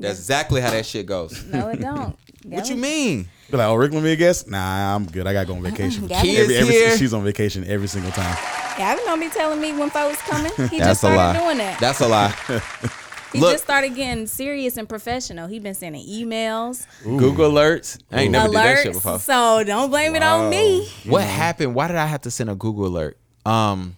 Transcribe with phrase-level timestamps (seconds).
[0.00, 1.44] That's exactly how that shit goes.
[1.46, 2.16] No, it don't.
[2.42, 3.28] What you mean?
[3.50, 4.46] Be like, oh, Rick, let me guess.
[4.46, 5.26] Nah, I'm good.
[5.26, 6.06] I gotta go on vacation.
[6.06, 6.96] Gavin- every, every, here.
[6.96, 8.34] She's on vacation every single time.
[8.78, 10.50] Gavin don't be telling me when folks coming.
[10.70, 11.38] He That's just a started lie.
[11.38, 11.78] doing that.
[11.78, 12.30] That's a lie.
[13.34, 15.48] he look- just started getting serious and professional.
[15.48, 18.00] He been sending emails, Google alerts.
[18.10, 19.12] I ain't never did that shit before.
[19.16, 19.20] alerts.
[19.20, 20.88] So don't blame it on me.
[21.04, 21.74] What happened?
[21.74, 23.18] Why did I have to send a Google alert?
[23.44, 23.96] Um,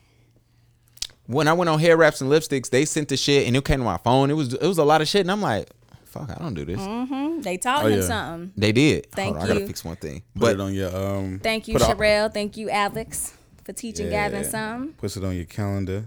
[1.26, 3.78] when I went on hair wraps and lipsticks, they sent the shit and it came
[3.78, 4.30] to my phone.
[4.30, 5.70] It was it was a lot of shit, and I'm like,
[6.12, 7.44] fuck, I don't do this.
[7.44, 8.06] They taught Oh, him yeah.
[8.06, 8.52] something.
[8.56, 9.10] They did.
[9.12, 10.22] Thank Hold on, I gotta fix one thing.
[10.34, 11.40] Put But it on your um.
[11.42, 12.32] Thank you, put it- Sherelle.
[12.32, 13.32] Thank you, Alex,
[13.64, 14.48] for teaching Gavin Yeah.
[14.48, 14.92] something.
[14.94, 16.04] Puts it on your calendar.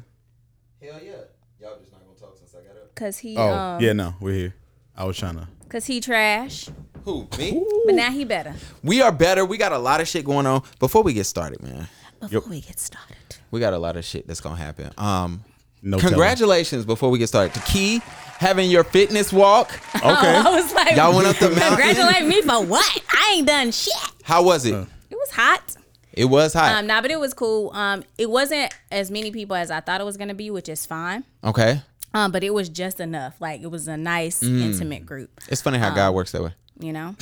[0.81, 1.11] hell yeah,
[1.59, 2.93] y'all just not gonna talk since I got up.
[2.95, 4.55] Cause he, Oh um, yeah, no, we're here.
[4.95, 5.47] I was trying to.
[5.67, 6.69] cause he trash,
[7.03, 7.65] Who me?
[7.85, 8.53] but now he better.
[8.83, 9.43] We are better.
[9.45, 10.61] We got a lot of shit going on.
[10.79, 11.87] Before we get started, man,
[12.21, 13.17] Before we get started,
[13.51, 14.91] we got a lot of shit that's gonna happen.
[14.97, 15.43] Um,
[15.85, 15.97] No.
[15.97, 16.13] telling.
[16.13, 16.83] congratulations.
[16.85, 18.01] Before we get started, to Key
[18.37, 19.71] having your fitness walk.
[19.95, 20.03] Okay.
[20.11, 21.67] I was like, Y'all went up the mountain.
[21.83, 23.01] Congratulate me for what?
[23.11, 23.93] I ain't done shit.
[24.23, 24.73] How was it?
[24.73, 25.75] It was hot.
[26.13, 26.73] It was hot.
[26.75, 27.71] Um, nah, but it was cool.
[27.73, 30.85] Um, it wasn't as many people as I thought it was gonna be, which is
[30.85, 31.23] fine.
[31.43, 31.81] okay.
[32.13, 33.35] Um, but it was just enough.
[33.41, 34.61] Like it was a nice, Mm.
[34.61, 35.29] intimate group.
[35.49, 36.53] It's funny how God works that way.
[36.79, 37.15] You know.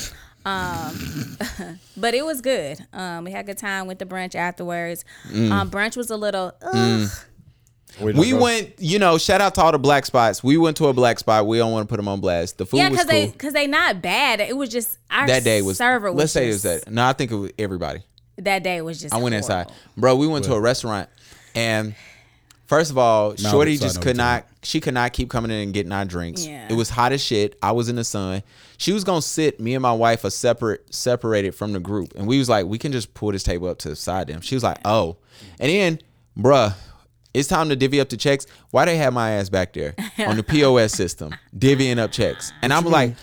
[0.46, 1.38] Um,
[1.98, 2.78] but it was good.
[2.94, 3.88] Um, we had a good time.
[3.88, 5.06] Went to brunch afterwards.
[5.32, 5.52] Mm.
[5.52, 6.52] Um, brunch was a little.
[6.62, 6.74] Ugh.
[6.74, 7.10] Wait,
[8.02, 10.44] We no, went, you know, shout out to all the black spots.
[10.44, 11.46] We went to a black spot.
[11.46, 12.58] We don't want to put them on blast.
[12.58, 13.20] The food Yeah, was because cool.
[13.22, 14.40] they because they not bad.
[14.40, 16.12] It was just our that day was server.
[16.12, 16.90] Was let's say it was that.
[16.90, 18.02] No, I think it was everybody.
[18.38, 19.14] that day was just.
[19.14, 20.16] I went inside, bro.
[20.16, 21.08] We went to a restaurant,
[21.54, 21.94] and
[22.66, 24.48] first of all, Shorty just could what you're not.
[24.64, 26.46] She could not keep coming in and getting our drinks.
[26.48, 26.68] Yeah.
[26.70, 27.58] It was hot as shit.
[27.62, 28.42] I was in the sun.
[28.78, 29.60] She was gonna sit.
[29.60, 32.80] Me and my wife are separate, separated from the group, and we was like, we
[32.80, 34.28] can just pull this table up to the side.
[34.28, 34.42] Them.
[34.42, 35.18] She was like, oh,
[35.60, 36.00] and then,
[36.36, 36.74] bruh.
[37.34, 38.46] It's time to divvy up the checks.
[38.72, 42.52] Why they have my ass back there on the POS system, divvying up checks?
[42.62, 43.16] And I'm like,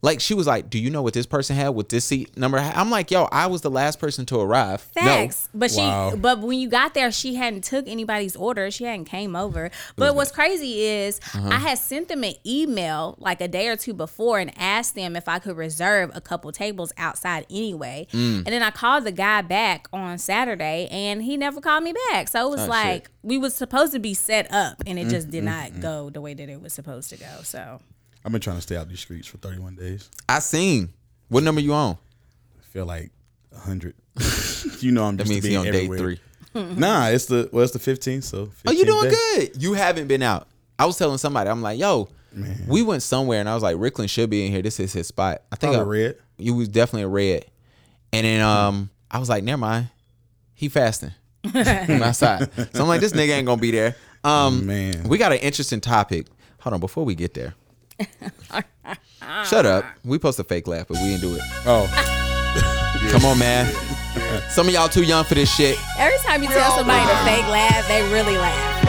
[0.00, 1.70] like she was like, "Do you know what this person had?
[1.70, 5.48] with this seat number?" I'm like, "Yo, I was the last person to arrive." Facts.
[5.52, 6.14] But she Wow.
[6.16, 8.70] but when you got there, she hadn't took anybody's order.
[8.70, 9.70] She hadn't came over.
[9.96, 11.48] But what's crazy is Uh-huh.
[11.50, 15.16] I had sent them an email like a day or two before and asked them
[15.16, 18.06] if I could reserve a couple tables outside anyway.
[18.12, 18.38] Mm.
[18.38, 22.28] And then I called the guy back on Saturday and he never called me back.
[22.28, 23.08] So it was Oh, like shit.
[23.22, 26.20] we was supposed to be set up and it Mm, just did not go the
[26.20, 27.26] way that it was supposed to go.
[27.42, 27.80] So
[28.24, 30.10] I've been trying to stay out these streets for 31 days.
[30.28, 30.90] I seen.
[31.28, 31.96] What number you on?
[32.58, 33.10] I feel like
[33.50, 33.94] 100.
[34.80, 35.98] you know I'm That just means being on day everywhere.
[35.98, 36.20] three.
[36.54, 38.24] Nah, it's the well, it's the 15th.
[38.24, 39.16] So Oh, you doing day.
[39.50, 39.62] good?
[39.62, 40.48] You haven't been out.
[40.78, 42.08] I was telling somebody, I'm like, yo,
[42.66, 44.62] we went somewhere, and I was like, Rickland should be in here.
[44.62, 45.42] This is his spot.
[45.52, 46.16] I think Probably I- red.
[46.38, 47.44] You was definitely a red.
[48.12, 49.88] And then um, I was like, never mind.
[50.54, 51.12] He fasting.
[51.44, 52.50] I'm outside.
[52.74, 53.94] So I'm like, this nigga ain't gonna be there.
[54.24, 55.04] Um, Man.
[55.04, 56.26] we got an interesting topic.
[56.60, 57.54] Hold on, before we get there.
[59.44, 59.84] Shut up.
[60.04, 61.40] We post a fake laugh, but we didn't do it.
[61.66, 61.86] Oh,
[63.10, 63.72] Come on, man.
[64.50, 65.78] Some of y'all too young for this shit.
[65.98, 68.84] every time you tell somebody to fake laugh, they really laugh.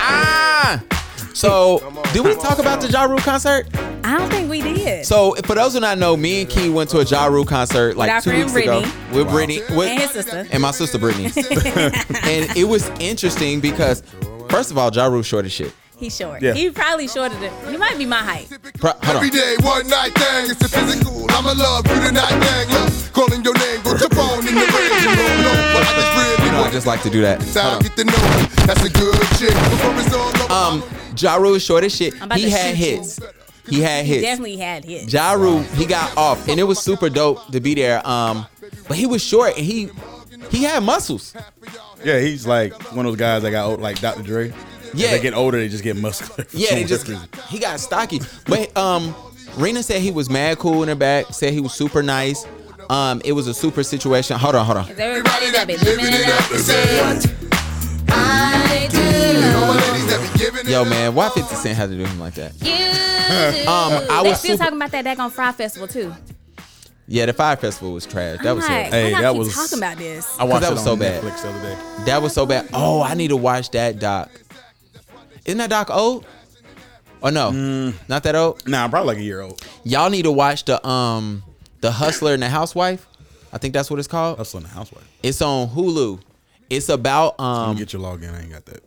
[0.00, 0.82] Ah!
[1.34, 1.80] So,
[2.14, 3.66] did we talk about the Ja Rule concert?
[4.04, 5.04] I don't think we did.
[5.04, 7.94] So, for those who not know, me and Key went to a Ja Rule concert
[7.98, 9.14] like two friend weeks ago Brittany.
[9.18, 10.46] with Brittany with, And his sister.
[10.50, 11.26] and my sister Brittany.
[11.26, 14.02] and it was interesting because,
[14.48, 15.74] first of all, Ja Rule short as shit.
[15.98, 16.42] He's short.
[16.42, 16.52] Yeah.
[16.52, 18.48] He probably shorter than he might be my height.
[18.78, 19.16] Pro- hold on.
[19.16, 20.50] Every day, one night thing.
[20.50, 21.24] It's a physical.
[21.30, 22.68] I'ma love you tonight, thing.
[22.70, 23.80] Love calling your name.
[23.82, 24.92] Go jump on in the ring.
[25.00, 27.38] You don't know, but I just really You know, I just like to do that.
[27.40, 28.12] That's how Hold get to know.
[28.12, 28.46] you.
[28.66, 29.54] That's a good chick.
[29.54, 30.82] Before it's all over, on.
[30.82, 32.14] Um, Ja Rule is short as shit.
[32.16, 32.96] I'm about He had shoot you.
[32.96, 33.20] hits.
[33.68, 34.22] He had He hits.
[34.22, 35.12] definitely had hits.
[35.12, 38.06] Ja Rule, he got off, and it was super dope to be there.
[38.06, 38.46] Um,
[38.86, 39.88] but he was short, and he
[40.50, 41.34] he had muscles.
[42.04, 44.22] yeah, he's like one of those guys that got old, like Dr.
[44.22, 44.52] Dre.
[44.94, 45.10] Yeah.
[45.12, 46.46] They get older, they just get muscular.
[46.52, 47.28] Yeah, they just reason.
[47.48, 48.20] he got stocky.
[48.46, 49.14] But um
[49.56, 52.44] Rena said he was mad cool in her back, said he was super nice.
[52.90, 54.38] Um, it was a super situation.
[54.38, 54.88] Hold on, hold on.
[54.90, 57.26] Is everybody that be living it up to say what
[58.10, 58.88] I
[59.56, 59.92] all my do.
[59.92, 62.34] ladies that be giving it Yo, man, why 50 Cent had to do him like
[62.34, 62.52] that?
[62.60, 62.66] You
[63.64, 63.68] do.
[63.68, 66.14] Um, I they was still super- talking about that back on Fyre Festival too.
[67.08, 68.38] Yeah, the Fyre Festival was trash.
[68.42, 69.16] That I'm was like, terrible.
[69.16, 70.38] Hey, that keep was- talking about this.
[70.38, 71.22] I watched that it was on so bad.
[71.22, 72.04] Netflix the other day.
[72.04, 72.68] That was so bad.
[72.72, 74.30] Oh, I need to watch that doc.
[75.46, 76.26] Isn't that doc old?
[77.22, 77.94] Or no, Mm.
[78.08, 78.66] not that old.
[78.68, 79.60] Nah, probably like a year old.
[79.84, 81.42] Y'all need to watch the um
[81.80, 83.06] the Hustler and the Housewife.
[83.52, 84.36] I think that's what it's called.
[84.38, 85.04] Hustling the housewife.
[85.22, 86.20] It's on Hulu.
[86.68, 88.34] It's about Um, um get your login.
[88.34, 88.82] I ain't got that.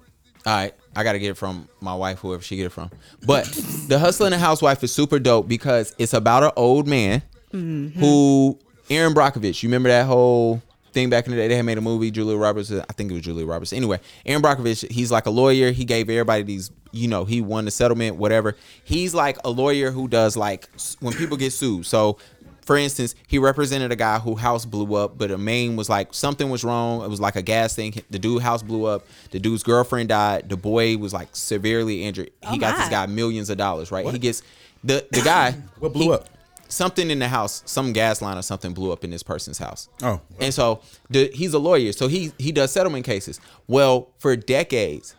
[0.45, 2.91] All right, I gotta get it from my wife, whoever she get it from.
[3.25, 3.45] But
[3.87, 7.23] the hustler and the housewife is super dope because it's about an old man
[7.53, 7.99] Mm-hmm.
[7.99, 8.59] who
[8.91, 9.63] Erin Brockovich.
[9.63, 10.61] You remember that whole
[10.93, 11.47] thing back in the day.
[11.47, 12.11] They had made a movie.
[12.11, 13.73] Julia Roberts, I think it was Julia Roberts.
[13.73, 15.71] Anyway, Erin Brockovich, he's like a lawyer.
[15.71, 18.55] He gave everybody these, you know, he won the settlement, whatever.
[18.83, 20.69] He's like a lawyer who does like
[20.99, 21.85] when people get sued.
[21.85, 22.17] So,
[22.65, 26.13] for instance, he represented a guy who house blew up, but a main was like
[26.13, 27.03] something was wrong.
[27.03, 27.95] It was like a gas thing.
[28.11, 29.05] The dude house blew up.
[29.31, 30.49] The dude's girlfriend died.
[30.49, 32.29] The boy was like severely injured.
[32.43, 34.05] Oh he Oh got this guy millions of dollars, right?
[34.07, 34.43] He gets
[34.83, 35.55] the the guy.
[35.79, 36.29] What blew he- up?
[36.69, 39.89] Something in the house, some gas line or something blew up in this person's house.
[40.03, 40.21] Oh.
[40.39, 43.41] and so the, he's a lawyer, so he he does settlement cases.
[43.67, 45.15] Well, for decades,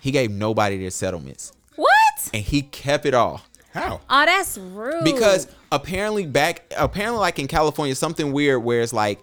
[0.00, 2.30] he gave nobody their settlements, What?
[2.32, 3.42] and he kept it all
[3.74, 4.00] How?
[4.08, 5.02] Oh, that's rude.
[5.04, 9.18] because apparently back apparently like in California something weird where it's like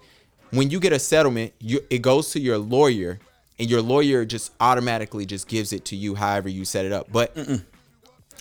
[0.50, 3.20] when you get a settlement you it goes to your lawyer
[3.58, 7.10] and your lawyer just automatically just gives it to you however you set it up
[7.12, 7.34] but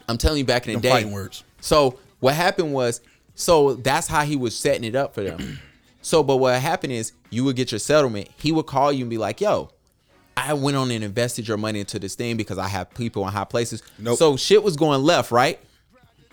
[0.08, 1.44] I'm telling you back in the Them day fighting words.
[1.62, 3.00] so what happened was
[3.40, 5.60] so that's how he was setting it up for them
[6.02, 9.10] so but what happened is you would get your settlement he would call you and
[9.10, 9.70] be like yo
[10.38, 13.34] I went on and invested your money into this thing because I have people in
[13.34, 13.84] high places.
[13.98, 14.18] Nope.
[14.18, 15.60] So shit was going left, right?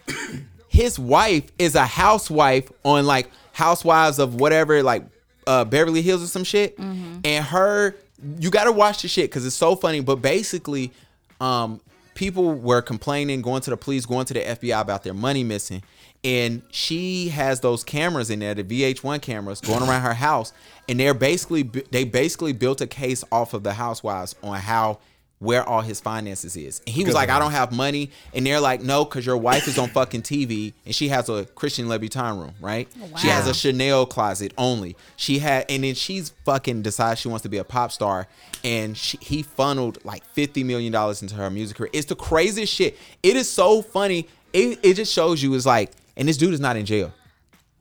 [0.69, 5.03] his wife is a housewife on like Housewives of whatever, like
[5.47, 6.79] uh, Beverly Hills or some shit.
[7.25, 7.97] And her,
[8.39, 10.01] you got to watch the shit because it's so funny.
[10.01, 10.93] But basically,
[11.41, 11.81] um,
[12.15, 15.83] people were complaining, going to the police, going to the FBI about their money missing.
[16.27, 20.53] And she has those cameras in there, the VH1 cameras, going around her house,
[20.89, 24.99] and they're basically they basically built a case off of the housewives on how
[25.39, 26.81] where all his finances is.
[26.87, 28.11] And he was Good like, for I don't have money.
[28.33, 31.45] And they're like, no, because your wife is on fucking TV and she has a
[31.45, 32.89] Christian Louboutin room, right?
[33.01, 34.97] Oh, she has a Chanel closet only.
[35.17, 38.29] She had, and then she's fucking decides she wants to be a pop star.
[38.65, 41.91] And she, he funneled like $50 million into her music career.
[41.93, 42.97] It's the craziest shit.
[43.23, 44.29] It is so funny.
[44.55, 47.13] It, it just shows you it's like, and this dude is not in jail.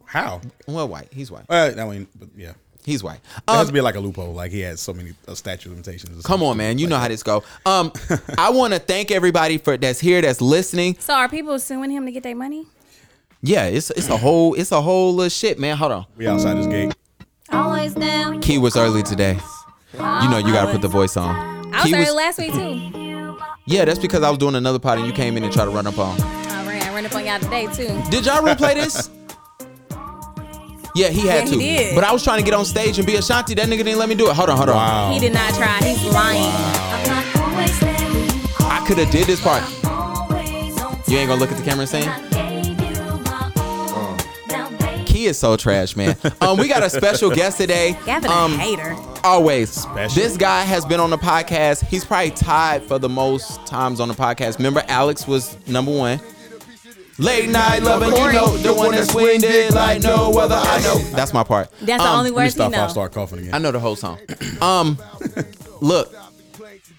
[0.05, 0.41] How?
[0.67, 1.09] Well, white.
[1.11, 1.45] He's white.
[1.49, 2.53] Uh, I mean, but yeah.
[2.83, 3.19] He's white.
[3.47, 4.31] There Um, has to be like a loophole.
[4.33, 6.23] Like he had so many uh, statute limitations.
[6.23, 6.77] Come on, man.
[6.77, 7.01] You like know that.
[7.01, 7.43] how this go.
[7.65, 7.91] Um,
[8.37, 10.95] I want to thank everybody for that's here, that's listening.
[10.99, 12.67] So are people suing him to get their money?
[13.41, 15.77] Yeah, it's it's a whole it's a whole little shit, man.
[15.77, 16.05] Hold on.
[16.15, 16.93] We outside this gate.
[17.51, 18.39] Always down.
[18.41, 19.39] Key was early today.
[19.93, 19.99] You
[20.29, 21.35] know you gotta put the voice on.
[21.73, 23.37] I was Key early last week too.
[23.65, 25.71] yeah, that's because I was doing another pod and you came in and tried to
[25.71, 26.17] run up on.
[26.95, 28.09] I ran, I ran up on y'all today too.
[28.09, 29.09] Did y'all replay this?
[30.95, 31.57] Yeah, he had Yeah, he to.
[31.59, 31.95] did.
[31.95, 33.53] But I was trying to get on stage and be Ashanti.
[33.55, 34.35] That nigga didn't let me do it.
[34.35, 34.75] Hold on, hold on.
[34.77, 35.11] Wow.
[35.13, 35.77] He did not try.
[35.83, 36.51] He's lying.
[38.61, 39.61] I could have did this part.
[41.09, 42.09] You ain't gonna look at the camera and sing?
[45.05, 46.15] Key is so trash, man.
[46.41, 47.97] Um, we got a special guest today.
[48.05, 48.95] Gavin Um, a hater.
[49.23, 49.69] Always.
[49.71, 50.15] Special.
[50.21, 51.85] This guy has been on the podcast.
[51.87, 54.57] He's probably tied for the most times on the podcast.
[54.57, 56.19] Remember, Alex was number one.
[57.17, 60.55] Late night loving, you know, the one that swinged it like no other.
[60.55, 60.97] I know.
[61.15, 61.71] That's my part.
[61.81, 62.73] That's the Um, only Let me words he stop.
[62.73, 62.91] I'll knows.
[62.91, 63.53] start coughing again.
[63.53, 64.19] I know the whole song.
[64.61, 64.97] Um,
[65.81, 66.13] look,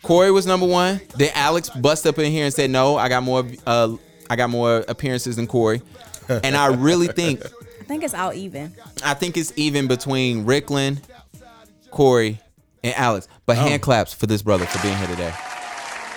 [0.03, 1.01] Corey was number one.
[1.17, 3.45] Then Alex bust up in here and said, "No, I got more.
[3.67, 3.97] Uh,
[4.31, 5.83] I got more appearances than Corey."
[6.29, 7.45] And I really think,
[7.81, 8.75] I think it's all even.
[9.05, 11.01] I think it's even between Rickland,
[11.91, 12.41] Corey,
[12.85, 13.27] and Alex.
[13.47, 15.33] But hand claps for this brother for being here today.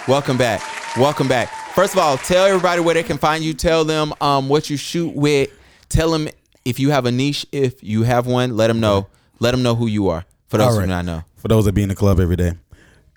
[0.09, 0.63] Welcome back.
[0.97, 1.49] Welcome back.
[1.75, 3.53] First of all, tell everybody where they can find you.
[3.53, 5.51] Tell them um, what you shoot with.
[5.87, 6.27] Tell them
[6.65, 7.45] if you have a niche.
[7.51, 9.05] If you have one, let them know.
[9.37, 10.25] Let them know who you are.
[10.47, 11.23] For those All who do not know.
[11.35, 12.53] For those that be in the club every day,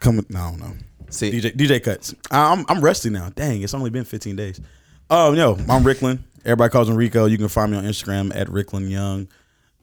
[0.00, 0.16] come.
[0.28, 0.72] No, I don't know.
[1.08, 2.14] See, DJ DJ cuts.
[2.30, 3.30] I'm I'm rusty now.
[3.30, 4.60] Dang, it's only been 15 days.
[5.08, 6.18] Oh no, I'm Rickland.
[6.44, 7.24] Everybody calls me Rico.
[7.24, 9.28] You can find me on Instagram at Rickland Young,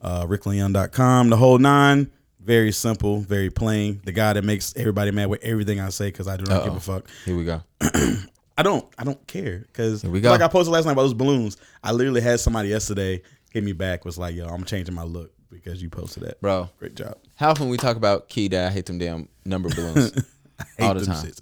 [0.00, 1.30] uh, RicklandYoung.com.
[1.30, 2.08] The whole nine.
[2.42, 4.00] Very simple, very plain.
[4.04, 6.72] The guy that makes everybody mad with everything I say because I do not give
[6.72, 6.76] Uh-oh.
[6.76, 7.04] a fuck.
[7.24, 7.62] Here we go.
[8.56, 8.86] I don't.
[8.98, 10.30] I don't care because we go.
[10.30, 11.56] like I posted last night about those balloons.
[11.82, 15.32] I literally had somebody yesterday hit me back was like, "Yo, I'm changing my look
[15.50, 16.68] because you posted that, Bro.
[16.78, 17.16] Great job.
[17.36, 20.12] How often we talk about Key that I hate them damn number balloons
[20.80, 21.24] all the time.
[21.24, 21.40] shits.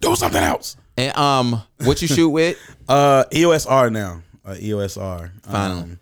[0.00, 0.76] Do something else.
[0.96, 2.58] And um, what you shoot with?
[2.88, 4.20] Uh, EOS R now.
[4.44, 5.32] Uh, EOS R.
[5.42, 5.80] Finally.
[5.82, 5.98] Um,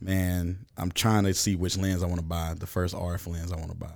[0.00, 2.54] man, I'm trying to see which lens I want to buy.
[2.58, 3.92] The first RF lens I want to buy.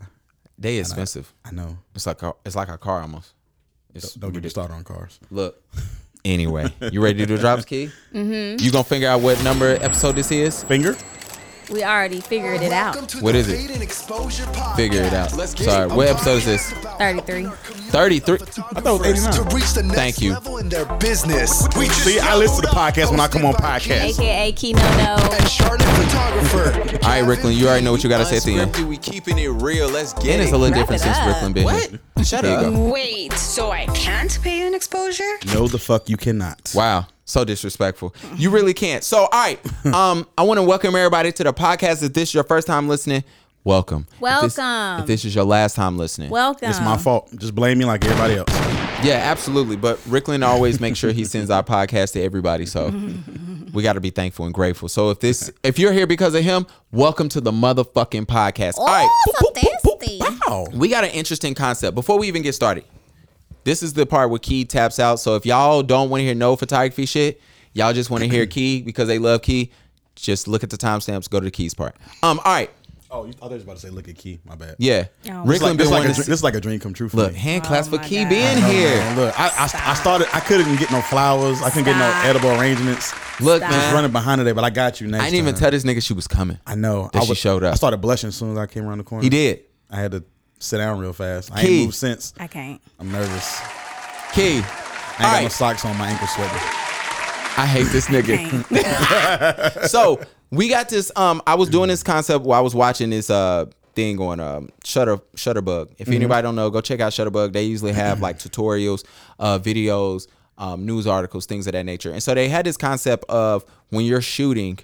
[0.59, 1.33] They expensive.
[1.45, 1.79] I know.
[1.95, 3.33] It's like a, it's like a car almost.
[3.95, 4.53] It's Don't get me ridiculous.
[4.53, 5.21] started on cars.
[5.31, 5.63] Look.
[6.27, 7.91] Anyway, you ready to do the drops, Key?
[8.15, 8.65] Mm-hmm.
[8.65, 10.65] You gonna figure out what number episode this is?
[10.65, 10.97] Finger.
[11.71, 13.15] We already figured it out.
[13.23, 13.57] What is it?
[14.77, 15.31] Figure it out.
[15.31, 16.71] Sorry, what episode is this?
[16.71, 17.45] 33.
[17.47, 18.35] 33.
[18.35, 19.33] I thought it was 89.
[19.33, 20.33] To reach the next Thank you.
[20.33, 21.61] level in their business.
[21.61, 24.19] See, I listen to the podcast when I come on podcast.
[24.19, 25.17] AKA Kino No.
[25.33, 26.99] and Charlotte photographer.
[27.05, 28.89] All right, Rickland, you already know what you gotta say at the end.
[28.89, 29.89] We keeping it real.
[29.89, 31.37] Let's get And it's a little different since up.
[31.37, 31.89] Rickland been What?
[31.91, 32.25] here.
[32.25, 32.73] Shut There up.
[32.75, 35.39] Wait, so I can't Paid in Exposure?
[35.53, 36.73] No, the fuck you cannot.
[36.75, 37.07] Wow.
[37.25, 38.15] So disrespectful.
[38.37, 39.03] You really can't.
[39.03, 39.59] So, all right.
[39.95, 42.03] Um, I want to welcome everybody to the podcast.
[42.03, 43.23] If this is your first time listening,
[43.65, 44.07] welcome.
[44.13, 45.01] If this- Welcome.
[45.03, 46.69] If this, is your last time listening, Welcome.
[46.71, 47.31] It's my fault.
[47.37, 48.51] Just blame me like everybody else.
[49.05, 49.77] yeah, absolutely.
[49.77, 52.67] But Rickland always makes sure he sends our podcast to everybody.
[52.67, 52.93] So
[53.73, 54.89] we got to be thankful and grateful.
[54.89, 58.79] So if this, if you're here because of him, welcome to the motherfucking podcast.
[58.79, 59.09] All right.
[59.09, 59.51] Oh, so
[60.01, 60.19] thirsty.
[60.21, 60.67] Wow.
[60.73, 61.95] We got an interesting concept.
[61.95, 62.85] Before we even get started,
[63.65, 65.17] this is the part where Key taps out.
[65.21, 67.41] So if y'all don't want to hear no photography shit,
[67.73, 69.73] y'all just want to hear Key because they love Key,
[70.15, 71.97] just look at the timestamps, go to the Keys part.
[72.23, 72.71] Um, all right.
[73.11, 74.41] Oh, you, I thought you was about to say look at Key.
[74.45, 74.75] My bad.
[74.79, 75.05] Yeah.
[75.31, 75.47] Oh.
[75.47, 76.81] This is like, this, been like a, wanting to see- this is like a dream
[76.81, 77.39] come true for Look, me.
[77.39, 78.29] hand claps for Key God.
[78.29, 78.97] being here.
[78.97, 80.27] Man, look, I, I, I started.
[80.35, 81.63] I couldn't get no flowers.
[81.63, 83.13] I couldn't get no edible arrangements.
[83.41, 83.71] Look, Stop.
[83.71, 83.95] Just man.
[83.95, 85.23] running behind today, but I got you next.
[85.23, 86.59] I didn't even tell this nigga she was coming.
[86.67, 87.09] I know.
[87.13, 87.73] that I she showed up.
[87.73, 89.23] I started blushing as soon as I came around the corner.
[89.23, 89.61] He did.
[89.91, 90.25] I had to
[90.65, 91.53] sit down real fast.
[91.53, 91.69] I Key.
[91.77, 92.35] ain't moved since.
[92.39, 92.81] I can't.
[92.99, 93.61] I'm nervous.
[94.33, 94.43] Key.
[94.43, 95.53] I ain't All got no right.
[95.53, 95.97] socks on.
[95.97, 96.57] My ankle sweating.
[97.57, 98.67] I hate this nigga.
[99.71, 99.85] Can't.
[99.91, 101.13] so we got this.
[101.17, 104.71] Um, I was doing this concept while I was watching this uh thing on um
[104.85, 105.93] Shutter Shutterbug.
[105.99, 107.53] If anybody don't know, go check out Shutterbug.
[107.53, 109.05] They usually have like tutorials,
[109.39, 110.27] uh, videos,
[110.59, 112.11] um, news articles, things of that nature.
[112.11, 114.79] And so they had this concept of when you're shooting,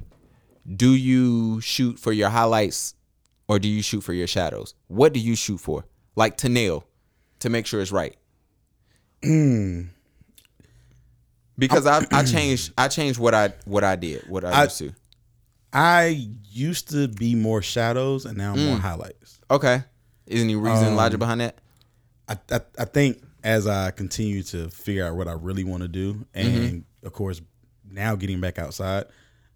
[0.76, 2.94] do you shoot for your highlights
[3.50, 4.74] or do you shoot for your shadows?
[4.86, 5.84] What do you shoot for?
[6.14, 6.84] Like to nail,
[7.40, 8.16] to make sure it's right.
[11.58, 14.78] because I, I changed I changed what I what I did what I, I- used
[14.78, 14.92] to.
[15.72, 18.66] I used to be more shadows, and now I'm Mm.
[18.70, 19.40] more highlights.
[19.50, 19.82] Okay.
[20.26, 21.58] Is there any reason logic behind that?
[22.28, 25.88] I, I I think as I continue to figure out what I really want to
[25.88, 27.06] do, and Mm-hmm.
[27.06, 27.40] of course
[27.88, 29.04] now getting back outside,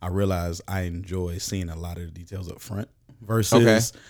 [0.03, 2.89] I realize I enjoy seeing a lot of the details up front
[3.21, 3.93] versus.
[3.93, 4.01] Okay.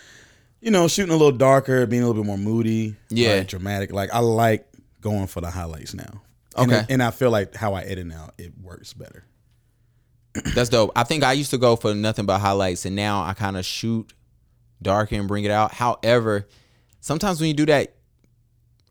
[0.60, 3.34] You know, shooting a little darker, being a little bit more moody, Yeah.
[3.36, 3.92] like, dramatic.
[3.92, 4.66] Like I like
[5.00, 6.22] going for the highlights now.
[6.56, 6.80] And Okay.
[6.80, 9.24] I- and I feel like how I edit now, it works better.
[10.54, 10.90] That's dope.
[10.96, 13.64] I think I used to go for nothing but highlights, and now I kind of
[13.64, 14.12] shoot
[14.82, 15.72] darker and bring it out.
[15.72, 16.48] However,
[17.00, 17.94] sometimes when you do that,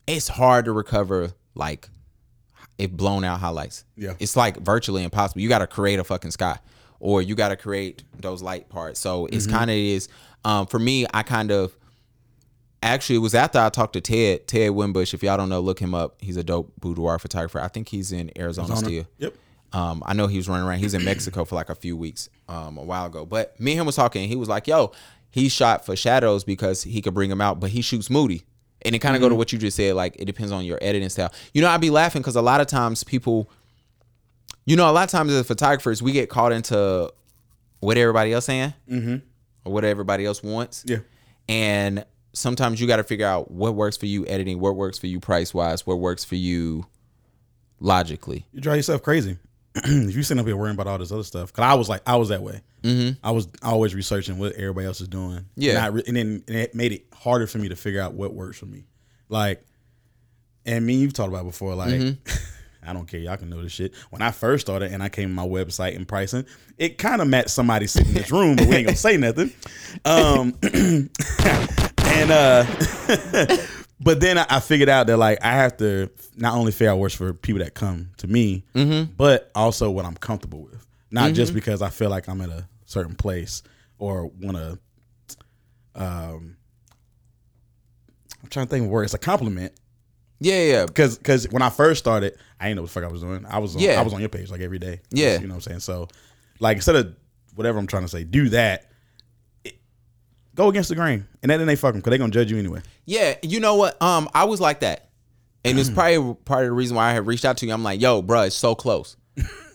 [0.06, 1.88] it's hard to recover like
[2.78, 3.84] if blown out highlights.
[3.96, 4.14] Yeah.
[4.18, 5.40] it's like virtually impossible.
[5.42, 6.58] You got to create a fucking sky,
[7.04, 8.98] or you got to create those light parts.
[8.98, 10.08] So it's kind of is.
[10.42, 11.76] Um, for me, I kind of
[12.82, 15.12] actually it was after I talked to Ted Ted Wimbush.
[15.12, 16.16] If y'all don't know, look him up.
[16.22, 17.60] He's a dope boudoir photographer.
[17.60, 18.88] I think he's in Arizona, Arizona.
[18.88, 19.06] still.
[19.18, 19.34] Yep.
[19.74, 20.78] Um, I know he was running around.
[20.78, 23.26] He's in Mexico for like a few weeks um, a while ago.
[23.26, 24.26] But me and him was talking.
[24.26, 24.92] He was like, "Yo,
[25.30, 28.44] he shot for shadows because he could bring them out, but he shoots moody."
[28.80, 29.94] And it kind of go to what you just said.
[29.94, 31.34] Like it depends on your editing style.
[31.52, 33.50] You know, I'd be laughing because a lot of times people,
[34.66, 37.12] you know, a lot of times as photographers, we get caught into
[37.80, 38.72] what everybody else saying
[39.64, 40.84] or what everybody else wants.
[40.86, 40.98] Yeah.
[41.48, 45.06] And sometimes you got to figure out what works for you editing, what works for
[45.06, 46.86] you price wise, what works for you
[47.80, 48.46] logically.
[48.52, 49.36] you drive yourself crazy.
[49.74, 52.02] if you sitting up here worrying about all this other stuff, because I was like,
[52.06, 52.60] I was that way.
[52.82, 53.18] Mm-hmm.
[53.26, 55.44] I was always researching what everybody else is doing.
[55.56, 55.86] Yeah.
[55.86, 58.34] and, re- and then and it made it harder for me to figure out what
[58.34, 58.84] works for me.
[59.28, 59.64] Like,
[60.64, 61.74] and me, you've talked about before.
[61.74, 61.90] Like,
[62.86, 63.20] I don't care.
[63.20, 63.94] Y'all can know this shit.
[64.10, 66.44] When I first started and I came to my website and pricing,
[66.78, 69.52] it kind of matched somebody sitting in this room, but we ain't gonna say nothing.
[70.04, 70.54] Um,
[72.04, 72.64] and uh,
[74.00, 77.32] but then I, figured out that like I have to not only out what's for
[77.32, 78.64] people that come to me,
[79.16, 80.86] but also what I'm comfortable with.
[81.10, 83.62] Not just because I feel like I'm at a certain place
[83.98, 84.78] or want to.
[85.94, 86.56] Um,
[88.42, 89.04] I'm trying to think of word.
[89.04, 89.72] It's a compliment
[90.40, 90.86] Yeah, yeah.
[90.86, 93.44] because because when I first started, I didn't know what the fuck I was doing.
[93.46, 94.00] I was on, Yeah.
[94.00, 95.00] I was on your page like every day.
[95.10, 95.34] Yeah.
[95.40, 95.80] you know what I'm saying.
[95.80, 96.08] So,
[96.60, 97.14] like instead of
[97.54, 98.90] whatever I'm trying to say, do that.
[99.64, 99.78] It-
[100.54, 102.80] go against the grain, and then they fuck them because they gonna judge you anyway.
[103.04, 104.00] Yeah, you know what?
[104.02, 105.08] Um, I was like that,
[105.64, 107.72] and it's probably part of the reason why I had reached out to you.
[107.72, 109.16] I'm like, yo, bro, it's so close.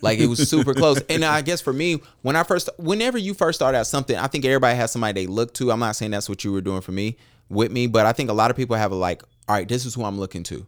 [0.01, 1.01] Like it was super close.
[1.09, 4.27] And I guess for me, when I first, whenever you first start out something, I
[4.27, 5.71] think everybody has somebody they look to.
[5.71, 7.17] I'm not saying that's what you were doing for me
[7.49, 9.85] with me, but I think a lot of people have a like, all right, this
[9.85, 10.65] is who I'm looking to.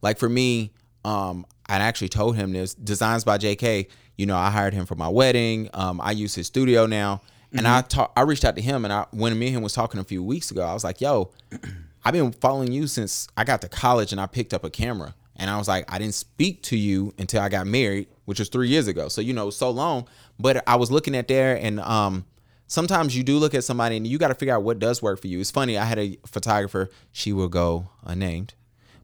[0.00, 0.72] Like for me,
[1.04, 3.88] um, I actually told him this designs by JK.
[4.16, 5.70] You know, I hired him for my wedding.
[5.72, 7.22] Um, I use his studio now,
[7.52, 9.72] and I talk, I reached out to him, and I when me and him was
[9.72, 11.30] talking a few weeks ago, I was like, "Yo,
[12.04, 15.14] I've been following you since I got to college, and I picked up a camera."
[15.36, 18.50] And I was like, I didn't speak to you until I got married, which was
[18.50, 19.08] three years ago.
[19.08, 20.06] So you know, so long.
[20.38, 22.26] But I was looking at there, and um,
[22.66, 25.18] sometimes you do look at somebody, and you got to figure out what does work
[25.18, 25.40] for you.
[25.40, 25.78] It's funny.
[25.78, 26.90] I had a photographer.
[27.12, 28.52] She will go unnamed,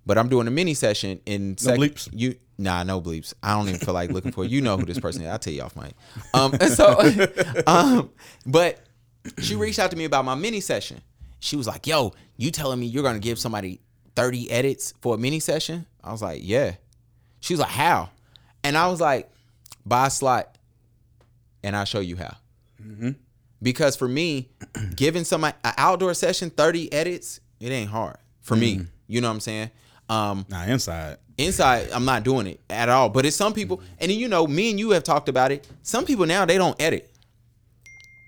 [0.06, 2.08] but I'm doing a mini session in No bleeps?
[2.12, 3.34] You nah, no bleeps.
[3.42, 4.44] I don't even feel like looking for.
[4.44, 4.50] it.
[4.50, 5.28] You know who this person is.
[5.28, 5.94] I'll tell you off mic.
[6.32, 6.98] Um, and so,
[7.66, 8.10] um,
[8.46, 8.80] but
[9.40, 11.02] she reached out to me about my mini session.
[11.40, 13.80] She was like, "Yo, you telling me you're gonna give somebody
[14.14, 16.76] 30 edits for a mini session?" I was like, "Yeah."
[17.40, 18.10] She was like, "How?"
[18.64, 19.30] And I was like,
[19.84, 20.56] "Buy a slot,
[21.62, 22.36] and I'll show you how."
[23.62, 24.48] because for me,
[24.94, 28.86] giving somebody an outdoor session, 30 edits, it ain't hard for me.
[29.08, 29.70] You know what I'm saying?
[30.08, 31.16] Um, Nah, inside.
[31.38, 33.08] inside, I'm not doing it at all.
[33.08, 35.66] But it's some people, and then, you know, me and you have talked about it.
[35.82, 37.10] Some people now they don't edit.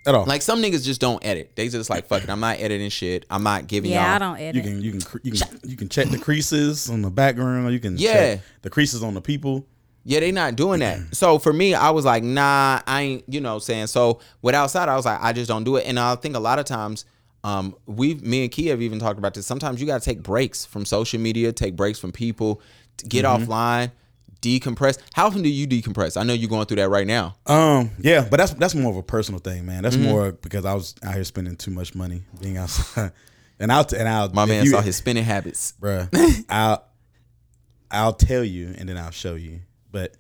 [0.07, 0.25] At all.
[0.25, 1.53] Like some niggas just don't edit.
[1.55, 2.31] They just like fuck it.
[2.31, 3.27] I'm not editing shit.
[3.31, 4.15] I'm not giving Yeah, y'all.
[4.15, 4.55] I don't edit.
[4.55, 7.71] you can you can you can you can check the creases on the background.
[7.73, 8.13] You can Yeah.
[8.37, 9.67] check the creases on the people.
[10.05, 11.01] Yeah, they not doing that.
[11.15, 13.89] So for me, I was like, nah, I ain't, you know, saying.
[13.89, 15.85] So with outside, I was like, I just don't do it.
[15.87, 17.05] And I think a lot of times,
[17.45, 19.47] um, we, me and Kia have even talked about this.
[19.47, 22.61] Sometimes you got to take breaks from social media, take breaks from people,
[23.09, 23.93] get offline,
[24.43, 24.99] decompress.
[25.15, 26.17] How often do you decompress?
[26.21, 27.37] I know you're going through that right now.
[27.47, 29.83] Um, yeah, but that's that's more of a personal thing, man.
[29.83, 30.05] That's Mm-hmm.
[30.05, 33.13] more because I was out here spending too much money being outside,
[33.61, 35.75] and I'll and I'll My man you- saw his spending habits.
[35.81, 36.45] bruh.
[36.49, 36.85] I'll
[37.91, 39.61] I'll tell you and then I'll show you.
[39.91, 40.15] But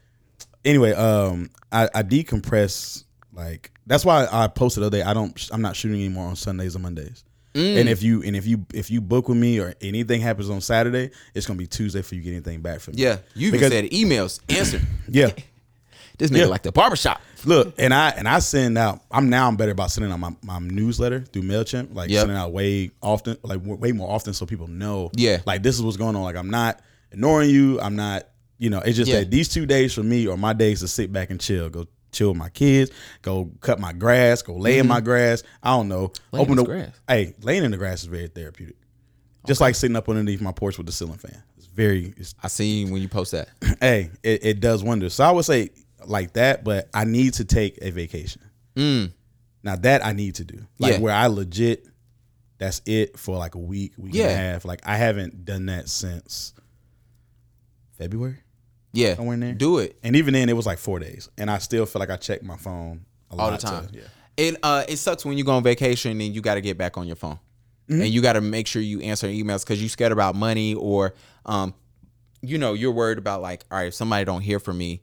[0.64, 3.04] anyway, um, I, I decompress
[3.38, 5.02] like that's why I posted the other day.
[5.04, 5.49] I don't.
[5.52, 7.25] I'm not shooting anymore on Sundays and Mondays.
[7.54, 7.80] Mm.
[7.80, 10.61] And if you and if you if you book with me or anything happens on
[10.61, 13.02] Saturday, it's gonna be Tuesday for you to get anything back from me.
[13.02, 14.80] Yeah, you even Because- said emails, answer.
[15.09, 15.30] Yeah.
[16.18, 16.47] This nigga Yeah.
[16.47, 17.21] like the barbershop.
[17.45, 19.02] Look, and I and I send out.
[19.09, 22.18] I'm now I'm better about sending out my, my newsletter through Mailchimp, like Yep.
[22.23, 25.12] sending out way often, like way more often, so people know.
[25.14, 25.38] Yeah.
[25.47, 26.23] like this is what's going on.
[26.23, 26.80] Like I'm not
[27.12, 27.80] ignoring you.
[27.80, 28.26] I'm not.
[28.59, 29.21] You know, it's just Yeah.
[29.21, 31.68] that these two days for me are my days to sit back and chill.
[31.71, 32.90] Go chill with my kids.
[33.22, 34.42] Go cut my grass.
[34.42, 35.42] Go lay in my grass.
[35.62, 36.08] I don't know.
[36.08, 36.36] Mm-hmm.
[36.36, 37.00] Lay in Open the grass.
[37.06, 38.76] Hey, laying in the grass is very therapeutic.
[39.46, 41.42] Just like sitting up underneath my porch with the ceiling fan.
[41.56, 42.12] It's very.
[42.16, 43.48] It's I seen when you post that.
[43.80, 45.14] hey, it, it does wonders.
[45.14, 45.70] So I would say
[46.06, 48.42] like that, but I need to take a vacation.
[48.76, 50.96] Now that I need to do, like Mm.
[50.96, 51.00] Yeah.
[51.02, 51.84] where I legit,
[52.58, 54.64] that's it for like a week, week and a half.
[54.64, 56.52] Like I haven't done that since
[57.96, 58.38] February,
[58.92, 59.52] Yeah, somewhere in there.
[59.52, 59.99] do it.
[60.02, 62.42] and even then it was like four days, and I still feel like I check
[62.42, 63.88] my phone a all the lot to- time.
[63.92, 64.02] yeah.
[64.37, 66.97] It uh it sucks when you go on vacation and you got to get back
[66.97, 67.38] on your phone,
[67.90, 68.02] Mm-hmm.
[68.02, 71.14] and you got to make sure you answer emails because you scared about money or
[71.47, 71.73] um,
[72.42, 75.00] you know, you're worried about like, all right, if somebody don't hear from me,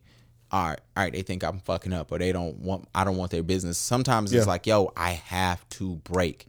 [0.52, 3.16] all right, all right, they think I'm fucking up or they don't want, I don't
[3.16, 3.76] want their business.
[3.76, 6.46] Sometimes it's like, yo, I have to break,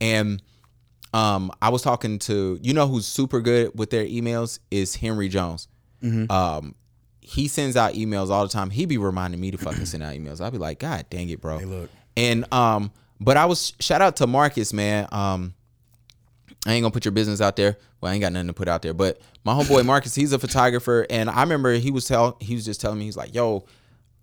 [0.00, 0.40] and
[1.12, 5.28] um, I was talking to you know who's super good with their emails is Henry
[5.28, 5.66] Jones.
[6.02, 6.74] Um,
[7.20, 8.70] he sends out emails all the time.
[8.70, 10.40] He be reminding me to fucking send out emails.
[10.40, 11.58] I'll be like, God dang it, bro.
[11.58, 11.90] Hey, look.
[12.16, 15.06] And um, but I was shout out to Marcus, man.
[15.12, 15.54] Um,
[16.66, 17.76] I ain't gonna put your business out there.
[18.00, 18.94] Well, I ain't got nothing to put out there.
[18.94, 22.64] But my homeboy Marcus, he's a photographer, and I remember he was tell he was
[22.64, 23.64] just telling me he's like, "Yo,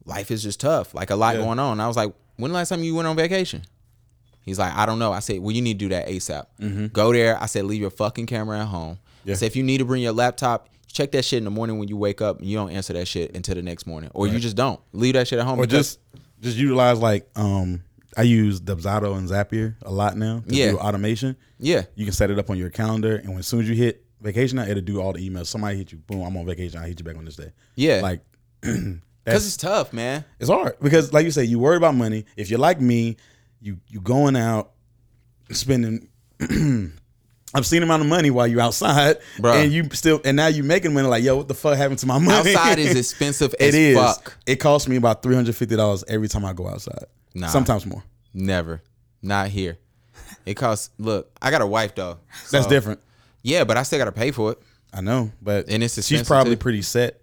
[0.05, 0.93] life is just tough.
[0.93, 1.43] Like a lot Yeah.
[1.43, 3.63] going on." And I was like, "When the last time you went on vacation?"
[4.41, 6.91] He's like, "I don't know." I said, "Well, you need to do that ASAP.
[6.93, 9.29] Go there." I said, "Leave your fucking camera at home." Mm-hmm.
[9.29, 9.33] Yeah.
[9.33, 11.77] I said, "If you need to bring your laptop." Check that shit in the morning
[11.79, 12.39] when you wake up.
[12.39, 15.13] And you don't answer that shit until the next morning, or you just don't leave
[15.13, 15.59] that shit at home.
[15.59, 15.99] or just
[16.41, 17.83] just utilize like um
[18.15, 20.71] I use Dubsado and Zapier a lot now to Yeah.
[20.71, 21.35] do automation.
[21.59, 23.75] yeah, You can set it up on your calendar, and when as soon as you
[23.75, 25.47] hit vacation, it'll do all the emails.
[25.47, 26.79] Somebody hit you, boom, I'm on vacation.
[26.79, 27.51] I hit you back on this day.
[27.75, 27.99] Yeah.
[28.01, 28.21] like
[28.61, 30.23] because it's tough, man.
[30.39, 32.25] it's hard because, like you say, you worry about money.
[32.37, 33.17] If you're like me,
[33.61, 34.71] you you going out
[35.51, 36.07] spending.
[37.53, 39.63] obscene amount of money while you're outside, Bruh.
[39.63, 41.07] and you still, and now you're making money.
[41.07, 42.53] Like, yo, what the fuck happened to my money?
[42.55, 43.97] Outside is expensive as It is.
[43.97, 44.37] fuck.
[44.45, 47.05] It costs me about three hundred fifty dollars every time I go outside.
[47.33, 47.47] Nah.
[47.47, 48.03] Sometimes more.
[48.33, 48.81] Never.
[49.21, 49.77] Not here.
[50.45, 50.91] It costs.
[50.97, 52.17] Look, I got a wife though.
[52.51, 52.99] That's different.
[53.43, 54.59] Yeah, but I still gotta pay for it.
[54.93, 56.59] I know, but And it's she's expensive, probably too.
[56.59, 57.21] pretty set.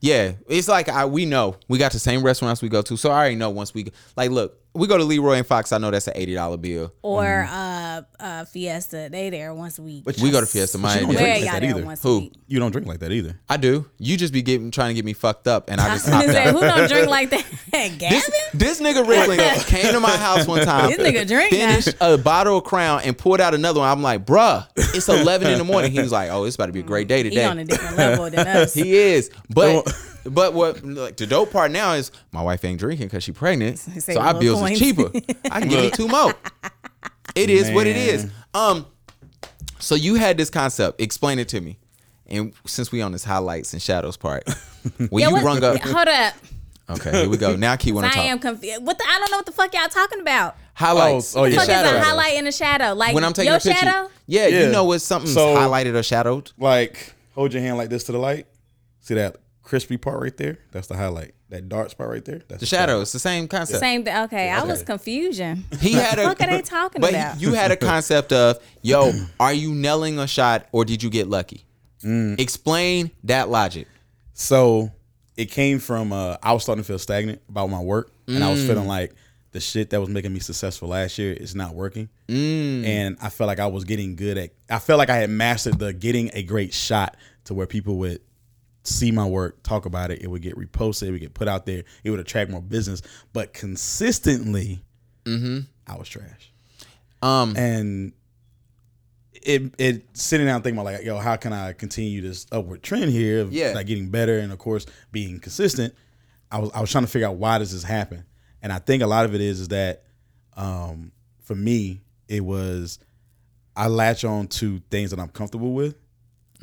[0.00, 3.10] Yeah, it's like I we know we got the same restaurants we go to, so
[3.10, 4.60] I already know once we like look.
[4.74, 5.72] We go to Leroy and Fox.
[5.72, 6.92] I know that's an eighty dollar bill.
[7.02, 9.08] Or uh, uh, Fiesta.
[9.10, 10.04] They there once a week.
[10.04, 10.78] But We go to Fiesta.
[10.78, 11.96] My you don't drink like y'all that either.
[12.02, 12.30] Who?
[12.48, 13.38] You don't drink like that either.
[13.48, 13.88] I do.
[13.98, 16.26] You just be getting trying to get me fucked up, and I just I opt
[16.26, 17.44] say, who don't drink like that?
[17.72, 17.98] Gavin?
[18.00, 20.90] This, this nigga Rickland came to my house one time.
[20.90, 21.58] This nigga drink now.
[21.58, 23.88] Finished a bottle of Crown and poured out another one.
[23.88, 25.92] I'm like, bruh, it's 11 in the morning.
[25.92, 27.30] He was like, oh, it's about to be a great day today.
[27.30, 27.48] he today.
[27.48, 28.74] on a different level than us.
[28.74, 29.86] He is, but
[30.24, 33.78] but what like the dope part now is my wife ain't drinking because she pregnant,
[33.78, 34.72] so our bills coins.
[34.72, 35.10] is cheaper.
[35.50, 36.34] I can give you two more.
[37.34, 38.30] It is what it is.
[38.54, 38.86] Um,
[39.78, 41.00] so you had this concept.
[41.00, 41.78] Explain it to me.
[42.26, 44.48] And since we on this highlights and shadows part,
[44.96, 46.34] when Yeah, you what- brung up, Hold up.
[46.90, 47.54] okay, here we go.
[47.54, 48.82] Now, Key want to I am confused.
[48.82, 50.56] What the, I don't know what the fuck y'all talking about.
[50.74, 51.36] highlights.
[51.36, 51.56] Oh, oh, The yeah.
[51.58, 51.92] fuck is shadows.
[51.96, 52.94] a highlight in a shadow?
[52.94, 54.10] Like When I'm taking your a picture, shadow?
[54.26, 54.60] yeah, Yeah.
[54.66, 56.50] you know when something's So- highlighted or shadowed.
[56.56, 58.46] Like, hold your hand like this to the light.
[59.00, 60.58] See that crispy part right there?
[60.70, 61.34] That's the highlight.
[61.48, 62.42] That dark spot right there.
[62.48, 63.00] That's The shadow.
[63.00, 63.80] It's the same concept.
[63.80, 64.16] Same thing.
[64.24, 65.64] Okay, I was confusion.
[65.80, 66.24] He had a.
[66.24, 67.40] What are they talking but about?
[67.40, 71.28] you had a concept of, yo, are you nailing a shot or did you get
[71.28, 71.66] lucky?
[72.02, 72.38] Mm.
[72.38, 73.88] Explain that logic.
[74.34, 74.90] So
[75.36, 78.50] it came from uh, I was starting to feel stagnant about my work, and I
[78.50, 79.14] was feeling like
[79.52, 82.08] the shit that was making me successful last year is not working.
[82.28, 82.84] Mm.
[82.84, 84.50] And I felt like I was getting good at.
[84.68, 88.20] I felt like I had mastered the getting a great shot to where people would
[88.84, 90.22] see my work, talk about it.
[90.22, 91.08] It would get reposted.
[91.08, 91.84] It would get put out there.
[92.04, 93.02] It would attract more business.
[93.32, 94.82] But consistently,
[95.26, 96.52] I was trash.
[97.22, 97.26] Mm-hmm.
[97.26, 98.12] Um, And
[99.32, 103.10] it it sitting down thinking about like, yo, how can I continue this upward trend
[103.10, 103.72] here of Yeah.
[103.74, 105.94] like getting better and of course being consistent.
[106.50, 108.24] I was I was trying to figure out why does this happen,
[108.62, 110.04] and I think a lot of it is is that
[110.56, 111.10] um,
[111.42, 112.98] for me it was
[113.76, 115.96] I latch on to things that I'm comfortable with,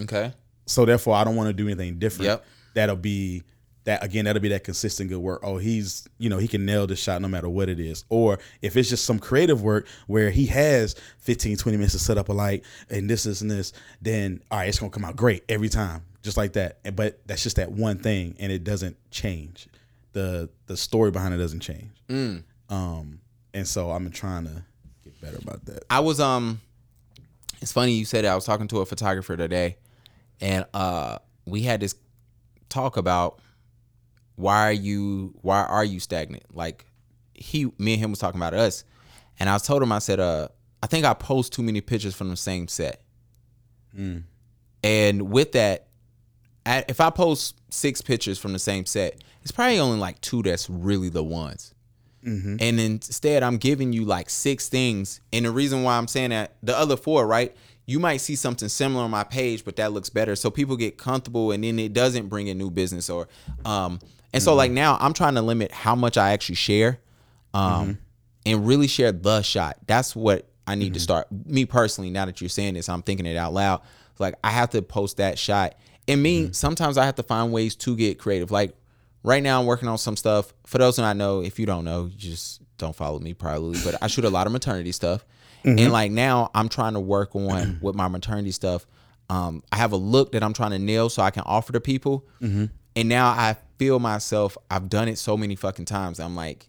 [0.02, 0.34] okay.
[0.66, 2.26] So therefore I don't want to do anything different.
[2.30, 2.46] Yep.
[2.74, 3.44] That'll be
[3.84, 4.26] that again.
[4.26, 5.42] That'll be that consistent good work.
[5.44, 8.06] Oh, he's you know he can nail the shot no matter what it is.
[8.10, 12.18] Or if it's just some creative work where he has 15, 20 minutes to set
[12.18, 15.16] up a light and this, this, and this, then all right, it's gonna come out
[15.16, 16.80] great every time, just like that.
[16.86, 19.68] And- But that's just that one thing, and it doesn't change.
[20.14, 21.90] the The story behind it doesn't change.
[22.70, 23.20] Um,
[23.54, 24.64] and so I'm trying to
[25.04, 25.84] get better about that.
[25.90, 26.62] I was um
[27.62, 28.32] it's funny you said that.
[28.32, 29.78] I was talking to a photographer today
[30.42, 31.96] and uh we had this
[32.70, 33.42] talk about
[34.36, 36.44] why are you why are you stagnant?
[36.56, 36.86] Like
[37.34, 38.84] he me and him was talking about us
[39.40, 40.48] and I told him I said uh
[40.84, 43.02] I think I post too many pictures from the same set.
[44.84, 45.88] And with that
[46.66, 50.44] I, if I post six pictures from the same set, it's probably only like two
[50.44, 51.74] that's really the ones.
[52.62, 55.22] And instead, I'm giving you like six things.
[55.34, 57.56] And the reason why I'm saying that, the other four, right?
[57.92, 60.36] You might see something similar on my page, but that looks better.
[60.36, 63.28] So people get comfortable and then it doesn't bring in new business or
[63.66, 64.00] um
[64.34, 67.00] and so like now I'm trying to limit how much I actually share.
[67.54, 67.98] Um
[68.46, 69.78] and really share the shot.
[69.88, 71.28] That's what I need to start.
[71.46, 73.82] Me personally, now that you're saying this, I'm thinking it out loud.
[74.20, 75.76] Like I have to post that shot.
[76.08, 78.52] And me, sometimes I have to find ways to get creative.
[78.52, 78.74] Like
[79.24, 80.54] right now I'm working on some stuff.
[80.66, 83.80] For those who I know, if you don't know, you just don't follow me probably.
[83.84, 85.26] But I shoot a lot of maternity stuff.
[85.64, 88.86] And like now I'm trying to work on with my maternity stuff.
[89.30, 91.80] Um, I have a look that I'm trying to nail so I can offer to
[91.82, 92.26] people.
[92.96, 96.20] And now I feel myself, I've done it so many fucking times.
[96.20, 96.68] I'm like,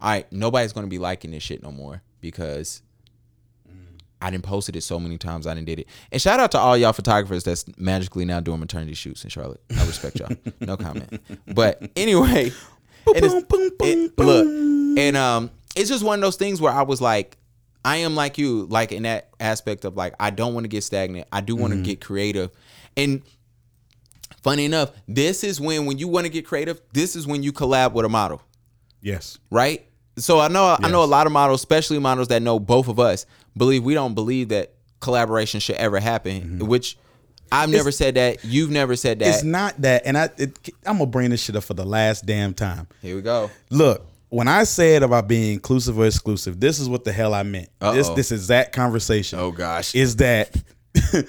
[0.00, 2.82] all right, nobody's gonna be liking this shit no more because
[4.20, 5.46] I didn't posted it so many times.
[5.46, 5.86] I didn't did it.
[6.10, 9.60] And shout out to all y'all photographers that's magically now doing maternity shoots in Charlotte.
[9.76, 10.30] I respect y'all.
[10.60, 11.20] No comment.
[11.46, 12.50] But anyway,
[13.08, 13.32] it is-
[13.80, 14.46] it- look,
[14.98, 17.36] and um, it's just one of those things where I was like,
[17.84, 20.84] I am like you, like in that aspect of like I don't want to get
[20.84, 21.28] stagnant.
[21.32, 21.84] I do want to mm-hmm.
[21.84, 22.50] get creative,
[22.96, 23.22] and
[24.42, 26.80] funny enough, this is when when you want to get creative.
[26.92, 28.42] This is when you collab with a model
[29.04, 29.38] Yes.
[29.50, 29.86] right?
[30.16, 32.98] So I know I know a lot of models, especially models that know both of
[33.00, 36.40] us, believe we don't believe that collaboration should ever happen.
[36.40, 36.66] Mm-hmm.
[36.66, 36.96] Which
[37.50, 38.44] I've never said that.
[38.44, 39.28] You've never said that.
[39.28, 42.26] It's not that, and I it, I'm gonna bring this shit up for the last
[42.26, 42.86] damn time.
[43.02, 43.50] Here we go.
[43.70, 47.42] Look, when I said about being inclusive or exclusive, this is what the hell I
[47.42, 47.68] meant.
[47.80, 48.14] This Uh-oh.
[48.16, 49.38] this exact conversation.
[49.38, 49.94] Oh, gosh.
[49.94, 50.54] is that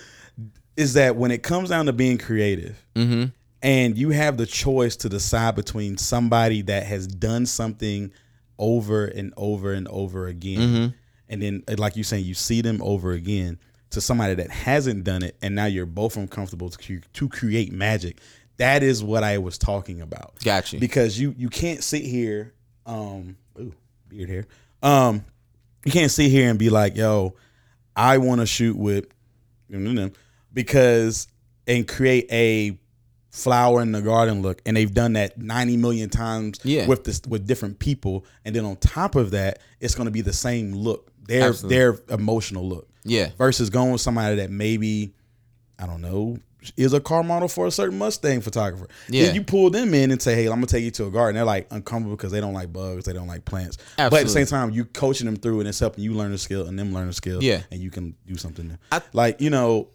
[0.78, 3.26] is that when it comes down to being creative, Mm-hmm.
[3.62, 8.12] and you have the choice to decide between somebody that has done something
[8.58, 10.88] over and over and over again, Mm-hmm.
[11.30, 13.60] and then like you saying, you see them over again
[13.92, 18.20] to somebody that hasn't done it, and now you're both uncomfortable to to create magic.
[18.58, 20.36] That is what I was talking about.
[20.44, 20.78] Gotcha.
[20.80, 22.54] Because you you can't sit here,
[22.86, 23.74] um, ooh,
[24.08, 24.46] beard hair.
[24.84, 25.24] Um,
[25.86, 27.36] you can't sit here and be like, yo,
[27.96, 29.06] I want to shoot with,
[30.54, 31.28] because
[31.68, 32.78] and create a
[33.32, 36.88] flower in the garden look, and they've done that ninety million times Yeah.
[36.88, 40.22] with this with different people, and then on top of that, it's going to be
[40.22, 41.76] the same look, their Absolutely.
[41.78, 43.32] their emotional look, Yeah.
[43.38, 45.14] versus going with somebody that maybe,
[45.80, 46.38] I don't know.
[46.78, 48.88] Is a car model for a certain Mustang photographer.
[49.10, 49.26] Yeah.
[49.26, 51.36] Then you pull them in and say, "Hey, I'm gonna take you to a garden."
[51.36, 53.78] They're like uncomfortable because they don't like bugs, they don't like plants.
[53.98, 56.38] But at the same time, you coaching them through, and it's helping you learn a
[56.38, 57.42] skill and them learn a skill.
[57.44, 57.62] Yeah.
[57.72, 58.68] and you can do something.
[58.68, 58.80] There.
[58.92, 59.90] I- like you know,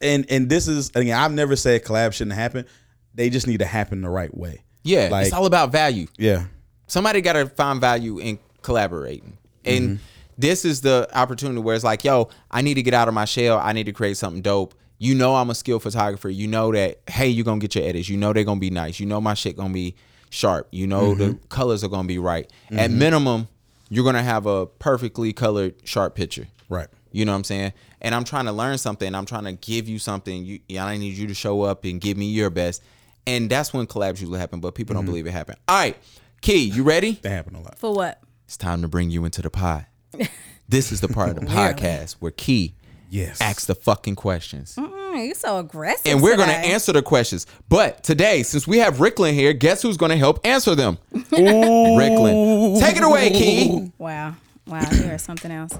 [0.00, 2.66] and and this is again, I've never said collab shouldn't happen.
[3.14, 4.62] They just need to happen the right way.
[4.84, 5.08] Yeah.
[5.10, 6.06] Like- it's all about value.
[6.16, 6.44] Yeah,
[6.88, 10.02] somebody got to find value in collaborating and mm-hmm.
[10.36, 13.24] this is the opportunity where it's like yo i need to get out of my
[13.24, 16.72] shell i need to create something dope you know i'm a skilled photographer you know
[16.72, 19.20] that hey you're gonna get your edits you know they're gonna be nice you know
[19.20, 19.94] my shit gonna be
[20.30, 21.46] sharp you know the mm-hmm.
[21.48, 22.98] colors are gonna be right at mm-hmm.
[22.98, 23.48] minimum
[23.88, 26.88] you're gonna have a perfectly colored sharp picture right.
[27.12, 27.72] you know what I'm saying?
[28.00, 29.12] And I'm trying to learn something.
[29.14, 30.44] I'm trying to give you something.
[30.44, 32.82] You, yeah, I need you to show up and give me your best.
[33.26, 35.10] And that's when collabs usually happen, but people don't mm-hmm.
[35.10, 35.58] believe it happened.
[35.66, 35.96] All right,
[36.40, 37.12] Key, you ready?
[37.22, 37.78] That happen a lot.
[37.78, 38.20] For what?
[38.44, 39.86] It's time to bring you into the pod.
[40.68, 42.74] this is the part of the podcast where Key
[43.10, 43.40] Yes.
[43.40, 44.74] Ask the fucking questions.
[44.76, 46.12] Mm, you so aggressive.
[46.12, 47.46] and we're going to answer the questions.
[47.68, 50.98] But today, since we have Rickland here, guess who's going to help answer them?
[51.14, 52.80] Rickland.
[52.80, 53.92] Take it away, Key.
[53.98, 54.34] Wow,
[54.66, 55.72] wow, you are something else.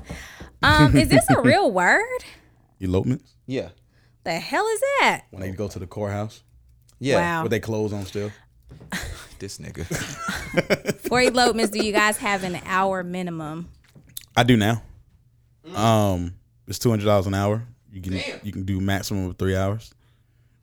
[0.63, 2.25] Um, is this a real word?
[2.81, 3.69] Elopements Yeah.
[4.25, 5.23] The hell is that?
[5.31, 6.43] when they go to the courthouse
[6.99, 7.17] Yeah.
[7.17, 7.43] Wow.
[7.43, 8.31] with their clothes on still.
[9.39, 9.85] This nigga.
[11.09, 13.69] For elopements, do you guys have an hour minimum?
[14.37, 14.83] I do now.
[15.77, 16.35] Um,
[16.69, 17.65] it's two hundred dollars an hour.
[17.93, 18.13] You can
[18.45, 19.93] you can do maximum of three hours.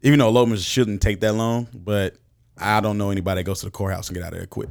[0.02, 2.16] Even though elopements shouldn't take that long, but
[2.58, 4.70] I don't know anybody that goes to the courthouse and get out of there quick.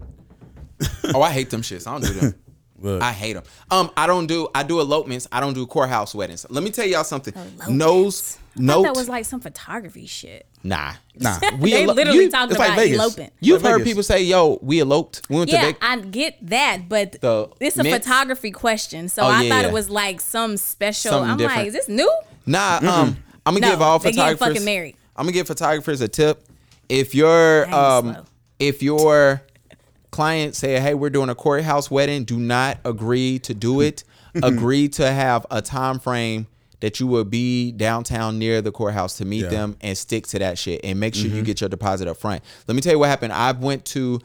[1.15, 1.87] Oh, I hate them shits.
[1.87, 2.35] I don't do them.
[2.79, 3.45] Look, I hate them.
[3.71, 4.49] Um, I don't do.
[4.55, 5.27] I do elopements.
[5.33, 6.47] I don't do courthouse weddings.
[6.51, 7.35] Let me tell y'all something.
[7.69, 8.83] Nose, I thought note.
[8.85, 10.47] that was like some photography shit.
[10.63, 11.39] nah, nah.
[11.61, 12.99] We they elo- literally you- talking it's like about Vegas.
[12.99, 13.31] eloping.
[13.41, 13.91] You've Like heard Vegas.
[13.91, 15.23] people say, "Yo, we eloped.
[15.29, 18.07] We went Yeah, to Vegas." I get that, but The it's a mints?
[18.07, 19.69] photography question, so Oh, I yeah, thought yeah.
[19.69, 21.11] it was like some special.
[21.13, 21.59] Something I'm different.
[21.59, 22.11] like, is this new?
[22.47, 24.49] Nah, um, I'm gonna No, give all they getting photographers.
[24.59, 24.97] fucking married.
[25.17, 26.47] I'm gonna give photographers a tip.
[26.89, 28.25] If your ain't um, slow.
[28.59, 29.43] if your
[30.11, 34.05] client say, "Hey, we're doing a courthouse wedding," do not agree to do it.
[34.43, 36.47] agree to have a time frame
[36.85, 39.49] that you will be downtown near the courthouse to meet Yeah.
[39.49, 42.45] them and stick to that shit and make sure you get your deposit up front.
[42.69, 43.33] Let me tell you what happened.
[43.33, 44.21] I went to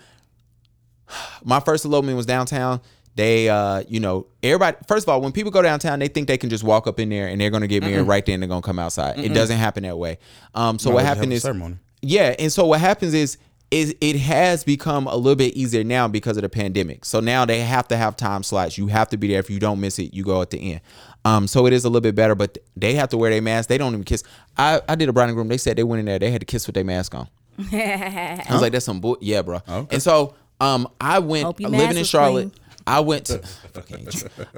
[1.45, 2.82] my first elopement was downtown.
[3.15, 4.76] They, uh, you know, everybody.
[4.89, 7.08] First of all, when people go downtown, they think they can just walk up in
[7.10, 8.39] there and they're gonna get married right then.
[8.41, 9.19] They're gonna come outside.
[9.19, 10.17] It doesn't happen that way.
[10.54, 11.78] Um, so what happened is, ceremony.
[12.02, 13.38] yeah, and so what happens is,
[13.72, 17.06] is it has become a little bit easier now because of the pandemic.
[17.06, 18.78] So now they have to have time slots.
[18.80, 19.39] You have to be there.
[19.39, 20.82] If you don't miss it, you go at the end.
[21.26, 23.70] Um, so it is a little bit better, but they have to wear their mask.
[23.70, 24.24] They don't even kiss.
[24.58, 25.48] I, I did a bride and groom.
[25.48, 26.20] They said they went in there.
[26.20, 27.28] They had to kiss with their mask on.
[27.72, 29.18] I was like, that's some bull.
[29.20, 29.58] Yeah, bro.
[29.68, 29.88] Okay.
[29.96, 32.54] And so um, I went living in Charlotte.
[32.54, 32.66] clean.
[32.88, 33.40] I went to
[33.74, 34.08] fucking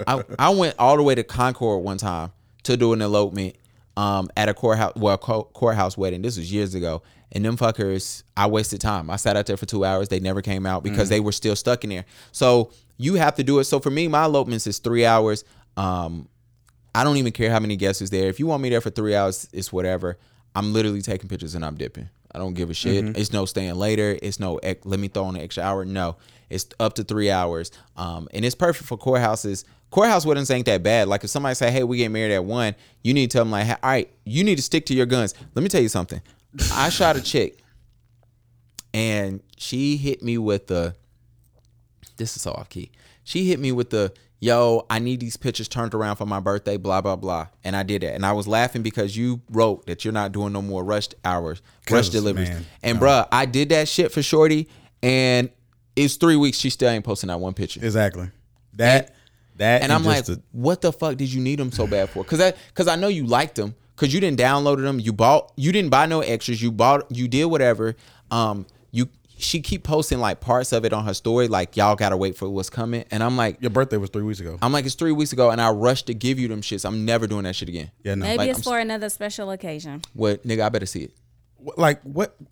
[0.07, 2.31] I, I went all the way to Concord one time
[2.63, 3.55] to do an elopement
[3.97, 6.21] um, at a courthouse well co- courthouse wedding.
[6.21, 7.01] This was years ago.
[7.33, 9.09] And them fuckers, I wasted time.
[9.09, 10.09] I sat out there for two hours.
[10.09, 12.05] They never came out because they were still stuck in there.
[12.33, 13.63] So you have to do it.
[13.63, 15.45] So for me, my elopements is three hours.
[15.77, 16.27] Um,
[16.93, 18.27] I don't even care how many guests is there.
[18.29, 20.17] If you want me there for three hours, it's whatever.
[20.53, 22.09] I'm literally taking pictures and I'm dipping.
[22.33, 23.17] I don't give a shit.
[23.17, 24.17] It's no staying later.
[24.21, 25.85] It's no let me throw in an extra hour.
[25.85, 26.17] No,
[26.49, 27.71] it's up to three hours.
[27.97, 29.63] Um, and it's perfect for courthouses.
[29.89, 31.09] Courthouse weddings ain't that bad.
[31.09, 33.51] Like if somebody say, "Hey, we get married at one," you need to tell them
[33.51, 36.21] like, "All right, you need to stick to your guns." Let me tell you something.
[36.73, 37.59] I shot a chick,
[38.93, 40.95] and she hit me with the
[42.15, 42.91] this is so off key.
[43.23, 46.75] She hit me with the yo, I need these pictures turned around for my birthday,
[46.75, 47.47] blah blah blah.
[47.63, 48.15] And I did that.
[48.15, 51.61] And I was laughing because you wrote that you're not doing no more rushed hours,
[51.89, 52.49] rush deliveries.
[52.49, 54.67] man, and bruh, I did that shit for Shorty
[55.01, 55.49] and
[55.95, 56.57] it's three weeks.
[56.57, 57.79] She still ain't posting that one picture.
[57.83, 58.29] Exactly.
[58.73, 59.13] That
[59.57, 62.23] that And I'm like, a- what the fuck did you need them so bad for?
[62.23, 63.75] Cause I cause I know you liked them.
[63.97, 64.99] Cause you didn't download them.
[64.99, 66.59] You bought you didn't buy no extras.
[66.61, 67.95] You bought you did whatever.
[68.31, 68.65] Um
[69.41, 72.49] she keep posting like parts of it on her story, like y'all gotta wait for
[72.49, 73.03] what's coming.
[73.11, 74.57] And I'm like, your birthday was three weeks ago.
[74.61, 76.85] I'm like, it's three weeks ago, and I rushed to give you them shits.
[76.85, 77.91] I'm never doing that shit again.
[78.03, 78.25] yeah, no.
[78.25, 80.01] Maybe Like, it's I'm for another special occasion.
[80.13, 80.61] What nigga?
[80.65, 81.11] I better see it.
[81.57, 82.35] What- like what?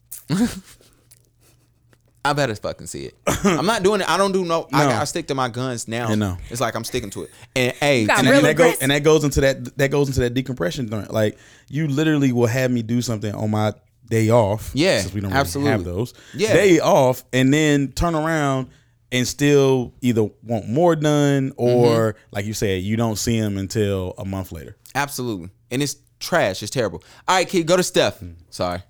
[2.25, 3.15] I better fucking see it.
[3.45, 4.10] I'm not doing it.
[4.10, 4.67] I don't do no.
[4.73, 4.91] I, No.
[4.91, 6.10] I stick to my guns now.
[6.10, 6.38] I know.
[6.49, 7.32] It's like I'm sticking to it.
[7.56, 10.19] And hey, and, real and that goes and that goes into that that goes into
[10.19, 11.08] that decompression thing.
[11.10, 11.38] Like
[11.69, 13.73] you literally will have me do something on my
[14.10, 14.72] day off.
[14.74, 15.72] Yeah, since we don't really absolutely.
[15.72, 16.13] have those.
[16.34, 16.54] Yeah.
[16.54, 18.69] day off, and then turn around
[19.12, 22.19] and still either want more done or Mm-hmm.
[22.36, 24.76] like you said, you don't see them until a month later.
[24.95, 25.50] absolutely.
[25.72, 26.62] And it's trash.
[26.63, 27.04] It's terrible.
[27.28, 28.19] All right, kid, go to Steph.
[28.19, 28.32] Hmm.
[28.50, 28.82] Sorry.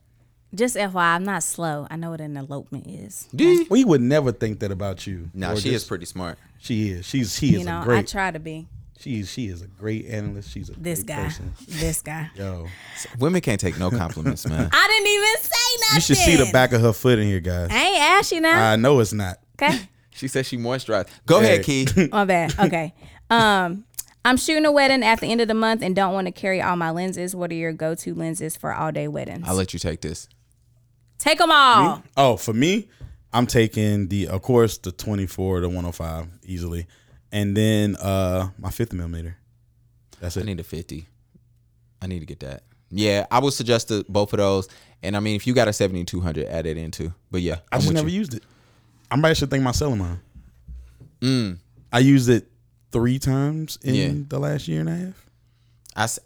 [0.56, 1.86] Just FYI, I'm not slow.
[1.92, 3.28] I know what an elopement is.
[3.36, 3.68] Do you?
[3.70, 5.30] We would never think that about you.
[5.34, 6.40] No, Or she is pretty smart.
[6.58, 7.06] She is.
[7.06, 8.08] She's she is You know, a I great.
[8.08, 8.68] try to be
[9.00, 10.52] she is she is a great analyst.
[10.52, 11.24] She's a this great guy.
[11.24, 11.54] person.
[11.68, 12.30] This guy.
[12.36, 12.68] Yo,
[13.18, 14.70] Women can't take no compliments, man.
[14.74, 15.96] I didn't even say nothing.
[15.96, 17.70] you should see the back of her foot in here, guys.
[17.72, 18.72] I ain't ashy now.
[18.72, 19.38] I know it's not.
[19.62, 19.80] okay.
[20.12, 21.08] She said she moisturized.
[21.26, 21.88] Go ahead, Key.
[22.12, 22.54] My bad.
[22.60, 22.94] Okay.
[23.30, 23.86] Um,
[24.26, 26.62] I'm shooting a wedding at the end of the month and don't want to carry
[26.62, 27.34] all my lenses.
[27.34, 29.48] What are your go-to lenses for all-day weddings?
[29.48, 30.28] I'll let you take this.
[31.20, 32.04] Take them all.
[32.18, 32.90] Oh, for me,
[33.32, 36.88] I'm taking the of course the 24 to 105 easily,
[37.32, 39.38] and then uh my 50 millimeter.
[40.20, 40.42] That's it.
[40.42, 41.08] I need a 50.
[42.02, 42.64] I need to get that.
[42.92, 44.68] Yeah, I would suggest the, both of those.
[45.04, 47.14] And I mean, if you got a 7200, add it in too.
[47.32, 48.18] But yeah, I I'm just never you.
[48.20, 48.44] used it.
[49.12, 50.20] I might should think about selling mine.
[51.22, 51.58] Mm.
[51.92, 52.48] I used it
[52.92, 54.12] three times in Yeah.
[54.28, 55.26] the last year and a half.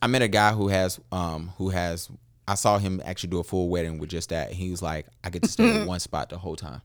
[0.01, 2.09] I, I met a guy who has um who has
[2.47, 4.51] I saw him actually do a full wedding with just that.
[4.51, 6.81] He was like, I get to stay in one spot the whole time.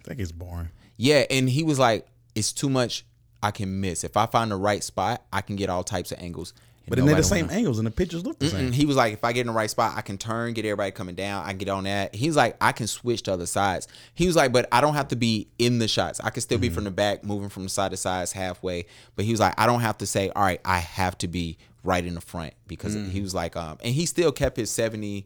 [0.00, 0.70] I think it's boring.
[0.96, 3.04] Yeah, and he was like, it's too much
[3.42, 4.04] I can miss.
[4.04, 6.54] If I find the right spot, I can get all types of angles.
[6.88, 8.72] But then they're the same wanna- angles and the pictures look the same.
[8.72, 10.90] He was like, if I get in the right spot, I can turn, get everybody
[10.90, 11.44] coming down.
[11.44, 12.12] I can get on that.
[12.12, 13.86] He's like, I can switch to other sides.
[14.14, 16.18] He was like, but I don't have to be in the shots.
[16.18, 18.86] I can still be from the back, moving from side to sides halfway.
[19.14, 21.56] But he was like, I don't have to say, all right, I have to be
[21.84, 25.24] right in the front because he was like, um, and he still kept his 70,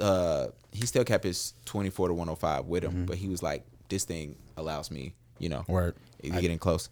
[0.00, 3.06] uh, he still kept his 24 to 105 with him.
[3.06, 5.94] But he was like, this thing allows me, you know, Word.
[6.22, 6.88] you getting close.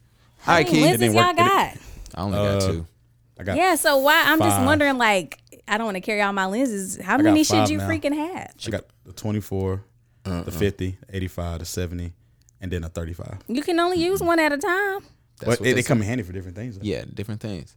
[0.46, 0.82] All right, How many King.
[0.82, 1.32] lenses didn't y'all work.
[1.32, 1.76] It got?
[2.14, 2.86] I only got Uh, two.
[3.38, 4.22] I got Yeah, so why?
[4.26, 4.66] I'm just Five.
[4.66, 6.98] wondering, like, I don't want to carry all my lenses.
[7.00, 7.88] How got many should five you now.
[7.88, 8.52] freaking have?
[8.66, 9.82] I got the 24,
[10.26, 10.42] Uh-uh.
[10.42, 12.12] the 50, 85, the 70,
[12.60, 13.38] and then a 35.
[13.48, 15.00] You can only use one at a time.
[15.00, 16.76] That's But what they, they they come in handy for different things.
[16.78, 16.84] though.
[16.84, 17.76] Yeah, different things.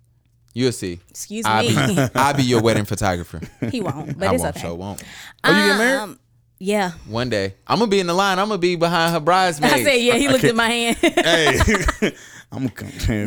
[0.56, 1.00] You'll see.
[1.10, 1.70] Excuse I'll me.
[1.96, 3.40] be, I'll be your wedding photographer.
[3.72, 4.68] he won't, but I it's won't, okay.
[4.68, 5.02] so won't.
[5.44, 6.00] Oh, you get married?
[6.00, 6.20] Um,
[6.64, 6.92] yeah.
[7.08, 8.40] One day, I'm gonna be in the line.
[8.40, 9.74] I'm gonna be behind her bridesmaids.
[9.74, 10.16] I said, yeah.
[10.16, 10.98] He looked at my hand.
[11.02, 11.60] hey,
[12.52, 12.66] I'm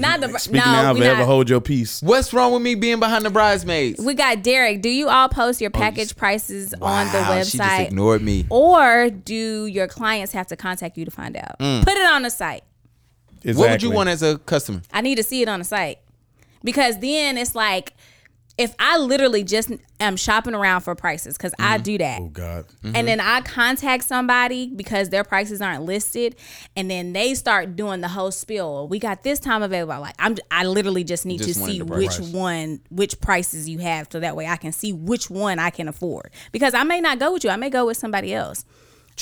[0.01, 0.95] Not the- speaking no, now.
[0.95, 2.01] we If ever hold your peace.
[2.01, 4.01] What's wrong with me being behind the bridesmaids?
[4.01, 4.83] we got Derek.
[4.83, 8.23] Do you all post your package prices on the Oh, Wow, She just website, ignored
[8.23, 8.47] me.
[8.51, 11.59] or do your clients have to contact you to find out?
[11.59, 11.83] Mm.
[11.85, 12.63] Put it on the site.
[13.43, 14.83] What would you want as a customer?
[14.93, 15.99] I need to see it on the site
[16.65, 17.95] because then it's like
[18.59, 21.83] if I literally just am shopping around for prices because I mm-hmm.
[21.83, 22.21] do that.
[22.23, 22.65] Oh God.
[22.83, 26.37] And then I contact somebody because their prices aren't listed,
[26.75, 28.89] and then they start doing the whole spiel.
[28.89, 30.01] We got this time available.
[30.01, 32.33] Like I'm, I literally just need Just to see which price.
[32.33, 35.89] one, which prices you have, so that way I can see which one I can
[35.89, 36.31] afford.
[36.53, 38.65] Because I may not go with you, I may go with somebody else.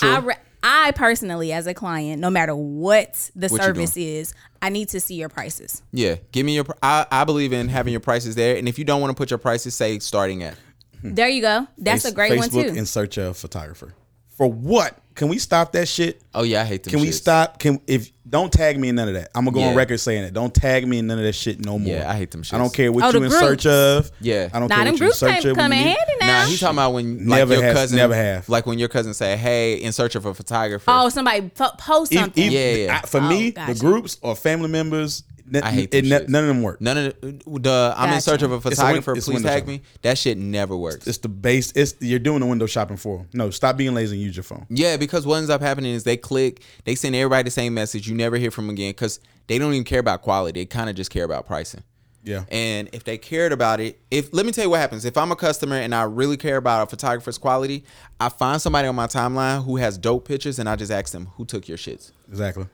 [0.03, 0.35] I, re-
[0.65, 4.99] I personally, as a client, no matter what the What service is, I need to
[4.99, 5.83] see your prices.
[5.93, 6.65] Yeah, give me your.
[6.83, 9.31] I, I believe in having your prices there, and if you don't want to put
[9.31, 10.57] your prices, say starting at.
[11.03, 11.69] There you go.
[11.77, 12.61] That's Face- a great one too.
[12.61, 13.93] in search of photographer.
[14.37, 14.99] For what?
[15.15, 16.21] Can we stop that shit?
[16.35, 16.91] Oh yeah, I hate them.
[16.91, 17.15] Can we shits.
[17.15, 17.61] stop?
[17.61, 19.31] Can if don't tag me in none of that?
[19.33, 20.35] I'm gonna go on record saying it.
[20.35, 21.95] Don't tag me in none of that shit no more.
[21.95, 22.55] Yeah, I hate them shit.
[22.55, 23.39] I don't care what Oh, you the in groups.
[23.39, 24.11] search of.
[24.21, 24.49] Yeah.
[24.53, 25.57] I don't Nah, care them what you in groups search of.
[25.57, 26.27] come when in you handy now.
[26.43, 28.49] Nah, he talking about when like Never your has- cousin never have.
[28.49, 32.13] Like when your cousin say, "Hey, in search of a photographer." oh, somebody po- post
[32.13, 32.45] Ev- something.
[32.47, 33.01] ev- Yeah, yeah.
[33.05, 33.73] I- for Oh, me, gotcha.
[33.75, 36.29] the groups or family members, n- I hate it, them ne- shits.
[36.29, 36.81] none of them work.
[36.81, 39.13] None of the, the I'm in search of a a win- photographer.
[39.17, 39.75] it's a please window tag shopping.
[39.77, 39.83] me.
[40.03, 41.07] That shit never works.
[41.07, 41.73] It's the base.
[41.75, 43.29] It's you're doing the window shopping for 'em.
[43.33, 44.67] No, stop being lazy and use your phone.
[44.71, 48.09] Yeah, because what ends up happening is they click, they send everybody the same message.
[48.09, 50.61] You never hear from them again because they don't even care about quality.
[50.61, 51.83] They kind of just care about pricing.
[52.27, 52.45] Yeah.
[52.51, 55.05] And if they cared about it, if let me tell you what happens.
[55.05, 57.85] If I'm a customer and I really care about a photographer's quality,
[58.19, 61.27] I find somebody on my timeline who has dope pictures and I just ask them,
[61.37, 62.13] who took your shits?
[62.31, 62.65] Exactly.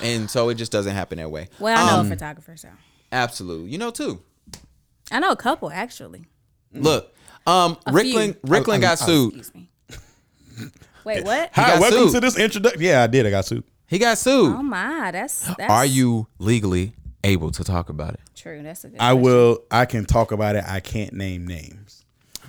[0.00, 1.48] And so it just doesn't happen that way.
[1.58, 2.68] Well, I know Um, a photographer, so
[3.12, 3.70] Absolutely.
[3.70, 4.20] You know too.
[5.12, 6.24] I know a couple actually.
[6.72, 7.14] Look,
[7.46, 8.50] um, A Rickland, few.
[8.50, 9.36] Rickland got sued.
[9.36, 9.70] Excuse me.
[11.04, 11.50] Wait, what?
[11.52, 12.12] Hi, got welcome sued.
[12.12, 12.80] to this introduction.
[12.80, 13.26] Yeah, I did.
[13.26, 13.62] I got sued.
[13.86, 14.54] He got sued.
[14.56, 18.20] Oh my, that's that's Are you legally able to talk about it?
[18.34, 18.62] true?
[18.62, 18.98] That's a good.
[19.00, 19.22] I question.
[19.22, 19.58] will.
[19.70, 20.64] I can talk about it.
[20.66, 22.04] I can't name names.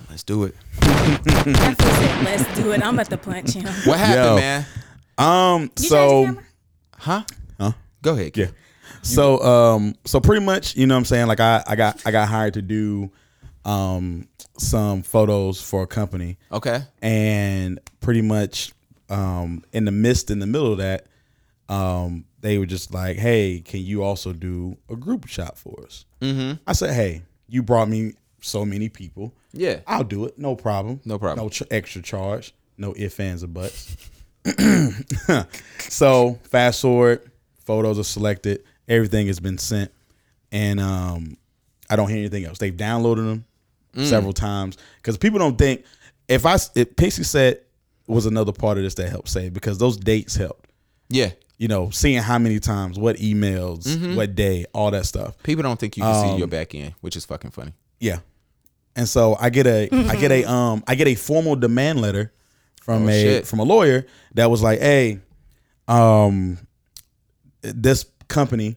[0.08, 0.54] Let's do it.
[0.80, 2.82] That fool said, Let's do it.
[2.82, 3.66] I'm about to punch him.
[3.84, 4.36] What happened, Yo.
[4.36, 4.66] man?
[5.18, 5.70] Um.
[5.78, 6.44] You so camera?
[6.98, 7.22] Huh?
[7.60, 7.72] Huh?
[8.02, 8.36] Go ahead.
[8.36, 8.46] yeah.
[9.02, 9.94] So um.
[10.04, 12.54] So pretty much, you know, what I'm saying like I I got I got hired
[12.54, 13.10] to do
[13.64, 14.28] um
[14.58, 16.38] some photos for a company.
[16.52, 16.80] Okay.
[17.02, 18.72] and pretty much
[19.10, 21.06] um, in the midst in the middle of that
[21.68, 26.04] um, they were just like hey can you also do a group shot for us
[26.20, 26.52] mm-hmm.
[26.66, 29.80] i said hey you brought me so many people Yeah.
[29.86, 31.44] i'll do it no problem No problem.
[31.44, 33.96] no ch- extra charge no ifs ands or buts
[35.78, 37.30] so fast forward
[37.64, 39.90] photos are selected everything has been sent
[40.52, 41.36] and um,
[41.90, 43.44] i don't hear anything else they've downloaded them
[43.94, 44.04] Mm.
[44.04, 45.82] several times because people don't think
[46.28, 47.60] if i if Pixieset
[48.06, 50.68] was another part of this that helped save because those dates helped
[51.08, 51.30] Yeah.
[51.56, 54.14] you know seeing how many times what emails Mm-hmm.
[54.16, 56.92] what day all that stuff People don't think you can see Um, your back end,
[57.00, 57.72] which is fucking funny.
[57.98, 58.18] yeah
[58.96, 62.34] and so i get a i get a um i get a formal demand letter
[62.86, 63.46] from Oh, a shit.
[63.46, 65.18] from a lawyer that was like hey
[65.88, 66.58] um
[67.62, 68.76] this company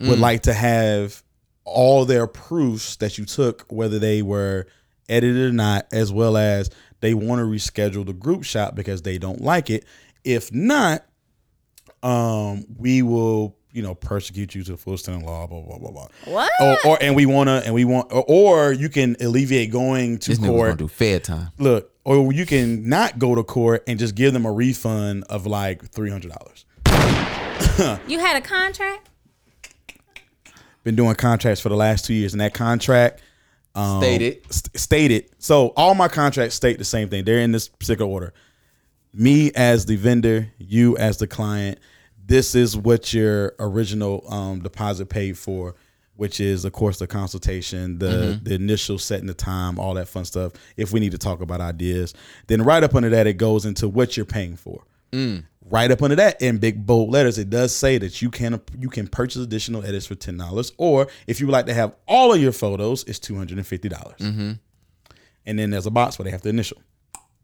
[0.00, 0.10] Mm.
[0.10, 1.24] would like to have
[1.64, 4.66] all their proofs that you took whether they were
[5.08, 9.18] edited or not as well as they want to reschedule the group shot because they
[9.18, 9.84] don't like it
[10.22, 11.04] if not
[12.04, 15.78] um we will you know persecute you to the full extent of law blah blah
[15.78, 16.50] blah blah What?
[16.60, 20.18] or, or and we want to and we want or, or you can alleviate going
[20.18, 21.48] to This nigga gonna court do Fed time.
[21.58, 25.46] look or you can not go to court and just give them a refund of
[25.46, 26.64] like $300
[28.08, 29.10] You had a contract?
[30.84, 33.20] been doing contracts for the last two years and that contract
[33.74, 34.42] um, Stated.
[34.50, 35.30] st- stated.
[35.38, 37.24] So all my contracts state the same thing.
[37.24, 38.32] They're in this particular order.
[39.12, 41.78] Me as the vendor you as the client
[42.24, 45.74] this is what your original um, deposit paid for
[46.18, 48.44] which is of course the consultation, the mm-hmm.
[48.44, 50.52] the initial setting the time, all that fun stuff.
[50.76, 52.12] If we need to talk about ideas,
[52.48, 54.82] then right up under that it goes into what you're paying for.
[55.12, 55.44] Mm.
[55.70, 58.88] Right up under that in big bold letters, it does say that you can you
[58.88, 62.34] can purchase additional edits for ten dollars, or if you would like to have all
[62.34, 64.18] of your photos, it's two hundred and fifty dollars.
[64.18, 64.52] Mm-hmm.
[65.46, 66.78] And then there's a box where they have to initial.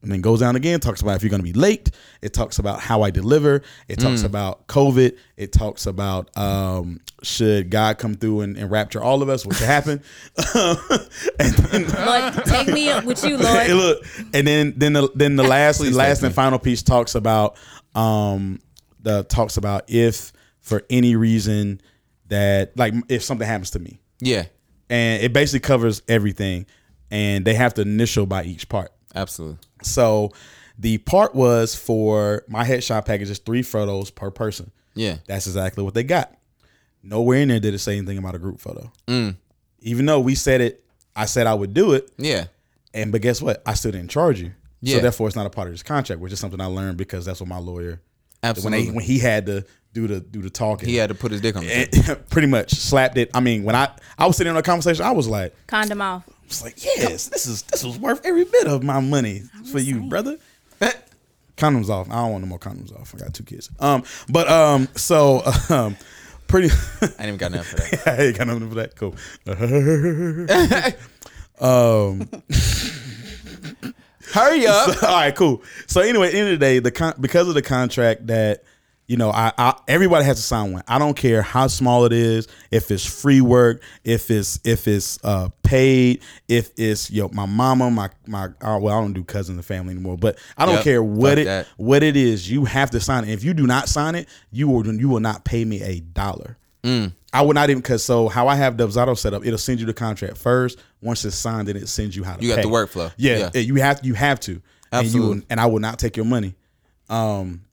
[0.05, 1.91] And then goes down again, talks about if you're going to be late.
[2.23, 3.63] It talks about how I deliver.
[3.89, 5.17] It talks about COVID.
[5.37, 9.59] It talks about um, should God come through and, and rapture all of us, which
[9.61, 10.03] will happen.
[10.55, 13.97] and then, Lord, take me up with you, Hey, Lord.
[13.99, 16.35] look, and then then the then the last last and me.
[16.35, 17.57] final piece talks about
[17.95, 18.61] um
[19.01, 21.81] the talks about if for any reason
[22.29, 24.47] that like if something happens to me Yeah,
[24.91, 26.67] and it basically covers everything
[27.11, 29.59] and they have to initial by each part absolutely.
[29.85, 30.33] So
[30.79, 35.85] the part was for my headshot package is three photos per person Yeah, that's exactly
[35.85, 36.35] what they got
[37.03, 39.37] nowhere in there did it say anything about a group photo Mm.
[39.81, 40.83] even though we said it
[41.15, 42.47] i said i would do it yeah,
[42.95, 43.61] and but guess what?
[43.67, 44.53] I still didn't charge you.
[44.81, 44.97] Yeah.
[44.97, 47.25] So therefore, it's not a part of this contract, which is something I learned because
[47.25, 48.01] that's what my lawyer
[48.43, 48.79] absolutely.
[48.79, 50.89] when they when he had to do the do the talking.
[50.89, 51.91] he had to put his dick on it.
[52.31, 53.31] pretty much slapped it.
[53.35, 56.23] I mean, when I I was sitting in a conversation, I was like, Condom off.
[56.45, 59.43] I was like, yes, this is this was worth every bit of my money
[59.73, 60.37] for you, brother.
[61.57, 62.11] condoms off.
[62.11, 63.15] I don't want no more condoms off.
[63.15, 63.71] I got two kids.
[63.81, 65.97] Um, but um, so um,
[66.47, 66.69] pretty.
[67.01, 68.07] I ain't even got nothing for that.
[68.19, 68.97] I ain't got nothing for that.
[68.97, 69.15] Cool.
[71.61, 72.29] um.
[74.33, 74.89] Hurry up.
[75.03, 75.63] all right, cool.
[75.87, 78.65] So anyway, end of the day, the con- because of the contract that
[79.07, 80.83] you know, I, I everybody has to sign one.
[80.89, 85.19] I don't care how small it is, if it's free work, if it's if it's
[85.23, 89.57] uh, paid, if it's yo my mama, my my uh, well, I don't do cousins
[89.59, 91.67] and family anymore, but I don't Yep, care what it that.
[91.77, 92.51] what it is.
[92.51, 93.31] You have to sign it.
[93.31, 96.57] If you do not sign it, you will you will not pay me a dollar.
[96.83, 97.13] Mm.
[97.33, 99.87] I would not even because so how I have Dubsado set up, it'll send you
[99.87, 100.79] the contract first.
[101.03, 102.43] Once it's signed, then it sends you how to.
[102.43, 102.63] You got pay.
[102.63, 103.13] the workflow.
[103.17, 103.61] Yeah, Yeah.
[103.61, 104.53] you have you have to,
[104.93, 105.47] and you Absolutely.
[105.51, 106.55] and I will not take your money.
[107.11, 107.65] Um,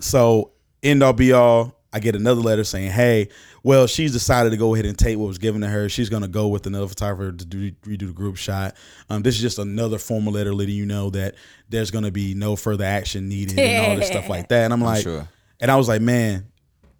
[0.00, 0.52] so
[0.86, 3.28] end all be all, I get another letter saying, "Hey,
[3.62, 5.88] well, she's decided to go ahead and take what was given to her.
[5.88, 8.76] She's going to go with another photographer to do, redo the group shot.
[9.08, 11.34] Um, this is just another formal letter letting you know that
[11.68, 14.72] there's going to be no further action needed and all this stuff like that." And
[14.72, 15.28] I'm like, sure.
[15.60, 16.46] and I was like, man,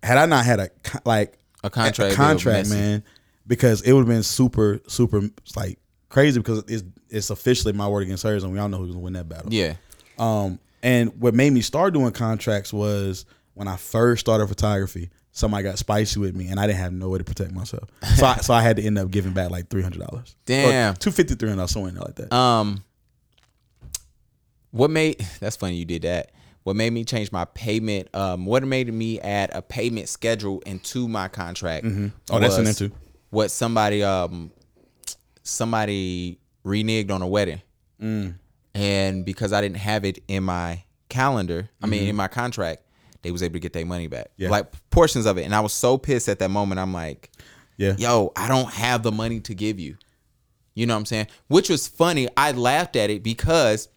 [0.03, 0.70] had I not had a
[1.05, 3.03] like A contract, a contract, man,
[3.47, 5.22] because it would have been super, super
[5.55, 5.78] like
[6.09, 9.01] crazy because it's it's officially my word against hers, and we all know who's gonna
[9.01, 9.53] win that battle.
[9.53, 9.74] Yeah.
[10.18, 13.26] Um, and what made me start doing contracts was
[13.57, 15.11] when I first started photography.
[15.32, 17.90] Somebody got spicy with me, and I didn't have no way to protect myself.
[18.16, 20.34] So, I, so I had to end up giving back like three hundred dollars.
[20.46, 20.94] Damn.
[20.94, 22.32] two fifty three hundred somewhere like that.
[22.32, 22.82] Um,
[24.70, 26.32] what made that's funny you did that.
[26.62, 28.09] What made me change my payment?
[28.14, 31.86] Um, what made me add a payment schedule into my contract?
[32.30, 32.94] Oh, that's in was there too.
[33.30, 34.50] What somebody um
[35.42, 37.62] somebody reneged on a wedding,
[38.02, 38.34] Mm.
[38.74, 42.11] and because I didn't have it in my calendar, I mean Mm-hmm.
[42.11, 42.82] in my contract,
[43.23, 44.51] they was able to get their money back, Yeah.
[44.51, 45.45] like portions of it.
[45.45, 46.79] And I was so pissed at that moment.
[46.81, 47.31] I'm like,
[47.77, 49.97] Yeah, yo, I don't have the money to give you.
[50.75, 51.27] You know what I'm saying?
[51.49, 52.29] Which was funny.
[52.37, 53.89] I laughed at it because,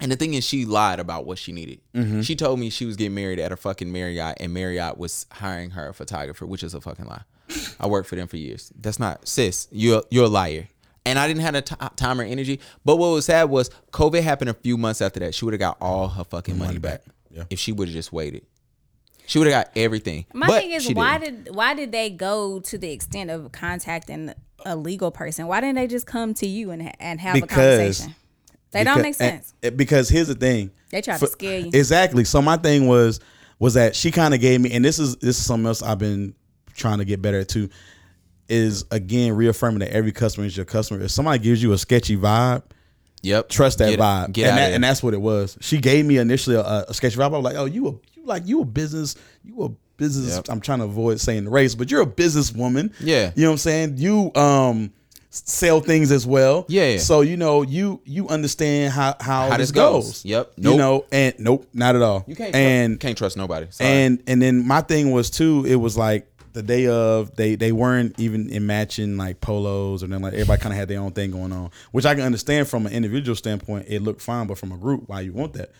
[0.00, 1.80] and the thing is, she lied about what she needed.
[1.94, 2.20] Mm-hmm.
[2.20, 5.70] She told me she was getting married at a fucking Marriott, and Marriott was hiring
[5.70, 7.22] her a photographer, which is a fucking lie.
[7.80, 8.72] I worked for them for years.
[8.80, 9.66] That's not sis.
[9.72, 10.68] You're you're a liar.
[11.06, 12.60] And I didn't have the ti- time or energy.
[12.84, 15.34] But what was sad was COVID happened a few months after that.
[15.34, 17.44] She would have got all her fucking money, back, Yeah.
[17.50, 18.46] if she would have just waited.
[19.26, 20.24] She would have got everything.
[20.32, 21.44] My But thing is, why didn't.
[21.44, 24.32] did why did they go to the extent of contacting
[24.64, 25.46] a legal person?
[25.46, 28.14] Why didn't they just come to you and and have a conversation?
[28.70, 29.52] They don't make sense.
[29.62, 30.70] and- because here's the thing.
[30.90, 31.70] They try to scare you.
[31.74, 32.24] Exactly.
[32.24, 33.20] So my thing was
[33.58, 35.98] was that she kind of gave me, and this is this is something else I've
[35.98, 36.34] been
[36.74, 37.68] trying to get better at too.
[38.48, 41.02] Is again reaffirming that every customer is your customer.
[41.02, 42.62] If somebody gives you a sketchy vibe,
[43.22, 43.48] Yep.
[43.48, 44.32] trust that Get- vibe.
[44.32, 45.56] Get and, that, and that's what it was.
[45.60, 47.24] She gave me initially a, a sketchy vibe.
[47.34, 50.36] I was like, oh, you a you like you a business, you a business.
[50.36, 50.46] Yep.
[50.50, 52.92] I'm trying to avoid saying the race, but you're a businesswoman.
[53.00, 53.32] Yeah.
[53.34, 53.94] You know what I'm saying?
[53.98, 54.92] You um
[55.30, 56.64] sell things as well.
[56.68, 56.98] Yeah.
[56.98, 60.04] So you know, you you understand how how, How this goes.
[60.06, 60.24] goes.
[60.24, 60.52] Yep.
[60.56, 60.78] You Nope.
[60.78, 62.24] know, and nope, not at all.
[62.26, 63.66] You can't and trust, can't trust nobody.
[63.70, 63.90] Sorry.
[63.90, 65.64] and and then my thing was too.
[65.66, 66.26] It was like
[66.58, 70.60] the day of they they weren't even in matching like polos or then like everybody
[70.60, 73.36] kind of had their own thing going on, which I can understand from an individual
[73.36, 73.86] standpoint.
[73.88, 75.70] It looked fine, but from a group, why you want that?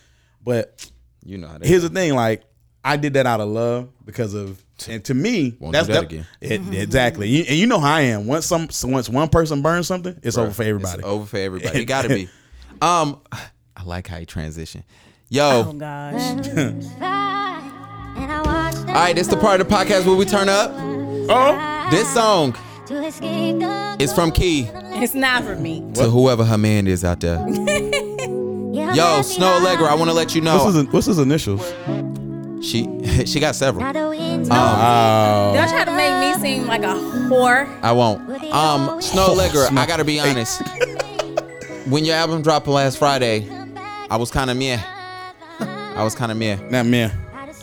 [0.43, 0.89] But
[1.25, 2.43] you know how that here's the thing: like
[2.83, 6.09] I did that out of love because of, and to me, Won't that's do that
[6.09, 6.25] that- again.
[6.39, 7.27] it- exactly.
[7.27, 8.25] You- and you know how I am.
[8.25, 11.03] Once some once one person burns something, it's over for It's everybody.
[11.03, 11.81] over for everybody.
[11.81, 12.29] It gotta be.
[12.81, 13.19] Um,
[13.75, 14.85] I like how you transition.
[15.27, 16.15] Yo, Oh gosh.
[18.89, 20.71] All right, this is the part of the podcast where we turn up.
[20.75, 22.55] Oh, This song
[22.89, 25.83] It's from Key It's not for me.
[25.93, 27.37] to whoever her man is out there.
[28.89, 31.61] Yo, Snoh Aalegra, I want to let you What's know his, what's his initials?
[32.65, 32.87] she
[33.25, 33.85] she got several.
[33.85, 37.67] Oh, Don't try to make me seem like a whore.
[37.83, 38.21] I won't.
[38.51, 40.61] Um, Snoh Aalegra, I gotta be honest.
[41.87, 43.47] When your album dropped last Friday,
[44.09, 44.81] I was kind of meh.
[45.59, 46.55] I was kind of meh.
[46.69, 47.11] not man.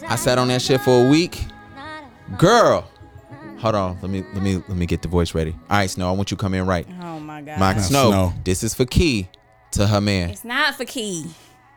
[0.09, 1.45] I sat on that shit for a week.
[2.39, 2.89] Girl,
[3.59, 3.99] hold on.
[4.03, 5.53] Let me let me let me get the voice ready.
[5.71, 6.87] All right, Snoh, I want you to come in right.
[7.03, 7.59] Oh my god.
[7.59, 8.45] Mike Snoh, Snoh.
[8.45, 9.29] this is for Key
[9.73, 10.31] to her man.
[10.31, 11.27] It's not for Key.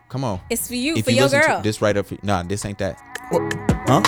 [0.09, 0.39] Come on.
[0.49, 1.57] It's for you, If for you your girl.
[1.57, 2.97] to this right up, for, nah, this ain't that.
[3.31, 4.01] Huh?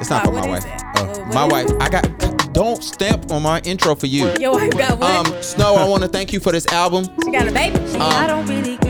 [0.00, 0.64] It's not Why, for my wife.
[0.64, 1.70] Uh, What- what my wife.
[1.80, 2.52] I got.
[2.54, 4.32] Don't stamp on my intro for you.
[4.38, 5.26] Your wife got what?
[5.26, 7.04] Um, Snoh, I want to thank you for this album.
[7.24, 7.76] she got a baby.
[7.98, 8.87] I don't really care.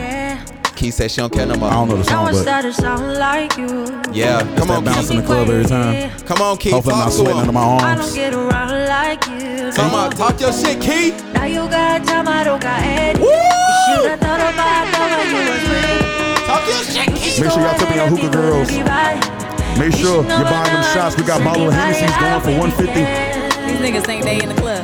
[0.79, 1.67] Key said she don't care no more.
[1.69, 3.83] I don't know the song, I but started sounding like you.
[4.13, 5.15] Yeah, come that on, bounce Key.
[5.17, 6.09] in the club every time.
[6.23, 6.71] Come on, Key.
[6.71, 7.53] Hopefully I'm not sweating under him.
[7.55, 8.05] my I arms.
[8.05, 9.73] don't get around like you.
[9.75, 11.11] Come on, talk your shit, Key.
[11.35, 13.19] Now you got time, I don't got any.
[13.19, 13.27] Woo!
[13.27, 16.47] You should have thought about that when you was with me.
[16.47, 17.41] Talk your shit, Key.
[17.43, 18.71] Make sure y'all tip me on hookah girls.
[19.75, 21.17] Make sure you're buying them shots.
[21.19, 22.87] We got bottle of Hennessy's going for 150.
[23.67, 24.79] These niggas ain't they in the club.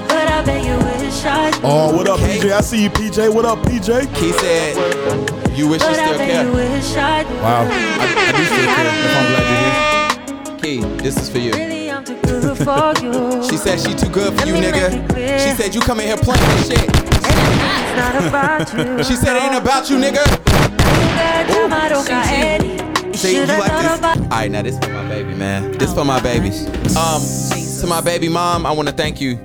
[1.24, 1.62] But I bet you wish I.
[1.64, 2.52] Oh, what up, PJ?
[2.52, 3.34] I see you, PJ.
[3.34, 4.14] What up, PJ?
[4.16, 4.76] Key said,
[5.58, 8.92] "You wish you But I still bet care." wish Wow, I, I do still care.
[9.06, 10.58] If I'm glad you're here.
[10.58, 11.54] Key, this is for you.
[11.54, 13.44] Really, I'm too good for you.
[13.50, 14.92] She said she too good for you, Let me nigga.
[14.92, 15.40] make it clear.
[15.40, 16.84] She said you come in here playing this shit.
[16.84, 19.04] It's not about you.
[19.04, 20.26] She said it ain't about you, nigga.
[21.16, 23.06] Got time, I don't.
[23.08, 24.00] You See, you should have like this?
[24.00, 25.72] about All right, now this for my baby, man.
[25.78, 26.50] This for my baby.
[26.98, 27.22] Um,
[27.80, 29.38] to my baby mom, I want to thank you.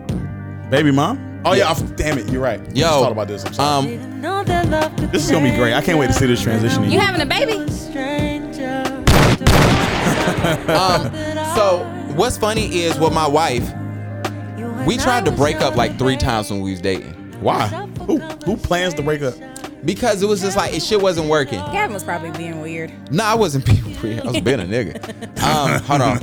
[0.71, 1.30] Baby mom?
[1.45, 1.71] Oh, yeah.
[1.71, 2.31] I, damn it.
[2.31, 2.61] You're right.
[2.61, 3.45] I just Yo, thought about this.
[3.47, 3.97] I'm sorry.
[3.97, 5.73] um, know that love could this is going to be great.
[5.75, 6.91] I can't wait to see this transition.
[6.91, 7.71] You having a baby?
[7.71, 8.83] stranger.
[10.69, 11.13] um,
[11.55, 11.85] so
[12.15, 13.73] what's funny is with my wife,
[14.87, 17.69] we tried to break up like three times when we was dating Why?
[18.07, 19.35] Who, who plans to break up?
[19.85, 21.59] because it was just like it shit wasn't working.
[21.73, 22.93] Gavin was probably being weird.
[23.11, 24.21] Nah, I wasn't being weird.
[24.21, 25.43] I was being a nigga.
[25.43, 26.19] Um, hold on.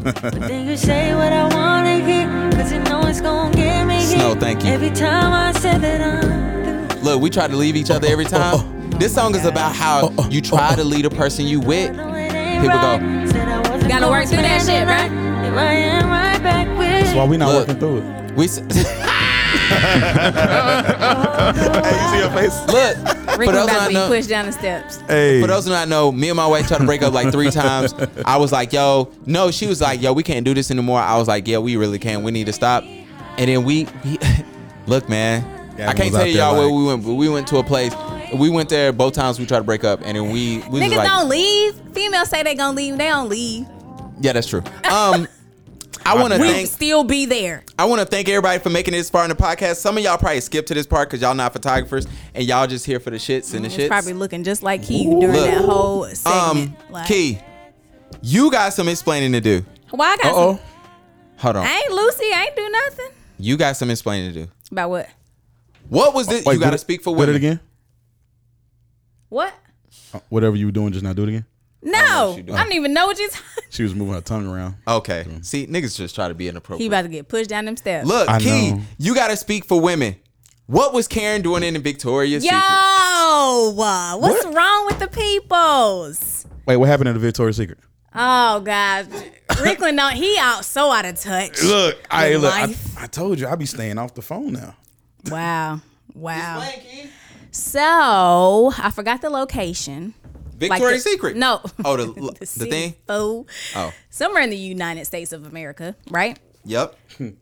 [4.08, 4.39] Then you say what I wanna hear, cause you know it's gonna get me Snoh,
[4.39, 4.72] thank you.
[4.72, 7.01] Every time I said that I'm through.
[7.01, 8.53] Look, we try to leave each other every oh, oh, time.
[8.93, 8.97] Oh.
[8.97, 11.95] This song is about how you try to lead a person you with.
[11.95, 12.74] No, it ain't Here we go.
[12.74, 13.30] right.
[13.30, 15.12] Said I wasn't Gotta work through that shit, right?
[15.12, 15.45] right.
[15.45, 17.68] Here I am right back with That's why we not Look.
[17.68, 18.32] working through it.
[18.36, 18.58] We s-
[19.68, 19.84] Hey,
[21.93, 22.58] you see your face?
[22.68, 22.97] look.
[23.38, 24.97] Rick For was those, who about to be know, pushed down the steps.
[25.08, 25.41] Hey.
[25.41, 27.51] for those who not know, me and my wife tried to break up like three
[27.51, 27.93] times.
[28.26, 31.18] I was like, "Yo, no." She was like, "Yo, we can't do this anymore." I
[31.18, 32.24] was like, "Yeah, we really can't.
[32.24, 32.84] We need to stop."
[33.38, 34.18] And then we, we
[34.88, 35.44] look, man.
[35.78, 37.94] Yeah, I can't tell out y'all where we went, but we went to a place.
[38.36, 39.40] We went there both times.
[39.40, 41.76] We tried to break up, and then we, we was Niggas like, don't leave.
[41.94, 42.98] Females say they gonna leave.
[42.98, 43.68] They don't leave.
[44.20, 45.28] "Yeah, that's true." Um,
[46.06, 47.64] I want to thank still be there.
[47.78, 49.76] I want to thank everybody for making this far in the podcast.
[49.76, 52.86] Some of y'all probably skipped to this part because y'all not photographers and y'all just
[52.86, 53.88] here for the shits and the It's shits.
[53.88, 55.46] probably looking just like Key during Look.
[55.46, 56.70] that whole segment.
[56.72, 57.40] um, like, Key,
[58.22, 59.64] you got some explaining to do.
[59.92, 60.56] Why I got Uh-oh.
[60.56, 60.64] some?
[61.38, 61.66] Hold on.
[61.68, 62.26] I ain't Lucy.
[62.34, 63.08] I ain't do nothing.
[63.40, 64.52] You got some explaining to do.
[64.72, 65.10] About what?
[65.90, 66.44] What was this?
[66.46, 67.36] Wait, you got to speak for do women.
[67.36, 67.60] it again?
[69.30, 69.54] What?
[70.14, 71.46] Uh, Whatever you were doing just now, do it again?
[71.84, 73.30] No, she I, don't even know what you.
[73.30, 73.38] T-
[73.70, 74.76] She was moving her tongue around.
[74.88, 75.26] Okay.
[75.42, 76.82] See, niggas just try to be inappropriate.
[76.82, 78.08] he about to get pushed down them steps.
[78.08, 78.82] Look, I Key, know.
[78.98, 80.16] you got to speak for women.
[80.66, 82.64] What was Karen doing in the Victoria's Yo, Secret?
[82.64, 84.56] uh, what's What?
[84.56, 86.46] wrong with the peoples?
[86.66, 87.78] Wait, what happened in the Victoria's Secret?
[88.16, 89.08] Oh God,
[89.66, 91.64] Rickland, no, he out so out of touch.
[91.64, 92.53] Look, I look.
[92.53, 92.76] I.
[92.97, 94.76] I told you I be staying off the phone now.
[95.30, 95.82] Wow,
[96.14, 96.68] wow.
[97.51, 100.14] So I forgot the location.
[100.60, 101.36] Like Victoria's the- Secret.
[101.38, 101.62] No.
[101.86, 102.05] Oh, the
[102.39, 102.95] the, thing.
[103.08, 103.45] Oh.
[103.76, 106.39] Oh, Somewhere in the United States of America, right?
[106.66, 106.95] yep.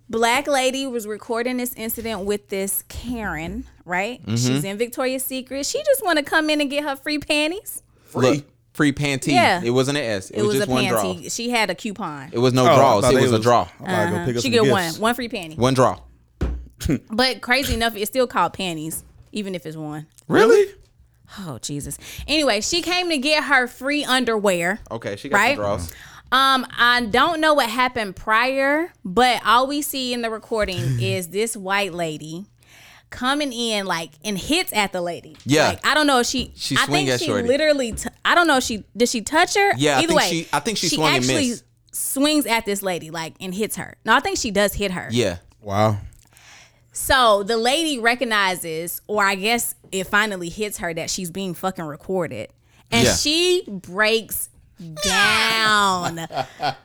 [0.09, 4.22] Black lady was recording this incident with this Karen, right?
[4.22, 4.36] Mm-hmm.
[4.36, 5.66] She's in Victoria's Secret.
[5.66, 7.82] She just want to come in and get her free panties.
[8.13, 8.45] Look,
[8.76, 9.28] free panty.
[9.34, 9.61] Yeah.
[9.63, 10.30] It wasn't an S.
[10.30, 11.03] It, It, was, was, just a one draw.
[11.03, 11.32] panty.
[11.36, 12.30] She had a coupon.
[12.32, 13.03] It was no Oh, I draws.
[13.03, 13.67] thought It they was a draw.
[13.80, 14.71] I'm about to go pick up she get gifts.
[14.71, 15.57] one, one free panty.
[15.57, 15.99] One draw.
[17.09, 20.07] But crazy enough, it's still called panties, even if it's one.
[20.28, 20.71] Really?
[21.39, 21.97] Oh Jesus.
[22.28, 24.80] Anyway, she came to get her free underwear.
[24.91, 25.55] Okay, she got Right?
[25.55, 25.91] some draws.
[26.32, 31.30] Um, I don't know what happened prior, but all we see in the recording is
[31.30, 32.45] this white lady
[33.16, 35.36] coming in like and hits at the lady.
[35.45, 35.70] Yeah.
[35.70, 36.51] Like, I don't know if she.
[36.55, 37.47] She I swing think at she shorty.
[37.47, 37.91] literally.
[37.93, 39.74] T- I don't know if she did she touch her.
[39.78, 41.63] Yeah, Either think way, she- I think she swung actually missed.
[41.91, 43.95] swings at this lady like and hits her.
[44.05, 45.07] No, I think she does hit her.
[45.11, 45.38] Yeah.
[45.61, 45.97] Wow.
[46.91, 51.84] So the lady recognizes, or I guess it finally hits her that she's being fucking
[51.86, 52.49] recorded.
[52.91, 53.16] And Yeah.
[53.16, 54.49] she breaks
[55.03, 56.28] down.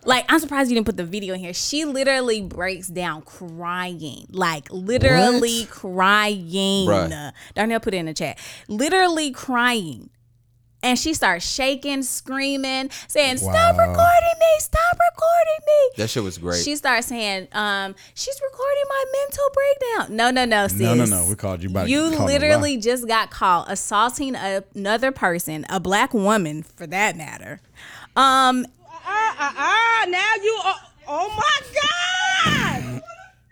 [0.04, 1.54] like I'm surprised you didn't put the video in here.
[1.54, 6.86] She literally breaks down crying, like literally crying.
[6.86, 7.32] Bruh.
[7.54, 8.38] Darnell put it in the chat.
[8.68, 10.10] Literally crying.
[10.82, 13.86] And she starts shaking, screaming, saying, "Stop Wow.
[13.88, 14.46] recording me!
[14.60, 16.64] Stop recording me!" That shit was great.
[16.64, 20.16] She starts saying, um, she's recording my mental breakdown.
[20.16, 20.78] No, no, no, sis.
[20.80, 21.26] No, no, no.
[21.28, 26.62] We called you by You literally just got caught assaulting another person, a black woman
[26.62, 27.60] for that matter.
[28.16, 28.64] Um,
[29.12, 30.76] Ah, ah, ah, now you are,
[31.08, 33.02] oh my God!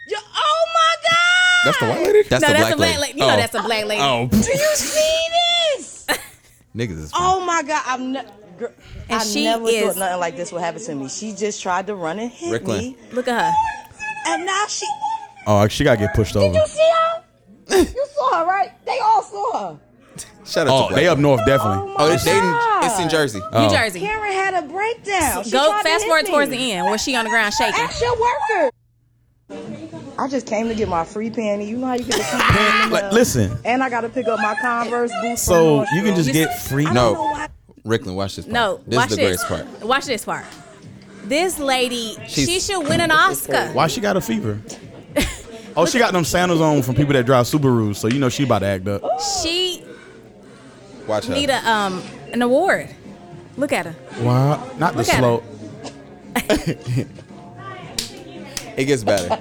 [0.09, 1.65] You, oh my God!
[1.67, 2.29] That's the white lady.
[2.29, 3.01] that's no, the that's black a black lady.
[3.03, 3.19] lady.
[3.21, 3.37] You know Oh.
[3.37, 4.03] that's a black lady.
[4.03, 5.19] Oh, Do you see
[5.77, 6.07] this?
[6.79, 8.29] Niggas is Oh my God, I've never.
[9.09, 11.09] And I she never is- thought nothing like this would happen to me.
[11.09, 12.79] She just tried to run and hit Rickland.
[12.79, 14.33] me, Look at her.
[14.33, 14.87] and now she.
[15.47, 16.53] oh, she gotta get pushed over.
[16.53, 17.25] Did You see her?
[17.95, 18.71] You saw her, right?
[18.87, 19.81] They all saw her.
[20.45, 20.91] Shut up.
[20.91, 21.93] Oh, they up north definitely.
[21.93, 22.85] Oh, oh it's, they, God.
[22.85, 23.41] it's in Jersey.
[23.53, 23.67] Oh.
[23.67, 24.01] New Jersey.
[24.01, 25.45] Karen had a breakdown.
[25.45, 26.31] She Go fast forward me.
[26.31, 27.75] towards the end where she on the ground shaking.
[27.79, 28.71] Ask your worker.
[29.51, 31.67] I just came to get my free panty.
[31.69, 32.91] You know how you get the free panty?
[32.91, 35.43] Like, listen, And I got to pick up my Converse boots.
[35.43, 36.85] so from you can just get free.
[36.87, 37.47] I don't know No,
[37.87, 38.45] Rickland, watch this.
[38.45, 38.53] Part.
[38.53, 39.45] No, this watch is the this.
[39.45, 39.87] greatest part.
[39.89, 40.45] Watch this part.
[41.25, 43.69] This lady, she should win an Oscar.
[43.73, 44.61] Why she got a fever?
[45.77, 48.43] Oh, she got them sandals on from people that drive Subarus, so you know she
[48.43, 49.01] about to act up.
[49.21, 49.85] She
[51.07, 51.35] Watch her.
[51.35, 52.89] need a um an award.
[53.57, 53.95] Look at her.
[54.25, 55.45] Wow, not the Look at slow.
[58.79, 59.29] it gets better.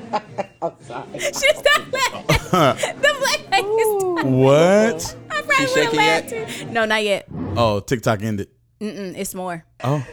[1.20, 3.02] She's not laughing.
[3.02, 5.16] the black lady's What?
[5.30, 6.50] I probably She would have shaking laughed yet?
[6.50, 6.66] too.
[6.72, 7.28] No, not yet.
[7.56, 8.50] Oh, TikTok ended.
[8.82, 9.64] Mm-mm, it's more.
[9.84, 10.06] Oh,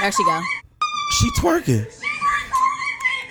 [0.00, 0.40] There she go.
[1.18, 1.86] she twerking.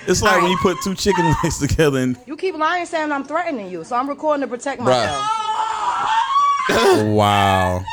[0.07, 3.23] It's like when you put two chicken legs together and You keep lying saying I'm
[3.25, 4.85] threatening you, so I'm recording to protect Bruh.
[4.85, 5.25] myself.
[7.15, 7.83] wow.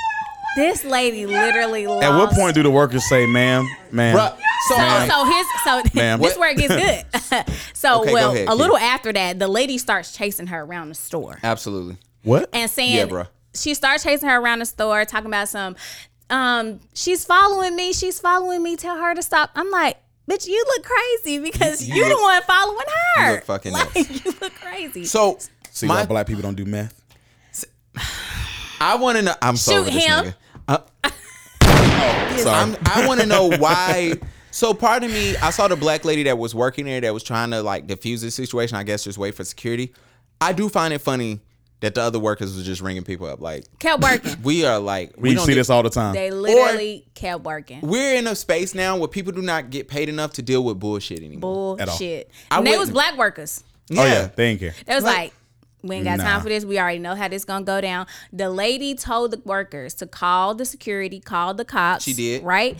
[0.57, 2.05] This lady literally lost.
[2.05, 4.16] At what point do the workers say, "Ma'am, ma'am"?
[4.16, 4.34] Bruh,
[4.68, 5.11] so, Man.
[5.11, 6.20] So his so Ma'am.
[6.20, 7.44] this where it gets good.
[7.74, 10.88] so Okay, go well, ahead, a little after that, the lady starts chasing her around
[10.90, 11.96] the store absolutely.
[12.22, 12.48] What?
[12.52, 13.28] and saying, Yeah, bruh.
[13.54, 15.76] She starts chasing her around the store, talking about some.
[16.28, 17.92] Um, she's following me.
[17.92, 18.76] She's following me.
[18.76, 19.50] Tell her to stop.
[19.54, 19.96] I'm like,
[20.28, 22.84] bitch, you look crazy because you, the look- one following
[23.16, 23.26] her.
[23.28, 23.94] you look fucking like,
[24.24, 25.04] you look crazy.
[25.04, 25.38] So,
[25.70, 27.00] See my, why black people don't do math?
[28.80, 29.34] I want to know.
[29.40, 30.24] I'm so Shoot over this him.
[30.26, 30.34] nigga.
[30.68, 31.11] Uh,
[32.38, 32.61] Sorry.
[32.61, 34.14] I'm, I want to know why.
[34.57, 37.22] So part of me, I saw the black lady that was working there that was
[37.22, 38.78] trying to like diffuse the situation.
[38.78, 39.92] I guess just wait for security.
[40.40, 41.40] I do find it funny
[41.80, 43.38] that the other workers was just ringing people up.
[43.38, 44.34] Like kept working.
[44.42, 46.14] we are like we don't see get- this all the time.
[46.14, 47.82] They literally kept working.
[47.82, 50.80] We're in a space now where people do not get paid enough to deal with
[50.80, 51.76] bullshit anymore.
[51.78, 51.98] At all.
[51.98, 52.30] Bullshit.
[52.50, 53.62] I And they was black workers.
[53.90, 54.74] oh yeah, they ain't care.
[54.88, 55.34] It was like,
[55.82, 56.24] we ain't got Nah.
[56.24, 56.64] time for this.
[56.64, 58.07] We already know how this gonna go down.
[58.32, 62.04] The lady told the workers to call the security, call the cops.
[62.04, 62.42] She did.
[62.42, 62.78] Right?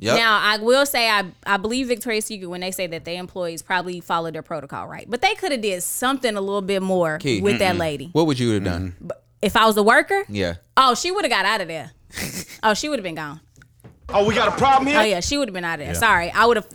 [0.00, 0.16] Yep.
[0.16, 3.62] Now I will say I I believe Victoria's Secret when they say that their employees
[3.62, 5.08] probably followed their protocol right.
[5.08, 7.40] But they could have did something a little bit more Key.
[7.40, 8.10] with that lady.
[8.12, 8.94] What would you have done?
[9.40, 10.54] If I was a worker, Yeah.
[10.76, 11.92] oh she would have got out of there.
[12.62, 13.40] oh, she would have been gone.
[14.10, 14.98] Oh, we got a problem here.
[14.98, 15.94] Oh yeah, she would have been out of there.
[15.94, 16.66] Sorry, I would have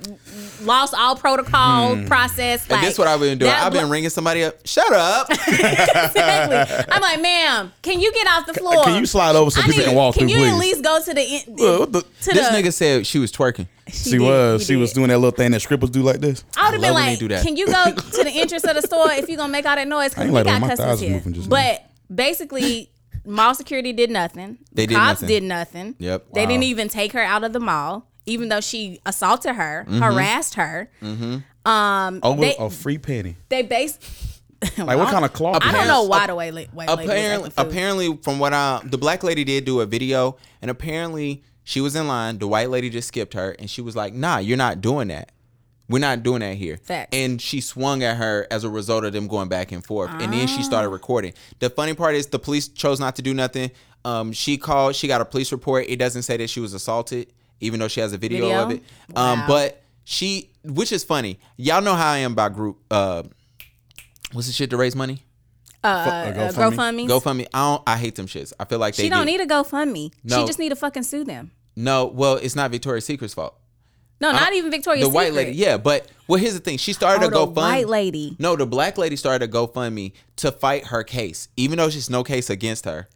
[0.61, 2.05] lost all protocol hmm.
[2.05, 2.61] process.
[2.63, 3.51] And Like, this what I've been doing.
[3.51, 4.65] I've been blo- ringing somebody up.
[4.67, 5.29] Shut up.
[5.47, 6.85] exactly.
[6.93, 8.83] I'm like, ma'am, can you get off the floor?
[8.83, 10.83] Can you slide over so I people need- can walk Can through, you at least
[10.83, 12.55] go to the in, Well, what the- to this the?
[12.55, 13.67] nigga said she was twerking.
[13.87, 14.61] she did, was.
[14.61, 16.43] he She was doing that little thing that strippers do like this.
[16.55, 17.43] I would have been love when they like, do that.
[17.43, 19.87] can you go to the entrance of the store if you're gonna make all that
[19.87, 20.11] noise?
[20.15, 21.11] I Because ain't we like got My customers thighs here.
[21.15, 22.91] moving just But basically,
[23.25, 24.57] mall security did nothing.
[24.73, 25.27] They did Cops nothing.
[25.27, 25.95] did nothing.
[25.99, 26.25] Yep.
[26.33, 26.47] They Wow.
[26.47, 30.01] didn't even take her out of the mall, even though she assaulted her, Mm-hmm.
[30.01, 30.89] harassed her.
[31.65, 33.35] Um, Oh, they a free penny.
[33.49, 34.03] they based.
[34.77, 35.59] Like what kind of cloth?
[35.61, 38.97] I don't know why the way white lady apparently, acting apparently, from what I, the
[38.97, 42.37] black lady did do a video, and apparently she was in line.
[42.37, 45.33] The white lady just skipped her, and she was like, "Nah, you're not doing that.
[45.89, 47.09] We're not doing that here." Facts.
[47.15, 50.31] And she swung at her as a result of them going back and forth, and
[50.33, 50.93] then she started Ah.
[50.93, 51.33] recording.
[51.59, 53.71] The funny part is the police chose not to do nothing.
[54.05, 54.95] Um, she called.
[54.95, 55.85] She got a police report.
[55.87, 57.27] It doesn't say that she was assaulted,
[57.61, 58.63] even though she has a video, Video?
[58.63, 58.83] of it.
[59.15, 59.45] Um, Wow.
[59.47, 61.39] but she, which is funny.
[61.57, 62.79] Y'all know how I am about group.
[62.91, 63.23] Uh,
[64.33, 65.23] what's the shit to raise money?
[65.83, 66.75] uh, uh, uh, GoFundMe?
[66.75, 67.07] GoFundMe.
[67.09, 67.45] GoFundMe.
[67.53, 67.83] I don't.
[67.87, 68.53] I hate them shits.
[68.59, 70.11] I feel like they She don't do- need a GoFundMe.
[70.29, 71.51] She just need to fucking sue them.
[71.75, 73.55] No, well, it's not Victoria's Secret's fault.
[74.23, 76.77] No, not uh, even Victoria's the white lady, yeah, but well, here's the thing.
[76.77, 77.55] She started Oh, a GoFundMe.
[77.55, 78.35] white lady.
[78.39, 82.23] No, the black lady started a GoFundMe to fight her case, even though there's no
[82.23, 83.07] case against her.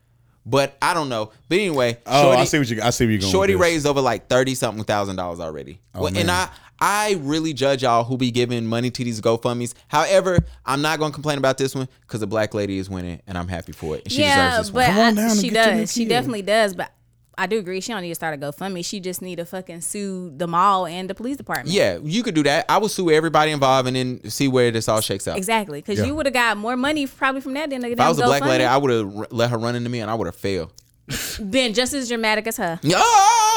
[0.45, 1.31] But I don't know.
[1.49, 2.81] But anyway, Oh, Shorty, I see what you.
[2.81, 3.31] I see where you're going.
[3.31, 3.71] Shorty with this.
[3.73, 5.79] raised over like thirty something thousand dollars already.
[5.95, 6.29] Oh, well, and.
[6.31, 6.49] I
[6.79, 9.73] I really judge y'all who be giving money to these GoFundmes.
[9.87, 13.35] However, I'm not gonna complain about this one because the black lady is winning, and
[13.35, 14.03] I'm happy for it.
[14.03, 14.95] And she yeah, deserves this but one.
[14.95, 15.93] Come on I- down she get your new does.
[15.93, 16.75] She definitely does.
[16.75, 16.91] But
[17.39, 17.79] I do agree.
[17.81, 18.83] She don't need to start a GoFundMe.
[18.83, 21.69] She just need to fucking sue the mall and the police department.
[21.69, 22.65] Yeah, you could do that.
[22.67, 25.37] I would sue everybody involved and then see where this all shakes out.
[25.37, 26.05] Exactly, because Yeah.
[26.05, 28.23] you would have got more money probably from that than the If I was a
[28.25, 30.73] black lady, I would have let her run into me and I would have failed.
[31.49, 32.79] been just as dramatic as her.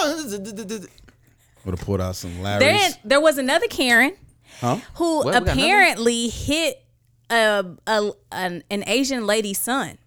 [0.02, 0.38] Oh!
[1.64, 2.60] Would have pulled out some Larry's.
[2.60, 4.14] Then there was another Karen
[4.60, 4.78] Huh?
[4.94, 5.26] who What?
[5.26, 5.58] We got another one?
[5.58, 6.84] apparently hit
[7.30, 9.98] a, a an, an Asian lady's son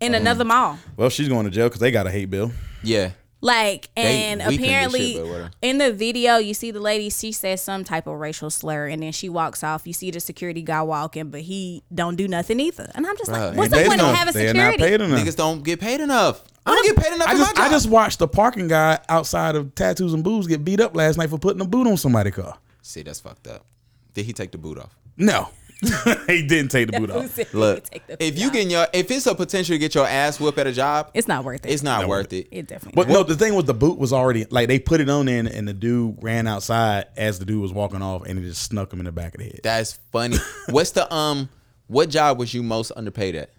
[0.00, 0.78] In um, another mall.
[0.96, 2.52] Well, she's going to jail because they got a hate bill.
[2.82, 3.12] Yeah.
[3.42, 7.62] Like, and weakened this apparently shit, in the video, you see the lady, she says
[7.62, 9.86] some type of racial slur, and then she walks off.
[9.86, 12.90] You see the security guy walking, but he don't do nothing either.
[12.94, 14.82] And I'm just Bruh, like, what's They the point of having They're not security?
[14.82, 15.20] paid enough.
[15.20, 16.44] Niggas don't get paid enough.
[16.66, 18.98] I don't get paid enough I for just, my I just watched the parking guy
[19.08, 21.96] outside of Tattoos and Booze get beat up last night for putting a boot on
[21.96, 22.58] somebody's car.
[22.82, 23.64] See, that's fucked up.
[24.12, 24.94] Did he take the boot off?
[25.16, 25.48] No,
[26.26, 27.54] he didn't take the boot off.
[27.54, 27.84] Look,
[28.20, 28.52] if you off?
[28.52, 31.28] getting your, if it's a potential to get your ass whooped at a job, it's
[31.28, 31.70] not worth it.
[31.70, 32.48] it's not worth it.
[32.50, 32.96] It definitely.
[32.96, 33.14] But not.
[33.14, 35.48] no, the thing was the boot was already like they put it on there and,
[35.48, 38.92] and the dude ran outside as the dude was walking off and it just snuck
[38.92, 39.60] him in the back of the head.
[39.62, 40.36] That's funny.
[40.68, 41.48] What's the um?
[41.86, 43.50] What job was you most underpaid at?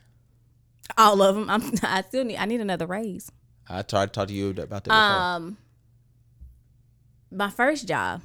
[0.98, 1.50] all of them.
[1.50, 1.62] I'm.
[1.84, 2.38] I still need.
[2.38, 3.32] I need another raise.
[3.70, 4.98] I tried to talk to you about that before.
[4.98, 5.58] Um,
[7.32, 8.22] my first job.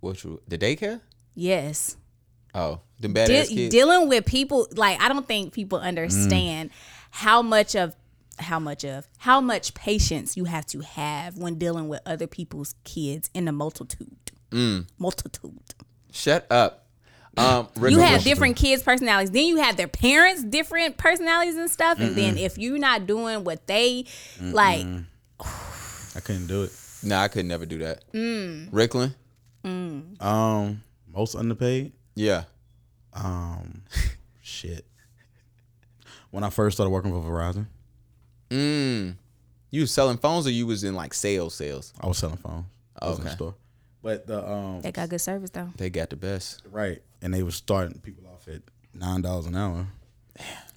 [0.00, 1.00] Which w- the daycare?
[1.34, 1.96] Yes.
[2.54, 3.70] Oh, the De- kids.
[3.70, 5.84] dealing with people like I don't think people Mm.
[5.84, 6.70] understand
[7.10, 7.94] how much of
[8.38, 12.74] how much of how much patience you have to have when dealing with other people's
[12.84, 14.16] kids in a multitude.
[14.50, 14.86] Mm.
[14.98, 15.60] Multitude.
[16.12, 16.86] Shut up.
[17.36, 19.30] Um, You have different kids' personalities.
[19.30, 22.00] Then you have their parents' different personalities and stuff.
[22.00, 22.40] And then Mm-mm.
[22.44, 24.06] if you're not doing what they
[24.40, 24.84] like,
[25.38, 26.72] I couldn't do it.
[27.02, 28.04] Nah, I could never do that.
[28.12, 29.14] mm, Rickland?
[29.64, 30.20] mm.
[30.22, 30.82] Um,
[31.12, 31.92] most underpaid.
[32.20, 32.44] Yeah.
[33.14, 33.82] Um,
[34.42, 34.84] shit.
[36.30, 37.66] When I first started working for Verizon,
[38.50, 39.16] Mm.
[39.70, 41.92] You was selling phones or you was in like sales sales?
[42.00, 42.64] I was selling phones.
[43.00, 43.36] I was in the Okay.
[43.36, 43.54] store.
[44.02, 45.68] But the um, they got good service though.
[45.76, 46.62] They got the best.
[46.70, 48.62] right, and they was starting people off at
[48.94, 49.86] nine dollars an hour.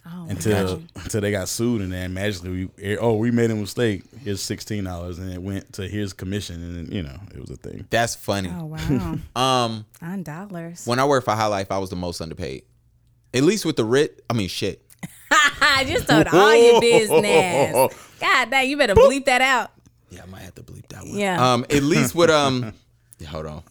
[0.06, 4.04] Oh, until until they got sued and then magically we oh we made a mistake
[4.22, 7.50] here's sixteen dollars and it went to here's commission and then, you know it was
[7.50, 8.52] a thing That's funny.
[8.54, 9.16] Oh wow.
[9.42, 10.86] Um, Nine dollars.
[10.86, 12.64] when I worked for High Life, I was the most underpaid.
[13.34, 14.22] At least with the writ.
[14.30, 14.86] I mean, shit.
[15.32, 17.74] I just told all your business.
[18.20, 19.72] God dang, you better bleep that out.
[20.10, 21.16] Yeah, I might have to bleep that one.
[21.18, 21.54] Yeah.
[21.54, 22.74] Um, at least with um,
[23.20, 23.64] yeah, hold on.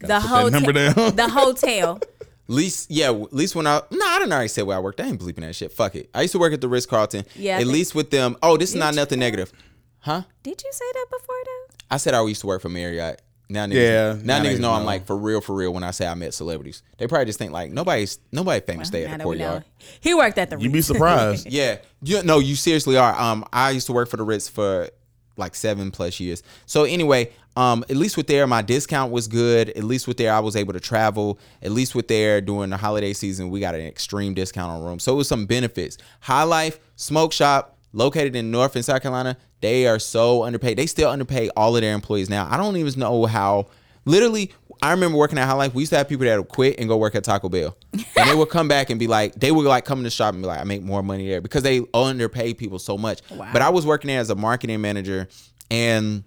[0.00, 0.50] the hotel.
[0.50, 0.94] number down.
[1.14, 2.00] the hotel.
[2.48, 5.00] Least yeah, at least when I no, I didn't already say where I worked.
[5.00, 5.72] I ain't bleeping that shit.
[5.72, 6.10] Fuck it.
[6.14, 7.24] I used to work at the Ritz Carlton.
[7.34, 8.36] Yeah, At least with them.
[8.42, 9.52] Oh, this is not you nothing negative,
[10.00, 10.22] huh?
[10.42, 11.74] Did you say that before though?
[11.90, 13.22] I said I used to work for Marriott.
[13.48, 15.72] Now niggas, Yeah, now, now niggas niggas know I'm like for real, for real.
[15.72, 19.04] When I say I met celebrities, they probably just think like nobody's nobody famous stay
[19.04, 19.44] Now at the that we know.
[19.44, 19.64] courtyard.
[20.00, 20.64] He worked at the Ritz.
[20.64, 23.14] you'd be surprised Yeah, you no, you seriously are.
[23.20, 24.88] Um, I used to work for the Ritz for
[25.36, 26.42] like seven plus years.
[26.64, 29.70] So anyway, um, at least with there, my discount was good.
[29.70, 31.38] At least with there, I was able to travel.
[31.62, 34.98] At least with there, during the holiday season, we got an extreme discount on room.
[34.98, 35.96] So it was some benefits.
[36.20, 40.76] High Life Smoke Shop, located in North and South Carolina, they are so underpaid.
[40.76, 42.46] They still underpay all of their employees now.
[42.50, 43.68] I don't even know how.
[44.04, 44.52] Literally,
[44.82, 45.74] I remember working at High Life.
[45.74, 48.28] We used to have people that would quit and go work at Taco Bell, and
[48.30, 50.42] they would come back and be like, they would like come in the shop and
[50.42, 53.20] be like, I make more money there because they underpay people so much.
[53.52, 55.26] But I was working there as a marketing manager,
[55.70, 56.22] and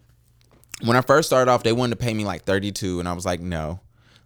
[0.84, 3.26] when I first started off, they wanted to pay me like 32, and I was
[3.26, 3.80] like, no,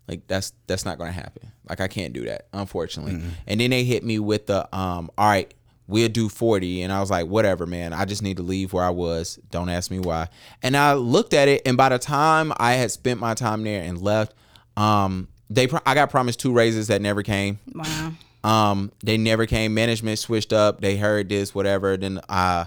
[0.08, 1.52] like that's that's not gonna happen.
[1.70, 3.22] Like I can't do that, unfortunately.
[3.48, 5.54] And then they hit me with the um, all right,
[5.88, 7.94] we'll do 40, and I was like, whatever, man.
[7.94, 9.40] I just need to leave where I was.
[9.50, 10.28] Don't ask me why.
[10.62, 13.82] And I looked at it, and by the time I had spent my time there
[13.84, 14.34] and left,
[14.78, 17.60] um, they pro- I got promised two raises that never came.
[17.74, 18.12] Wow.
[18.44, 19.74] Um, they never came.
[19.74, 20.82] Management switched up.
[20.82, 21.96] They heard this, whatever.
[21.96, 22.66] Then uh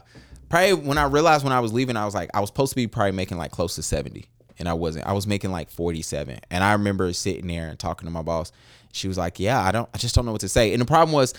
[0.49, 2.77] probably when I realized when I was leaving, I was like, I was supposed to
[2.77, 4.27] be probably making like close to 70.
[4.59, 5.07] And I wasn't.
[5.07, 6.39] I was making like 47.
[6.51, 8.53] And I remember sitting there and talking to my boss.
[8.93, 10.73] She was like, Yeah, I don't I just don't know what to say.
[10.73, 11.35] And the problem was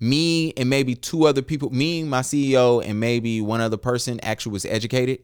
[0.00, 4.52] me and maybe two other people, me, my CEO, and maybe one other person actually
[4.52, 5.20] was educated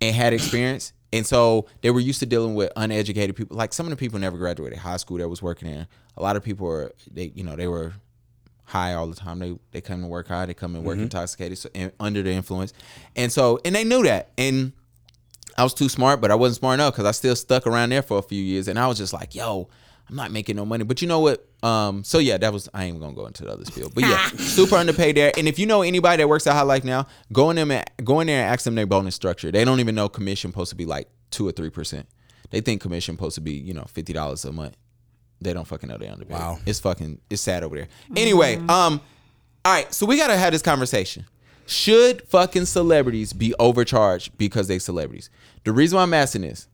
[0.00, 0.92] and had experience.
[1.12, 3.56] And so they were used to dealing with uneducated people.
[3.56, 5.86] Like some of the people never graduated high school that was working there.
[6.16, 7.92] A lot of people were they you know, they were
[8.74, 9.38] high all the time.
[9.38, 12.32] They they come to work high, they come and work intoxicated so, and under the
[12.32, 12.72] influence.
[13.14, 14.32] And so and they knew that.
[14.36, 14.72] And
[15.56, 18.02] I was too smart, but I wasn't smart enough because I still stuck around there
[18.02, 18.66] for a few years.
[18.66, 19.68] And I was just like, yo,
[20.10, 20.82] I'm not making no money.
[20.82, 21.46] But you know what?
[21.62, 23.90] Um, so yeah, that was I ain't gonna go into the other spiel.
[23.94, 25.32] But yeah, super underpaid there.
[25.38, 27.88] And if you know anybody that works at High Life now, go in them and
[28.02, 29.52] go in there and ask them their bonus structure.
[29.52, 32.08] They don't even know commission supposed to be like two or three percent.
[32.50, 34.76] They think commission supposed to be, you know, fifty dollars a month.
[35.40, 36.38] They don't fucking know they're underpaid.
[36.38, 36.58] Wow.
[36.64, 37.88] It's fucking it's sad over there.
[38.16, 39.00] Anyway, um,
[39.64, 41.26] all right, so we gotta have this conversation.
[41.66, 45.30] Should fucking celebrities be overcharged because they celebrities?
[45.64, 46.68] The reason why I'm asking this,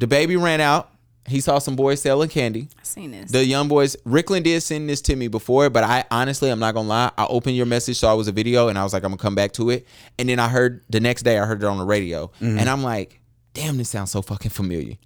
[0.00, 0.88] DaBaby ran out.
[1.28, 2.68] He saw some boys selling candy.
[2.80, 3.30] I seen this.
[3.30, 6.74] The young boys, Rickland did send this to me before, but I honestly, I'm not
[6.74, 7.12] gonna lie.
[7.16, 9.18] I opened your message, saw it was a video, and I was like, I'm gonna
[9.18, 9.86] come back to it.
[10.18, 12.82] And then I heard the next day, I heard it on the radio, and I'm
[12.82, 13.20] like,
[13.54, 14.96] damn, this sounds so fucking familiar.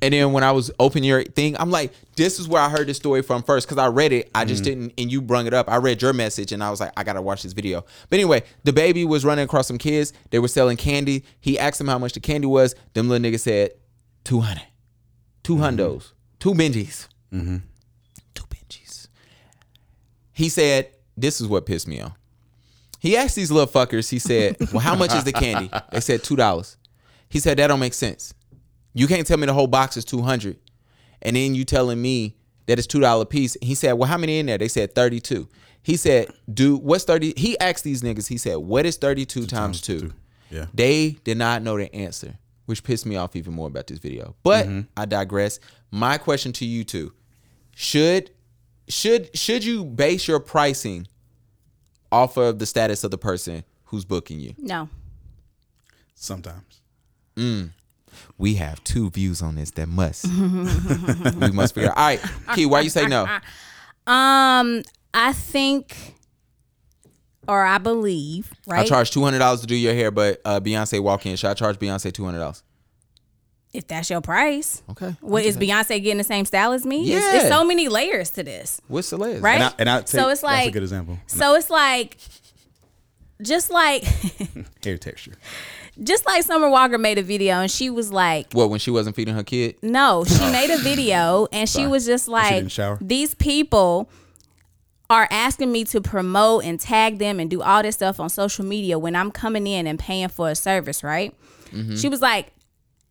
[0.00, 2.86] And then when I was opening your thing, I'm like, this is where I heard
[2.86, 4.30] the story from first because I read it.
[4.34, 4.80] I just mm-hmm.
[4.80, 5.68] didn't, and you brung it up.
[5.68, 7.84] I read your message, and I was like, I gotta watch this video.
[8.08, 10.12] But anyway, DaBaby was running across some kids.
[10.30, 11.24] They were selling candy.
[11.40, 12.74] He asked them how much the candy was.
[12.94, 13.72] Them little niggas said,
[14.24, 14.62] 200.
[15.42, 15.62] Two mm-hmm.
[15.64, 16.12] hundos.
[16.38, 17.08] Two Benjis.
[17.32, 17.56] Mm-hmm.
[18.34, 19.08] Two Benjis.
[20.32, 22.16] He said, this is what pissed me off.
[23.00, 25.70] He asked these little fuckers, he said, Well, how much is the candy?
[25.92, 26.76] They said two dollars.
[27.28, 28.34] He said, That don't make sense.
[28.94, 30.58] You can't tell me the whole box is two hundred.
[31.22, 32.36] And then you telling me
[32.66, 33.56] that it's two dollar piece.
[33.60, 34.58] He said, Well, how many in there?
[34.58, 35.48] They said 32.
[35.82, 37.34] He said, Dude, what's 30?
[37.36, 40.12] He asked these niggas, he said, What is 32 times two?
[40.50, 40.66] Yeah.
[40.74, 44.34] They did not know the answer, which pissed me off even more about this video.
[44.42, 44.80] But mm-hmm.
[44.96, 45.60] I digress.
[45.90, 47.12] My question to you two:
[47.74, 48.30] Should
[48.88, 51.06] should should you base your pricing
[52.10, 54.54] off of the status of the person who's booking you?
[54.58, 54.88] no.
[56.14, 56.80] Sometimes.
[57.36, 57.70] Mm.
[58.36, 60.26] We have two views on this that must
[61.40, 61.90] we must figure.
[61.90, 61.96] out.
[61.96, 62.20] All right,
[62.54, 63.26] Key, why you say no?
[64.06, 66.14] Um, I think,
[67.46, 68.80] or I believe, right?
[68.80, 71.36] I charge two hundred dollars to do your hair, but uh, Beyonce walk in.
[71.36, 72.62] Should I charge Beyonce two hundred dollars?
[73.72, 74.82] if that's your price.
[74.90, 75.14] Okay.
[75.20, 77.04] What is Beyonce getting the same style as me?
[77.04, 77.36] Yeah.
[77.36, 79.42] it's so many layers to this, What's the list?
[79.42, 79.56] right?
[79.60, 81.18] And I, and I take, so it's that's a good example.
[81.26, 82.16] so it's like,
[83.42, 84.04] just like,
[84.84, 85.34] Hair texture.
[86.02, 89.16] Just like Summer Walker made a video and she was like, What when she wasn't
[89.16, 89.76] feeding her kid?
[89.82, 92.64] No, she made a video and she was just like,
[93.00, 94.10] these people
[95.10, 98.64] are asking me to promote and tag them and do all this stuff on social
[98.64, 101.34] media when I'm coming in and paying for a service, right?
[101.70, 101.96] Mm-hmm.
[101.96, 102.52] She was like,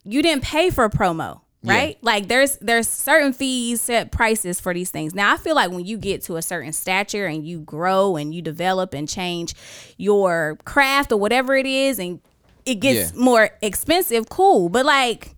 [0.04, 1.42] you didn't pay for a promo.
[1.64, 1.98] Right?
[2.02, 5.14] Like there's there's certain fees, set prices for these things.
[5.14, 8.34] Now I feel like when you get to a certain stature and you grow and
[8.34, 9.54] you develop and change
[9.98, 12.22] your craft or whatever it is and
[12.68, 13.20] it gets Yeah.
[13.20, 14.70] more expensive, cool.
[14.70, 15.36] But like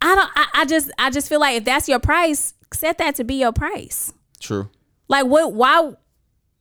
[0.00, 0.30] I don't.
[0.34, 0.90] I, I just.
[0.98, 4.12] I just feel like if that's your price, set that to be your price.
[4.40, 4.70] True.
[5.08, 5.52] Like what?
[5.52, 5.92] Why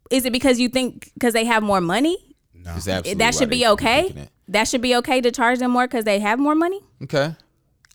[0.10, 2.18] is it because you think because they have more money?
[2.56, 4.10] It's absolutely that should be okay.
[4.10, 4.30] that.
[4.50, 6.82] That should be okay to charge them more because they have more money.
[7.04, 7.36] Okay.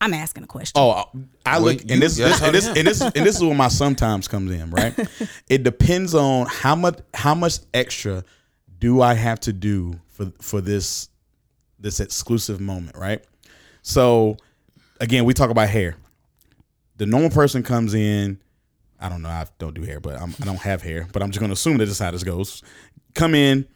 [0.01, 0.73] I'm asking a question.
[0.77, 1.05] Oh, I-
[1.47, 3.55] I Well, look, you- and this, this, and this, and this, and this is where
[3.55, 4.95] my sometimes comes in, right?
[5.49, 8.25] it depends on how much, how much extra
[8.83, 11.09] do I have to do for for this
[11.79, 13.25] this exclusive moment, right?
[13.83, 14.37] So,
[15.01, 15.97] again, we talk about hair.
[16.97, 18.41] The normal person comes in.
[18.99, 19.29] I don't know.
[19.29, 21.07] I don't do hair, but I'm, I don't have hair.
[21.13, 22.65] But I'm just to assume that this is how this goes.
[23.15, 23.69] Come in,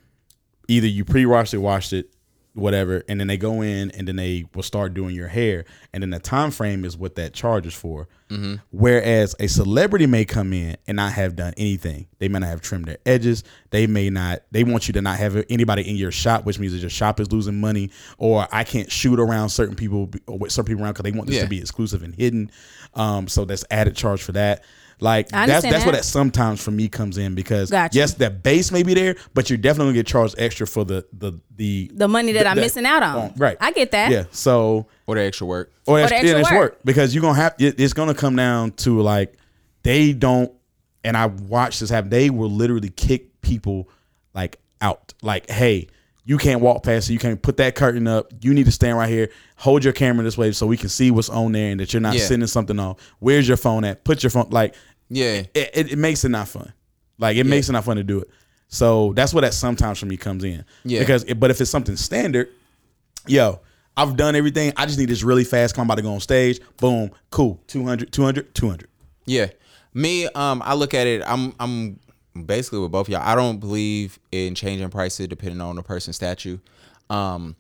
[0.66, 2.12] either you pre-washed it, washed it,
[2.56, 6.02] whatever, and then they go in and then they will start doing your hair, and
[6.02, 8.08] then the time frame is what that charge is for.
[8.70, 12.06] Whereas a celebrity may come in and not have done anything.
[12.18, 13.44] They may not have trimmed their edges.
[13.70, 14.42] They may not.
[14.50, 17.20] They want you to not have anybody in your shop, which means that your shop
[17.20, 17.90] is losing money.
[18.18, 21.28] Or I can't shoot around certain people or with certain people around because they want
[21.28, 21.42] this Yeah.
[21.44, 22.50] to be exclusive and hidden.
[22.94, 24.64] Um, so that's added charge for that.
[24.98, 25.98] Like I that's understand that's where that.
[25.98, 27.96] that sometimes for me comes in because Gotcha.
[27.96, 31.04] yes, that base may be there, but you're definitely gonna get charged extra for the
[31.12, 33.34] the the The money that I'm missing out on.
[33.36, 33.56] Right.
[33.60, 34.10] I get that.
[34.10, 34.24] Yeah.
[34.30, 35.70] So Or the extra work.
[35.86, 36.58] or, the that's, extra yeah, it's work.
[36.58, 39.36] work because you're gonna have it, it's gonna come down to like
[39.82, 40.50] they don't
[41.04, 42.10] and I watched this happen.
[42.10, 43.88] They will literally kick people
[44.34, 45.12] like out.
[45.22, 45.88] Like, hey,
[46.28, 47.12] you can't walk past it.
[47.14, 48.30] You can't put that curtain up.
[48.42, 49.30] You need to stand right here.
[49.58, 52.00] Hold your camera this way so we can see what's on there and that you're
[52.02, 52.24] not Yeah.
[52.24, 52.98] sending something off.
[53.20, 54.02] Where's your phone at?
[54.04, 54.74] Put your phone like
[55.08, 55.44] Yeah.
[55.54, 56.72] it, it, it makes it not fun.
[57.18, 58.28] Like it makes it not fun to do it.
[58.68, 60.64] So that's where that sometimes for me comes in.
[60.84, 60.98] Yeah.
[60.98, 62.48] Because it, but if it's something standard,
[63.26, 63.60] yo,
[63.96, 64.72] I've done everything.
[64.76, 65.74] I just need this really fast.
[65.76, 66.60] Come about to go on stage.
[66.78, 67.10] Boom.
[67.30, 67.60] Cool.
[67.68, 68.88] 200, 200, 200.
[69.26, 69.46] Yeah.
[69.94, 71.98] Me, um, I look at it, I'm I'm
[72.44, 73.22] basically with both of y'all.
[73.22, 76.58] I don't believe in changing prices depending on the person's statue.
[77.10, 77.56] Um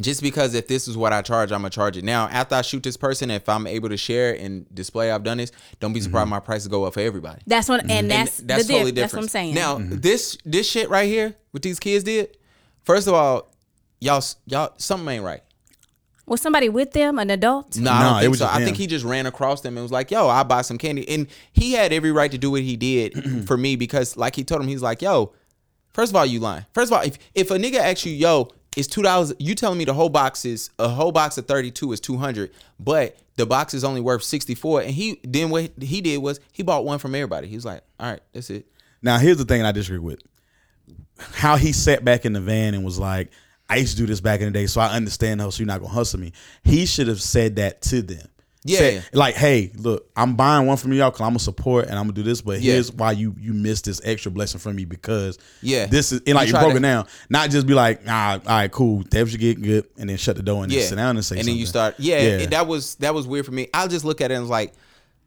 [0.00, 2.04] just because if this is what I charge, I'm gonna charge it.
[2.04, 5.38] Now, after I shoot this person, if I'm able to share and display I've done
[5.38, 7.42] this, don't be surprised my prices go up for everybody.
[7.46, 9.30] That's what, and And that's that's the totally diff- different.
[9.30, 9.54] That's what I'm saying.
[9.54, 12.36] Now, this this shit right here, what these kids did,
[12.82, 13.52] first of all,
[14.00, 15.42] y'all y'all something ain't right.
[16.30, 17.76] Was somebody with them, an adult?
[17.76, 18.44] No, I don't it think was so.
[18.46, 18.64] just I him.
[18.64, 21.26] think he just ran across them and was like, "Yo, I'll buy some candy." And
[21.52, 24.62] he had every right to do what he did for me because, like he told
[24.62, 25.32] him, he's like, "Yo,
[25.92, 26.64] first of all, you lying.
[26.72, 29.76] First of all, if if a nigga asks you, yo, it's two dollars, you telling
[29.76, 33.16] me the whole box is a whole box of thirty two is two hundred, but
[33.36, 36.62] the box is only worth sixty four, and he then what he did was he
[36.62, 37.48] bought one from everybody.
[37.48, 38.66] He was like, "All right, that's it."
[39.02, 40.20] Now here's the thing I disagree with.
[41.32, 43.30] How he sat back in the van and was like,
[43.70, 45.66] I used to do this back in the day, so I understand how so you're
[45.68, 46.32] not gonna hustle me.
[46.64, 48.26] He should have said that to them.
[48.62, 48.78] Yeah.
[48.78, 52.02] Said, like, hey, look, I'm buying one from y'all because I'm gonna support and I'm
[52.04, 52.72] gonna do this, but Yeah.
[52.74, 55.86] here's why you you missed this extra blessing from me because Yeah.
[55.86, 57.06] this is and like You you try broke to- it down.
[57.30, 60.36] Not just be like, nah, all right, cool, that you get good, and then shut
[60.36, 61.54] the door and then sit down and say and something.
[61.54, 62.38] then you start yeah, Yeah.
[62.40, 64.74] and that was that was weird for me i'll just look at it and like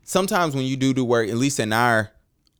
[0.04, 2.12] sometimes when you do do work at least in our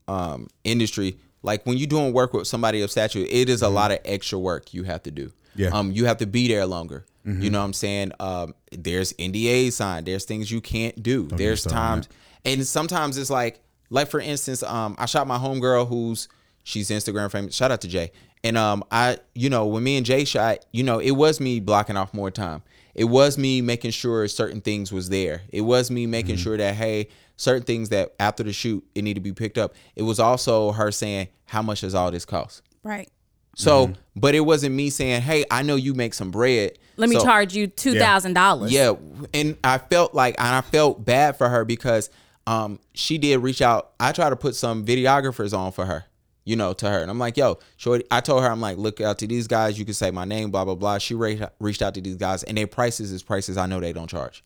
[0.08, 3.92] um industry like when you're doing work with somebody of stature it is a lot
[3.92, 5.38] of extra work you have to do Mm-hmm.
[5.56, 5.68] Yeah.
[5.68, 5.76] Mm-hmm.
[5.76, 7.06] um you have to be there longer.
[7.26, 8.12] You know what i'm saying?
[8.20, 11.24] Um there's nda signed there's things you can't do.
[11.24, 12.10] Get me there's started on times
[12.44, 16.28] and sometimes it's like like for instance um i shot my homegirl who's
[16.64, 17.56] she's instagram famous.
[17.56, 18.12] Shout out to jay.
[18.44, 21.62] And um i you know when me and jay shot you know it was me
[21.62, 22.62] blocking off more time.
[22.94, 25.42] It was me making sure certain things was there.
[25.50, 26.44] It was me making Mm-hmm.
[26.44, 29.74] sure that hey certain things that after the shoot it need to be picked up.
[29.96, 32.62] It was also her saying how much does all this cost?
[32.84, 33.10] Right.
[33.56, 34.20] So Mm-hmm.
[34.20, 37.54] but it wasn't me saying hey i know you make some bread Let me charge
[37.56, 38.72] you two thousand dollars.
[38.72, 38.94] yeah,
[39.34, 42.10] and I felt like and I felt bad for her because
[42.48, 43.92] um she did reach out.
[44.00, 46.06] I tried to put some videographers on for her,
[46.46, 48.04] you know, to her, and I'm like, yo, shorty.
[48.12, 49.80] I told her I'm like, look out to these guys.
[49.80, 50.98] You can say my name, blah blah blah.
[50.98, 53.94] She re- reached out to these guys, and their prices is prices I know they
[53.94, 54.44] don't charge,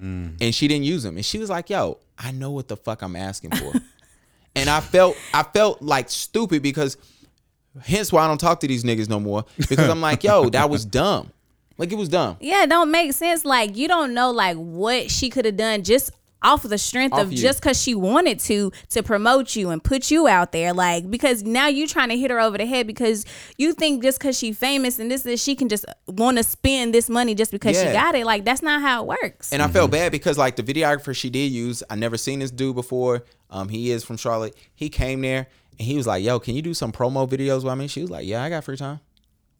[0.00, 3.02] and she didn't use them, and she was like, yo, I know what the fuck
[3.02, 3.72] I'm asking for,
[4.56, 6.96] and I felt I felt like stupid because.
[7.80, 10.68] Hence why I don't talk to these niggas no more because I'm like, yo, that
[10.68, 11.32] was dumb.
[11.78, 12.36] Like it was dumb.
[12.40, 13.44] Yeah, it don't make sense.
[13.44, 16.12] Like you don't know like what she could have done just
[16.42, 17.38] off of the strength Off of you.
[17.38, 20.72] just because she wanted to to promote you and put you out there.
[20.72, 23.24] Like because now you trying to hit her over the head because
[23.56, 26.92] you think just because she famous and this is she can just want to spend
[26.94, 28.26] this money just because she got it.
[28.26, 29.52] Like that's not how it works.
[29.52, 32.50] And I felt bad because like the videographer she did use, I never seen this
[32.50, 33.24] dude before.
[33.50, 34.56] Um, he is from Charlotte.
[34.74, 35.46] He came there
[35.78, 38.10] and he was like, "Yo, can you do some promo videos with me?" She was
[38.10, 39.00] like, "Yeah, I got free time.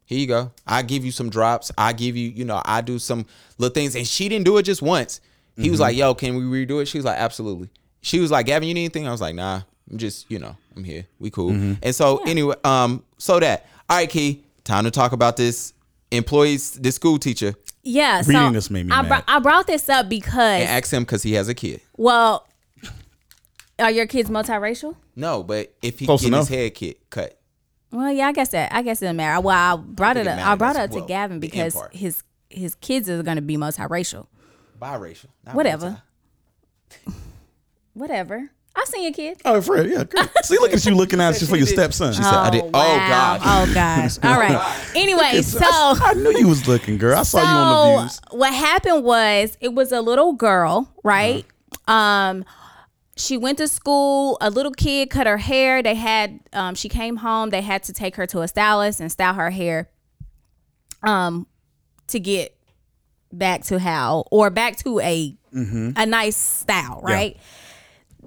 [0.05, 0.53] Here you go.
[0.67, 1.71] I give you some drops.
[1.79, 3.27] I give you, you know, I do some
[3.59, 5.21] little things." And she didn't do it just once.
[5.57, 7.69] He was like, "Yo, can we redo it?" She was like, "Absolutely."
[8.01, 10.57] She was like, "Gavin, you need anything?" I was like, "Nah, I'm just, you know,
[10.77, 11.07] I'm here.
[11.19, 15.37] We cool." And so anyway, um, so that all right, Key, time to talk about
[15.37, 15.73] this
[16.11, 19.09] employees, this school teacher, yeah, so Reading this made me I, mad.
[19.09, 21.81] brought I brought this up because and ask him because he has a kid.
[21.97, 22.47] well,
[23.79, 24.97] are your kids multiracial?
[25.17, 26.49] No, but if he Close get enough.
[26.49, 27.39] his head kicked, cut.
[27.91, 28.73] Well, yeah, I guess that.
[28.73, 29.41] I guess it doesn't matter.
[29.41, 30.35] Well, I brought it it up.
[30.35, 30.59] I matters.
[30.59, 31.95] brought it up Well, to Gavin the end because part.
[31.95, 34.27] his his kids are going to be multiracial.
[34.81, 35.27] Biracial.
[35.45, 36.03] not Whatever.
[37.07, 37.19] multi.
[37.95, 38.51] Whatever.
[38.75, 39.39] I've seen your kid.
[39.45, 40.05] Oh, Fred, yeah.
[40.05, 40.31] Good.
[40.45, 42.15] See, look at you looking out just for your stepson.
[42.15, 42.63] She said, I did.
[42.65, 43.39] Oh, wow.
[43.39, 43.41] gosh.
[43.45, 44.19] Oh gosh.
[44.23, 44.91] All right.
[44.97, 47.19] Anyway, so I knew you was looking, girl.
[47.19, 48.15] I saw you on the views.
[48.31, 51.45] so what happened was it was a little girl, right?
[51.87, 51.93] Uh-huh.
[51.93, 52.45] Um
[53.23, 55.83] she went to school, a little kid cut her hair.
[55.83, 59.11] They had um she came home, they had to take her to a stylist and
[59.11, 59.89] style her hair
[61.03, 61.47] um
[62.09, 62.57] to get
[63.33, 65.91] back to how or back to a Mm-hmm.
[65.97, 67.37] a nice style, right?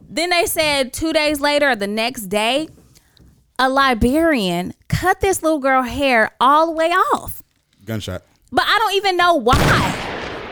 [0.07, 2.69] Then they said 2 days later or the next day
[3.57, 7.41] a Liberian cut this little girl hair all the way off.
[7.83, 8.21] Gunshot.
[8.51, 10.05] But I don't even know why.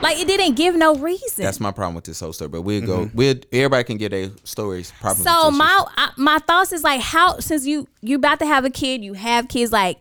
[0.03, 1.43] Like it didn't give no reason.
[1.43, 2.49] That's my problem with this whole story.
[2.49, 3.05] But we'll go.
[3.05, 3.17] Mm-hmm.
[3.17, 5.23] We'll everybody can get their stories properly.
[5.23, 8.69] so my I, my thoughts is like how since you you about to have a
[8.69, 9.99] kid, you have kids like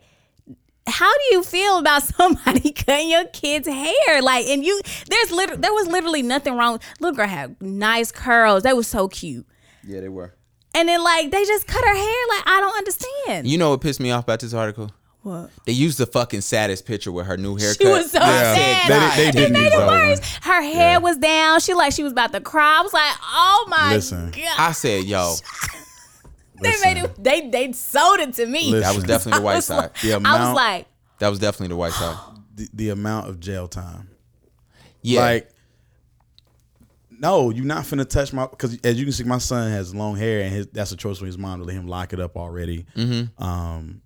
[0.86, 4.20] how do you feel about somebody cutting your kid's hair?
[4.20, 6.80] Like, and you, there's literally, there was literally nothing wrong.
[7.00, 8.64] Little girl had nice curls.
[8.64, 9.46] They was so cute.
[9.84, 10.34] yeah, they were.
[10.74, 12.26] And then like they just cut her hair.
[12.30, 13.46] Like I don't understand.
[13.46, 14.90] You know what pissed me off about this article?
[15.22, 15.50] What?
[15.66, 17.80] They used the fucking saddest picture with her new haircut.
[17.80, 18.54] She was so Yeah.
[18.54, 18.90] sad.
[18.90, 20.20] They- they- they didn't made it worse.
[20.42, 21.60] Her hair was down.
[21.60, 22.78] She like she was about to cry.
[22.78, 24.30] I was like, oh my Listen.
[24.30, 24.42] god.
[24.58, 25.34] I said, yo,
[26.62, 27.22] they made it.
[27.22, 28.70] They they sold it to me.
[28.70, 28.80] Listen.
[28.80, 29.76] that was definitely the white was side.
[29.76, 30.86] like- The I was like,
[31.20, 32.16] That was definitely the white side.
[32.54, 34.10] The, the amount of jail time.
[35.00, 35.20] Yeah.
[35.22, 35.50] Like,
[37.10, 40.16] no, you're not finna touch my because as you can see, my son has long
[40.16, 42.36] hair and his, that's a choice for his mom to let him lock it up
[42.36, 42.84] already.
[42.96, 43.42] Mm-hmm.
[43.42, 44.02] Um,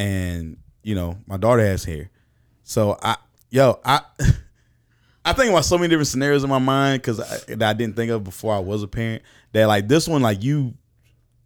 [0.00, 2.10] and you know my daughter has hair,
[2.64, 3.16] so I
[3.50, 4.00] yo I.
[5.22, 7.94] I think about so many different scenarios in my mind because I, that I didn't
[7.94, 9.22] think of before I was a parent.
[9.52, 10.72] That like this one, like you,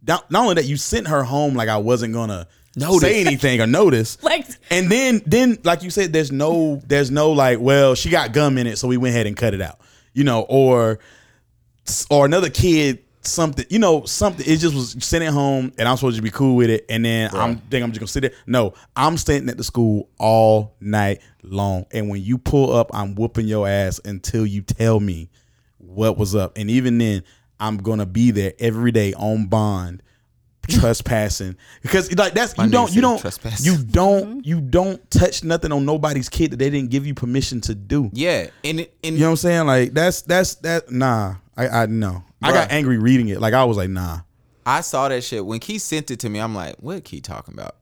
[0.07, 2.47] not, not only that you sent her home like I wasn't gonna
[2.77, 3.01] Notice.
[3.01, 7.31] say anything or notice, Like- and then then like you said, there's no there's no
[7.33, 9.81] like well she got gum in it, so we went ahead and cut it out,
[10.13, 10.99] you know, or
[12.09, 14.45] or another kid something, you know, something.
[14.47, 17.03] It just was sitting at home, and I'm supposed to be cool with it, and
[17.05, 18.33] then I'm think I'm just gonna sit there.
[18.47, 23.15] No, I'm standing at the school all night long, and when you pull up, I'm
[23.15, 25.29] whooping your ass until you tell me
[25.77, 27.23] what was up, and even then,
[27.59, 30.01] I'm gonna be there every day on bond,
[30.67, 33.71] trespassing because like that's My you don't you don't trespassing.
[33.71, 37.61] you don't you don't touch nothing on nobody's kid that they didn't give you permission
[37.61, 38.09] to do.
[38.13, 39.67] Yeah, and and You know what I'm saying?
[39.67, 41.35] Like that's that's that nah.
[41.57, 42.23] I I no.
[42.41, 43.39] I got angry reading it.
[43.41, 44.19] Like I was like nah.
[44.65, 46.39] I saw that shit when Key sent it to me.
[46.39, 47.75] I'm like, what Key talking about?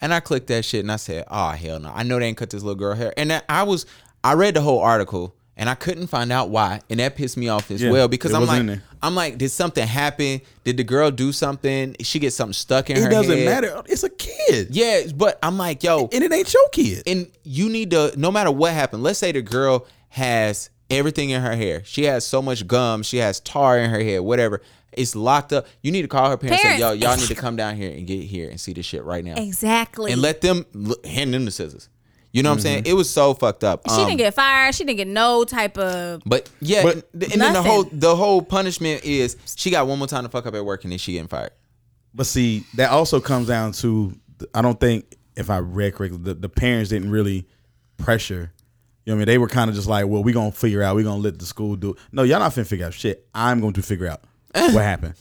[0.00, 2.36] And I clicked that shit and I said, oh hell no, I know they ain't
[2.36, 3.12] cut this little girl hair.
[3.16, 3.86] And I was,
[4.24, 7.48] I read the whole article and I couldn't find out why, and that pissed me
[7.48, 8.80] off as Yeah, well because I'm like.
[9.02, 10.40] I'm like, did something happen?
[10.64, 11.94] Did the girl do something?
[12.00, 13.44] She get something stuck in It her It doesn't head?
[13.44, 13.82] matter.
[13.86, 14.68] It's a kid.
[14.74, 17.02] Yeah, but I'm like, yo, And it ain't your kid.
[17.06, 21.42] and you need to no matter what happened let's say the girl has everything in
[21.42, 21.82] her hair.
[21.84, 23.02] She has so much gum.
[23.02, 24.62] She has tar in her hair whatever.
[24.92, 25.66] It's locked up.
[25.82, 27.90] You need to call her parents, and say yo y'all need to come down here
[27.90, 29.34] and get here and see this shit right now.
[29.36, 30.12] Exactly.
[30.12, 30.64] and let them
[31.04, 31.88] hand them the scissors.
[32.32, 32.82] You know what i'm saying?
[32.86, 33.82] It was so fucked up.
[33.88, 34.74] She Um, didn't get fired.
[34.74, 36.22] She didn't get no type of.
[36.26, 39.98] but yeah But- and, and then the whole the whole punishment is she got one
[39.98, 41.52] more time to fuck up at work and then she getting fired.
[42.14, 44.12] But see, that also comes down to
[44.54, 47.46] I don't think if I read correctly, the, the parents didn't really
[47.96, 48.52] pressure.
[49.06, 49.26] You know what I mean?
[49.26, 51.46] They were kind of just like, well, we're gonna figure out, we're gonna let the
[51.46, 51.96] school do it.
[52.10, 53.26] No, y'all not finna figure out shit.
[53.32, 54.20] I'm going to figure out
[54.52, 55.14] what happened.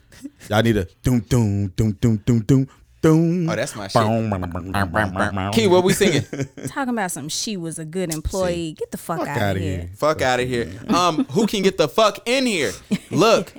[0.50, 2.68] Y'all need a doom doom doom doom doom doom
[3.02, 3.48] doom.
[3.50, 5.54] Oh, that's my shit.
[5.54, 6.24] key what we singing
[6.68, 7.30] Talking about some.
[7.30, 8.74] She was a good employee.
[8.74, 9.78] Get the fuck, Fuck out of here.
[9.82, 9.90] here.
[9.96, 10.72] Fuck out of here.
[10.90, 12.72] Um, who can get the fuck in here?
[13.12, 13.54] Look,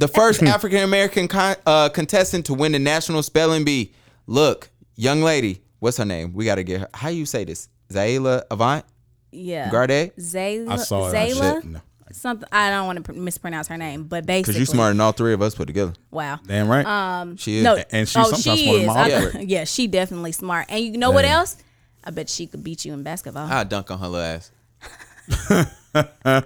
[0.00, 3.92] the first African American con- uh, contestant to win the national spelling bee.
[4.26, 6.32] Look, young lady, what's her name?
[6.32, 6.88] We gotta get her.
[6.92, 7.68] How you say this?
[7.92, 8.84] Zaila Avant
[9.32, 9.70] Yeah.
[9.70, 10.12] Garde?
[10.18, 10.70] Zaila.
[10.70, 11.14] I saw it.
[11.14, 11.54] I Zaila.
[11.62, 11.64] shit.
[11.70, 11.80] No.
[12.12, 12.48] Something.
[12.50, 14.54] I don't want to mispronounce her name, but basically.
[14.54, 15.92] Because you smarter than all three of us put together.
[16.10, 16.40] Wow.
[16.44, 16.84] Damn right.
[16.84, 17.62] Um, She is.
[17.64, 18.86] No, And she's oh, sometimes she smarter than is.
[18.88, 19.00] my
[19.38, 19.48] I- aunt.
[19.48, 20.66] yeah, she definitely smart.
[20.70, 21.30] And you know what Dang.
[21.32, 21.56] else?
[22.02, 23.46] I bet she could beat you in basketball.
[23.50, 24.50] I dunk on her little ass.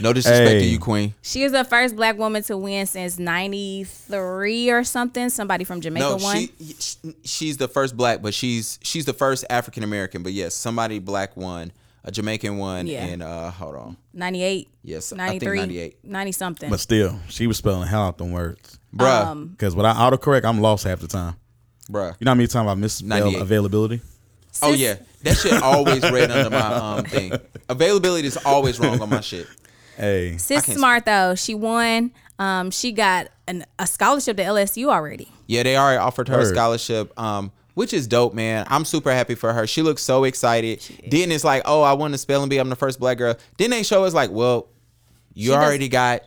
[0.00, 0.58] no disrespect Hey.
[0.60, 1.14] to you, Queen.
[1.22, 5.28] she is the first black woman to win since '93 or something.
[5.30, 6.36] Somebody from Jamaica No, won.
[6.36, 10.22] she she's the first black, but she's she's the first African American.
[10.22, 11.70] But yes, somebody black won,
[12.06, 13.04] a Jamaican one, Yeah.
[13.04, 14.68] and uh, hold on, 98.
[14.82, 16.04] Yes, I think 93, 98.
[16.04, 16.70] 90 something.
[16.70, 18.78] but still, she was spelling hell out them words.
[18.94, 21.34] bruh, Um, Because without autocorrect, I'm lost half the time.
[21.90, 22.14] bruh.
[22.18, 23.42] You know how many times I misspelled 98.
[23.42, 24.00] availability?
[24.62, 27.32] Oh yeah, that shit always read under my um thing.
[27.68, 29.46] Availability is always wrong on my shit.
[29.96, 31.34] Hey, Sis can't- smart though.
[31.34, 32.12] She won.
[32.38, 35.28] Um, she got an, a scholarship to LSU already.
[35.46, 38.66] Yeah, they already offered her a scholarship, um, which is dope, man.
[38.70, 39.66] I'm super happy for her.
[39.66, 40.80] She looks so excited.
[41.08, 42.56] Then it's like, oh, I won the spelling bee.
[42.56, 43.36] I'm the first black girl.
[43.58, 44.68] Then they show us like, well,
[45.34, 46.22] you She does- already got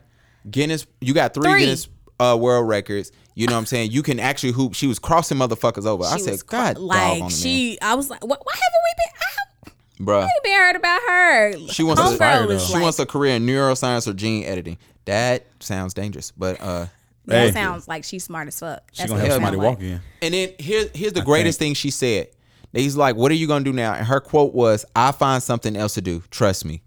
[0.49, 0.85] Guinness.
[1.01, 1.59] You got three, Three.
[1.61, 1.87] Guinness
[2.19, 3.11] uh, World Records.
[3.33, 3.91] You know what I'm saying?
[3.91, 4.73] You can actually hoop.
[4.75, 6.03] She was crossing motherfuckers over.
[6.03, 7.37] I said, God, cr- like she,
[7.75, 7.81] she.
[7.81, 8.39] I was like, what?
[8.43, 9.73] Why haven't we been?
[10.01, 10.21] I bruh.
[10.21, 11.67] haven't been heard about her.
[11.73, 14.77] She wants Homegirl a fire, she like- wants a career in neuroscience or gene editing.
[15.05, 16.85] That sounds dangerous, but uh.
[17.25, 17.51] That Hey.
[17.51, 18.81] sounds like she's smart as fuck.
[18.93, 19.65] She's gonna what have somebody like.
[19.67, 20.01] walk in.
[20.21, 22.27] And then here's here's the greatest thing she said.
[22.73, 25.75] He's like, "What are you gonna do now?" And her quote was, "I find something
[25.75, 26.23] else to do.
[26.31, 26.81] Trust me."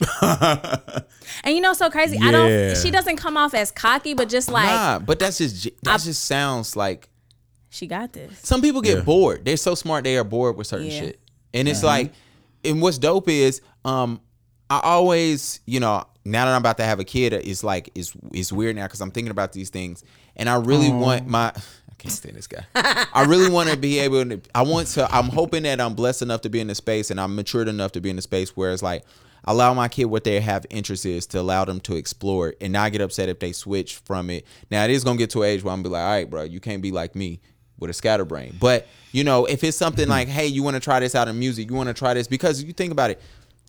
[1.42, 2.18] And you know, so crazy.
[2.22, 2.76] I don't.
[2.76, 6.24] She doesn't come off as cocky, but just like nah, but that's just that just
[6.24, 7.08] sounds like
[7.70, 8.38] she got this.
[8.42, 9.02] some people get Yeah.
[9.04, 9.44] bored.
[9.44, 11.00] They're so smart they are bored with certain Yeah.
[11.00, 11.20] shit.
[11.52, 12.12] And it's like,
[12.64, 14.20] and what's dope is, um,
[14.70, 18.16] I always, you know, now that I'm about to have a kid, it's like it's
[18.32, 20.04] it's weird now because I'm thinking about these things,
[20.36, 21.52] and I really want my.
[21.90, 22.64] I can't stand this guy.
[22.74, 24.40] I really want to be able to.
[24.54, 25.12] I want to.
[25.14, 27.92] I'm hoping that I'm blessed enough to be in the space, and I'm matured enough
[27.92, 29.04] to be in the space where it's like
[29.46, 32.72] allow my kid what they have interest is to allow them to explore it and
[32.72, 34.46] not get upset if they switch from it.
[34.70, 36.30] Now it is gonna get to an age where I'm gonna be like, all right,
[36.30, 37.40] bro, you can't be like me
[37.78, 38.56] with a scatterbrain.
[38.58, 40.10] But you know, if it's something mm-hmm.
[40.10, 42.26] like, hey, you want to try this out in music, you want to try this
[42.26, 43.20] because you think about it.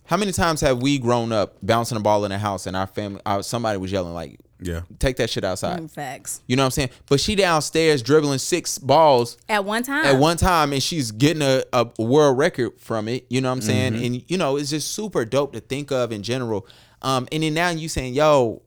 [0.06, 2.86] How many times have we grown up bouncing a ball in the house and our
[2.86, 4.82] family, our, somebody was yelling like, Yeah.
[4.98, 5.80] take that shit outside.
[5.80, 6.40] Mm, Facts.
[6.46, 6.90] You know what I'm saying?
[7.08, 10.06] But she downstairs dribbling six balls At one time.
[10.06, 13.26] at one time and she's getting a, a world record from it.
[13.28, 13.94] You know what I'm saying?
[13.94, 14.04] Mm-hmm.
[14.04, 16.66] And you know, it's just super dope to think of in general.
[17.02, 18.62] Um, and then now you saying, yo,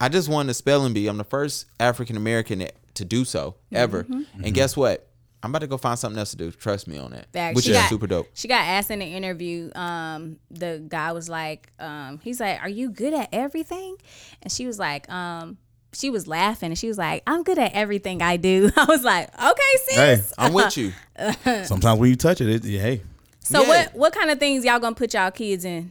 [0.00, 1.06] I just won the spelling bee.
[1.06, 4.04] I'm the first African American to do so ever.
[4.04, 4.44] Mm-hmm.
[4.44, 5.06] And guess what?
[5.42, 6.50] I'm about to go find something else to do.
[6.50, 7.32] Trust me on that.
[7.32, 7.56] Facts.
[7.56, 8.28] Which She is got- super dope.
[8.34, 9.70] She got asked in the interview.
[9.74, 13.96] Um, the guy was like, um, he's like, "Are you good at everything?"
[14.42, 15.56] And she was like, um,
[15.92, 19.02] she was laughing and she was like, "I'm good at everything I do." I was
[19.02, 20.92] like, "Okay, sis." Hey, I'm with you.
[21.64, 23.02] sometimes when you touch it, it yeah, hey,
[23.40, 23.68] so Yeah.
[23.68, 25.90] what what kind of things y'all gonna put y'all kids in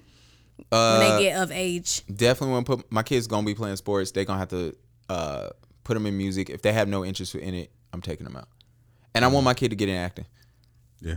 [0.70, 2.06] when Uh, they get of age?
[2.08, 4.12] definitely want to put my kids gonna be playing sports.
[4.12, 4.76] They're gonna have to
[5.10, 5.50] uh,
[5.84, 6.50] put them in music.
[6.52, 8.48] If they have no interest in it, I'm taking them out.
[9.16, 10.26] And I want my kid to get in acting.
[11.02, 11.16] yeah.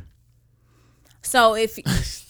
[1.22, 1.78] So if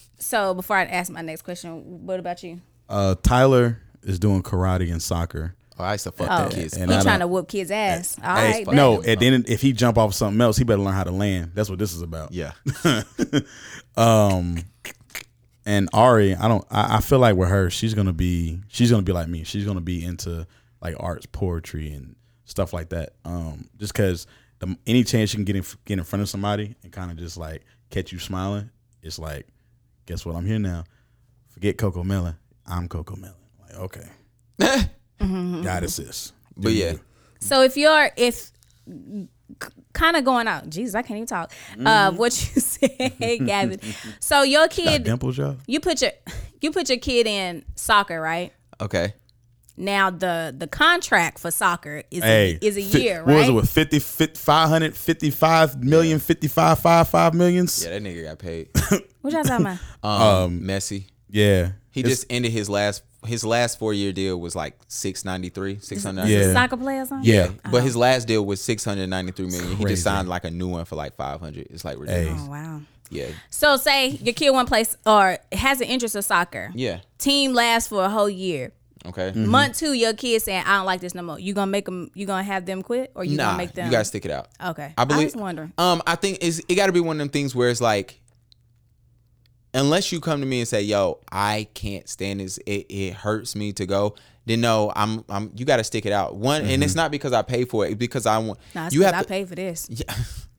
[0.19, 2.61] so, before I ask my next question, what about you?
[2.89, 5.55] Uh, Tyler is doing karate and soccer.
[5.79, 6.77] Oh, I used to fuck Oh, the kids.
[6.77, 8.17] And he trying to whoop kids' ass.
[8.23, 11.03] All Hey, no, and then if he jump off something else, he better learn how
[11.03, 11.51] to land.
[11.55, 12.31] That's what this is about.
[12.31, 12.51] Yeah.
[13.95, 14.57] Um,
[15.65, 16.65] and Ari, I don't.
[16.69, 18.59] I, I feel like with her, she's gonna be.
[18.67, 19.43] She's gonna be like me.
[19.43, 20.47] She's gonna be into
[20.81, 22.15] like arts, poetry, and
[22.45, 23.13] stuff like that.
[23.23, 24.27] Um, just because
[24.65, 27.17] the any chance you can get in get in front of somebody and kind of
[27.17, 28.69] just like catch you smiling,
[29.01, 29.47] it's like,
[30.05, 30.35] guess what?
[30.35, 30.83] I'm here now.
[31.49, 32.35] Forget Cocomelon.
[32.65, 33.33] I'm Cocomelon.
[33.61, 34.07] Like, okay,
[35.63, 36.31] got it, sis.
[36.55, 36.91] Do But yeah.
[36.93, 36.99] you.
[37.39, 38.51] So if you're if
[39.93, 41.51] kind of going out, Jesus, I can't even talk.
[41.73, 42.17] Uh, Mm-hmm.
[42.17, 43.79] what you said, Gavin.
[44.19, 45.57] So your got kid, dimples, y'all.
[45.67, 46.11] you put your
[46.61, 48.53] you put your kid in soccer, right?
[48.81, 49.13] Okay.
[49.75, 53.41] Now the the contract for soccer is Hey, a, is a fi- year, What was
[53.43, 53.49] right?
[53.49, 57.83] it with 50, 50 500, 55 million, 55, 55 millions?
[57.83, 58.69] Yeah, that nigga got paid.
[59.21, 59.79] what y'all talking about?
[60.03, 61.05] Um, Messi.
[61.29, 61.71] Yeah.
[61.91, 65.47] He It's- just ended his last his last four year deal was like six ninety
[65.49, 66.53] three, six hundred ninety Yeah.
[66.53, 67.23] Soccer players on?
[67.23, 67.49] Yeah.
[67.71, 69.77] But his last deal was six hundred ninety three million.
[69.77, 71.67] He just signed like a new one for like five hundred.
[71.71, 72.41] It's like ridiculous.
[72.45, 72.81] Oh wow.
[73.09, 73.27] Yeah.
[73.49, 76.71] So say your kid one place or has an interest in soccer.
[76.75, 76.99] Yeah.
[77.17, 78.71] Team lasts for a whole year.
[79.05, 79.31] Okay.
[79.31, 79.47] Mm-hmm.
[79.47, 82.09] Month two, your kid saying, "I don't like this no more." You gonna make them?
[82.13, 83.85] You gonna have them quit, or you nah, gonna make them?
[83.85, 84.47] you gotta stick it out.
[84.63, 84.93] Okay.
[84.97, 85.25] I believe.
[85.25, 85.73] was wondering.
[85.77, 88.21] Um, I think is it got to be one of them things where it's like,
[89.73, 92.57] unless you come to me and say, "Yo, I can't stand this.
[92.65, 94.15] It, it hurts me to go."
[94.45, 95.51] Then no, I'm I'm.
[95.55, 96.35] You got to stick it out.
[96.35, 97.97] One, and it's not because I pay for it.
[97.97, 98.59] Because I want.
[98.75, 99.87] Nah, it's you 'cause have I to, pay for this.
[99.89, 100.13] Yeah.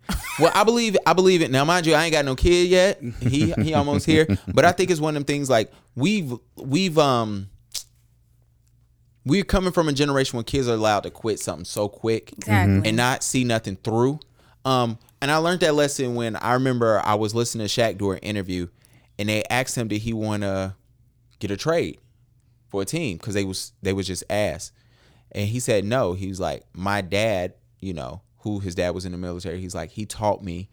[0.38, 1.50] well, I believe I believe it.
[1.50, 3.00] Now, mind you, I ain't got no kid yet.
[3.20, 6.98] He he almost here, but I think it's one of them things like we've we've
[6.98, 7.48] um
[9.24, 12.88] we're coming from a generation when kids are allowed to quit something so quick Exactly.
[12.88, 14.20] and not see nothing through.
[14.64, 18.10] Um, and I learned that lesson when I remember I was listening to Shaq do
[18.12, 18.68] an interview,
[19.18, 20.74] and they asked him did he want to
[21.38, 21.98] get a trade
[22.68, 24.72] for a team because they was they was just ass,
[25.32, 26.12] and he said no.
[26.14, 29.60] He was like my dad, you know, who his dad was in the military.
[29.60, 30.68] He's like he taught me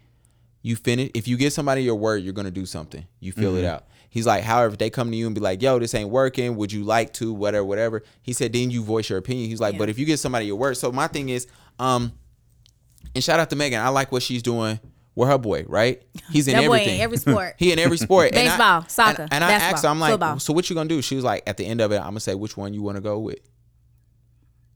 [0.62, 3.06] you finish if you give somebody your word you're gonna do something.
[3.20, 3.86] You feel it out.
[4.10, 6.56] He's like however if they come to you and be like yo this ain't working
[6.58, 8.04] would you like to whatever whatever.
[8.22, 9.50] He said then you voice your opinion.
[9.50, 9.80] He's like Yeah.
[9.80, 11.48] but if you give somebody your word so my thing is
[11.80, 12.12] um
[13.16, 14.80] and shout out to megan i like what she's doing
[15.16, 16.02] with her boy right?
[16.32, 17.02] He's in That boy in everything.
[17.02, 17.56] every sport.
[17.58, 18.30] he in every sport.
[18.34, 20.40] And I- Baseball, soccer, and, and i asked her basketball, i'm like football.
[20.40, 21.02] so what you gonna do?
[21.02, 22.96] She was like at the end of it i'm gonna say which one you want
[22.98, 23.40] to go with.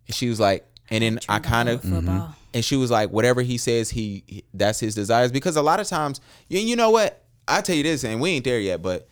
[0.07, 2.01] And she was like and then i kind of Football.
[2.01, 2.31] Mm-hmm.
[2.53, 5.31] and she was like, whatever he says, he, he- that's his desires.
[5.31, 7.21] Because a lot of times, and you know what?
[7.47, 9.07] I tell you this, and we ain't there yet, but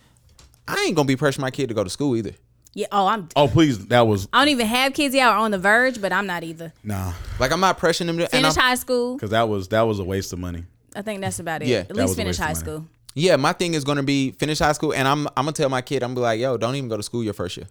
[0.68, 2.32] I ain't gonna be pressuring my kid to go to school either.
[2.76, 2.88] Yeah.
[2.92, 3.30] Oh, I'm.
[3.36, 3.86] Oh, please.
[3.88, 6.44] That was, I don't even have kids yet or on the verge, but I'm not
[6.44, 6.74] either.
[6.84, 7.14] nah.
[7.40, 8.28] Like I'm not pressuring them to.
[8.28, 9.16] Finish I'm- high school.
[9.16, 10.64] Because that was, that was a waste of money.
[10.96, 11.68] I think that's about it.
[11.68, 12.56] Yeah, At that least finish high money.
[12.56, 12.88] school.
[13.16, 15.82] yeah, my thing is gonna be finish high school, and I'm I'm gonna tell my
[15.82, 17.68] kid, I'm gonna be like, yo, don't even go to school your first year.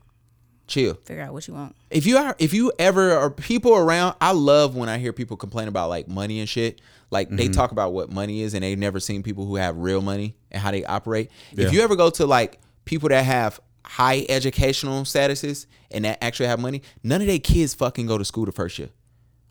[0.73, 0.95] Chill.
[1.05, 1.77] Figure out what you want.
[1.91, 5.37] if you are if you ever are people around i love when i hear people
[5.37, 6.81] complain about like money and shit
[7.11, 7.53] like they Mm-hmm.
[7.53, 10.63] talk about what money is and they've never seen people who have real money and
[10.63, 11.67] how they operate Yeah.
[11.67, 16.47] if you ever go to like people that have high educational statuses and that actually
[16.47, 18.89] have money none of their kids fucking go to school the first year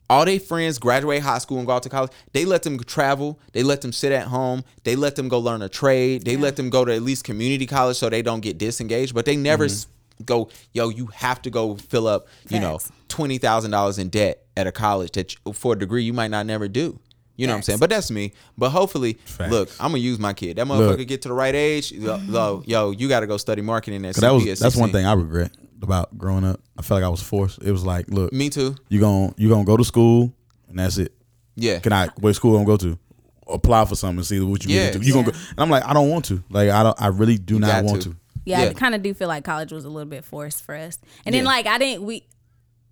[0.10, 2.12] all their friends graduate high school and go out to college.
[2.34, 3.40] They let them travel.
[3.54, 4.66] They let them sit at home.
[4.84, 6.26] They let them go learn a trade.
[6.26, 9.14] They let them go to at least community college so they don't get disengaged.
[9.16, 9.88] But they never s
[10.22, 14.44] go, yo, you have to go fill up, you know, twenty thousand dollars in debt
[14.58, 17.00] at a college that you- for a degree you might not never do.
[17.38, 17.80] You know what I'm saying?
[17.80, 18.34] But that's me.
[18.58, 19.18] But hopefully,
[19.50, 20.58] look, I'm gonna use my kid.
[20.58, 21.08] That motherfucker Look.
[21.08, 21.92] get to the right age.
[21.92, 24.92] Yo, yo, yo, you got to go study marketing at 'Cause that was, that's one
[24.92, 26.60] thing I regret about growing up.
[26.78, 27.60] I felt like I was forced.
[27.64, 28.76] It was like, look, Me too.
[28.90, 30.32] you gon' you gonna go to school
[30.70, 31.14] and that's it.
[31.56, 31.80] Yeah.
[31.80, 33.00] Can I what school I'm gonna go to?
[33.48, 34.86] Apply for something and see what you Yeah.
[34.88, 35.08] get into.
[35.08, 36.44] You gonna go and I'm like, I don't want to.
[36.52, 38.10] Like I don't I really do not want to.
[38.12, 38.16] to.
[38.46, 38.70] Yeah, Yeah.
[38.70, 40.98] I kind of do feel like college was a little bit forced for us.
[41.26, 41.50] And then Yeah.
[41.50, 42.26] like I didn't we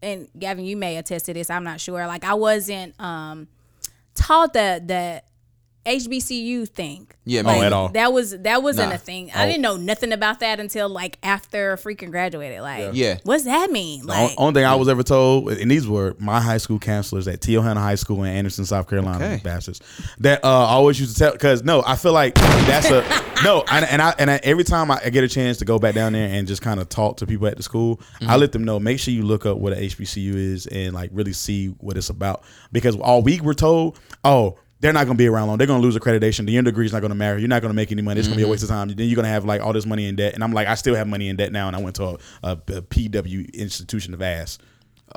[0.02, 1.50] and Gavin, you may attest to this.
[1.50, 2.06] I'm not sure.
[2.08, 3.48] Like I wasn't um
[4.16, 5.24] taught that the
[5.85, 7.07] HBCU thing.
[7.26, 7.89] Yeah, like, me at all.
[7.89, 8.95] That was that wasn't Nah.
[8.95, 9.31] a thing.
[9.34, 9.47] I Oh.
[9.47, 12.61] didn't know nothing about that until like after freaking graduated.
[12.61, 13.18] Like, Yeah.
[13.23, 14.01] what's that mean?
[14.01, 17.27] The Like, only thing I was ever told, and these were my high school counselors
[17.27, 17.61] at T.L.
[17.61, 19.41] Hanna High School in Anderson, South Carolina, Okay.
[19.43, 19.80] bastards.
[20.19, 23.03] That uh, always used to tell because no, I feel like that's a
[23.43, 25.95] no, and, and I and I, every time I get a chance to go back
[25.95, 28.64] down there and just kind of talk to people at the school, I let them
[28.64, 31.95] know make sure you look up what a HBCU is and like really see what
[31.97, 34.57] it's about because all week we're told, oh.
[34.81, 35.57] They're not gonna be around long.
[35.57, 36.49] They're gonna lose accreditation.
[36.49, 37.38] Your is not gonna matter.
[37.38, 38.19] You're not gonna make any money.
[38.19, 38.88] It's gonna be a waste of time.
[38.88, 40.34] Then you're gonna have like all this money in debt.
[40.34, 41.68] And I'm like, I still have money in debt now.
[41.68, 44.57] And I went to a, a, a PW institution of ass.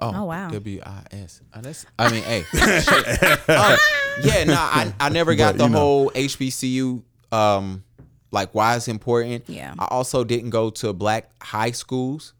[0.00, 0.48] Oh, wow.
[0.48, 1.42] W I S.
[1.54, 2.42] Oh, that's- I mean, hey.
[2.50, 3.38] shit.
[3.48, 3.76] Um,
[4.24, 5.78] yeah, no, I, I never got But, the you know.
[5.78, 7.84] whole HBCU um
[8.30, 9.44] like why it's important.
[9.48, 9.74] Yeah.
[9.78, 12.32] I also didn't go to black high schools.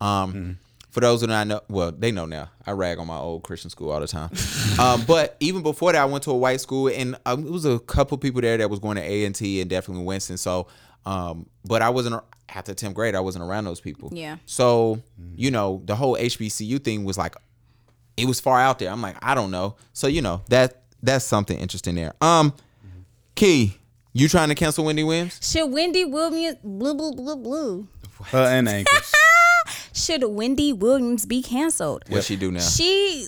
[0.00, 0.58] Um
[0.90, 2.50] For those who do not know, well, they know now.
[2.66, 4.30] I rag on my old Christian school all the time.
[4.78, 7.64] um, but even before that, I went to a white school, and um, it was
[7.64, 10.38] a couple people there that was going to A and T and definitely Winston.
[10.38, 10.66] So,
[11.04, 13.14] um, but I wasn't after tenth grade.
[13.14, 14.10] I wasn't around those people.
[14.12, 14.36] Yeah.
[14.46, 15.02] So,
[15.36, 17.36] you know, the whole HBCU thing was like,
[18.16, 18.90] it was far out there.
[18.90, 19.76] I'm like, I don't know.
[19.92, 22.14] So, you know, that that's something interesting there.
[22.20, 22.54] Um,
[23.34, 23.76] Key,
[24.12, 25.38] you trying to cancel Wendy Williams?
[25.40, 27.88] Should Wendy Williams blue blue blue blue?
[28.24, 29.14] Her and the ankles.
[29.98, 32.04] Should Wendy Williams be canceled?
[32.08, 32.60] What she do now?
[32.60, 33.26] She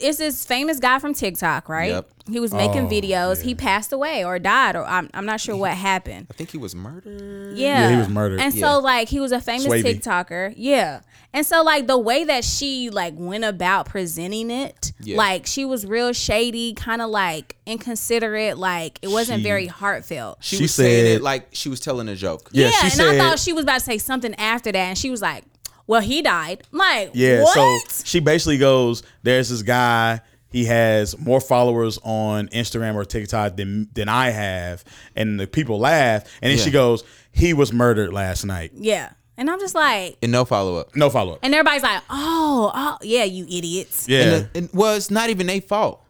[0.00, 1.90] is this famous guy from TikTok, right?
[1.90, 2.10] Yep.
[2.30, 3.42] He was making Oh, videos.
[3.42, 6.28] He passed away or died, or I'm, I'm not sure what happened.
[6.30, 7.56] I think he was murdered.
[7.58, 7.90] Yeah.
[7.90, 8.40] he was murdered.
[8.40, 8.66] And Yeah.
[8.74, 10.00] so like he was a famous Swavey.
[10.00, 10.54] TikToker.
[10.56, 11.00] Yeah.
[11.34, 15.16] And so like the way that she like went about presenting it, Yeah.
[15.18, 20.38] like she was real shady, kind of like inconsiderate, like it wasn't She- very heartfelt.
[20.40, 22.48] She, She was saying it like she was telling a joke.
[22.52, 23.14] Yeah, Yeah, she and said.
[23.14, 25.44] I thought she was about to say something after that, and she was like,
[25.90, 27.54] "Well, he died." I'm like, Yeah, what?
[27.90, 30.20] so she basically goes, "There's this guy.
[30.52, 34.84] He has more followers on Instagram or TikTok than than I have,"
[35.14, 36.24] and the people laugh.
[36.42, 36.64] And then Yeah.
[36.64, 40.76] she goes, "He was murdered last night." yeah, and I'm just like, And no follow
[40.78, 40.96] up.
[40.96, 41.38] No follow up.
[41.42, 45.30] and everybody's like, "Oh, oh, yeah, you idiots." Yeah, And, the- and well, it's not
[45.30, 46.02] even their fault.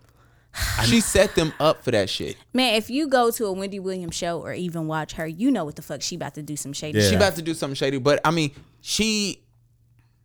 [0.87, 2.37] She set them up for that shit.
[2.53, 5.65] Man, if you go to a Wendy Williams show or even watch her, you know
[5.65, 7.05] what the fuck she about to do some shady Yeah.
[7.05, 7.11] shit.
[7.11, 8.51] She about to do something shady, but I mean,
[8.81, 9.43] she.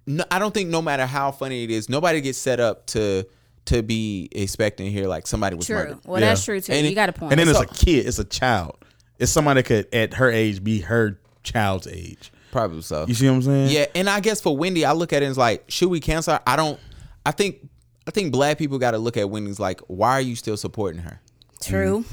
[0.08, 3.26] No, I don't think no matter how funny it is, nobody gets set up to
[3.66, 5.76] to be expecting here like somebody was True.
[5.78, 5.98] murdered.
[6.06, 6.28] Well, Yeah.
[6.30, 6.72] that's true too.
[6.74, 7.32] And you it- got a point.
[7.34, 8.06] and then it's a kid.
[8.06, 8.78] It's a child.
[9.18, 12.32] It's somebody that could at her age be her child's age.
[12.52, 13.06] Probably so.
[13.08, 13.70] You see what I'm saying?
[13.72, 16.36] Yeah, and I guess for Wendy, I look at it as like, should we cancel
[16.36, 16.42] her?
[16.46, 16.80] I don't.
[17.26, 17.68] I think
[18.08, 21.02] I think black people got to look at Wendy's like, why are you still supporting
[21.02, 21.20] her?
[21.62, 22.06] true.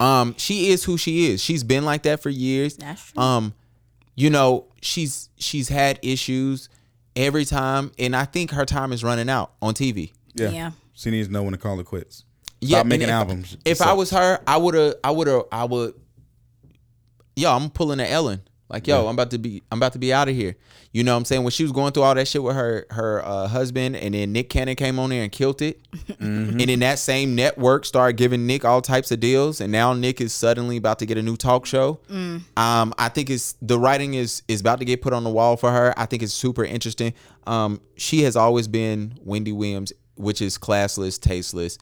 [0.00, 1.40] Um, she is who she is.
[1.40, 2.76] She's been like that for years.
[2.76, 3.22] That's true.
[3.22, 3.54] Um,
[4.16, 6.68] you know, she's she's had issues
[7.16, 10.12] every time, and I think her time is running out on TV.
[10.34, 10.50] yeah.
[10.50, 10.70] Yeah.
[10.94, 12.24] She needs to know when to call it quits.
[12.60, 13.56] Yeah, Stop and making if, albums.
[13.64, 15.94] If I was her, I would have, I would have, I would.
[17.34, 18.42] Yo, I'm pulling a Ellen.
[18.72, 20.56] Like, yo, I'm about to be, I'm about to be out of here.
[20.92, 21.42] You know what I'm saying?
[21.42, 24.32] When she was going through all that shit with her, her uh, husband, and then
[24.32, 25.78] Nick Cannon came on there and killed it,
[26.18, 30.20] and then that same network started giving Nick all types of deals, and now Nick
[30.22, 32.00] is suddenly about to get a new talk show.
[32.56, 35.56] Um, I think it's the writing is is about to get put on the wall
[35.58, 35.92] for her.
[35.98, 37.12] I think it's super interesting.
[37.46, 41.76] Um, she has always been Wendy Williams, which is classless, tasteless,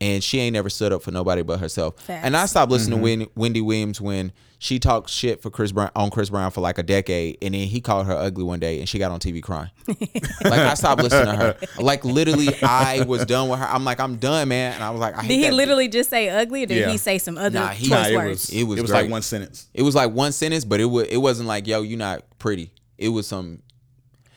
[0.00, 2.00] and she ain't never stood up for nobody but herself.
[2.00, 2.24] Facts.
[2.24, 3.40] And I stopped listening to mm-hmm.
[3.40, 6.82] Wendy Williams when she talked shit for Chris Brown on Chris Brown for like a
[6.82, 9.70] decade, and then he called her ugly one day, and she got on TV crying.
[9.86, 11.56] like I stopped listening to her.
[11.78, 13.66] Like literally, I was done with her.
[13.66, 14.74] I'm like, I'm done, man.
[14.74, 16.78] And I was like, I hate Did he that- literally just say ugly, or did
[16.78, 16.90] Yeah.
[16.90, 18.30] he say some other Nah, he- choice Nah, it words?
[18.30, 19.68] was It was it was like one sentence.
[19.74, 22.72] It was like one sentence, but it was it wasn't like, yo, you're not pretty.
[22.98, 23.62] It was some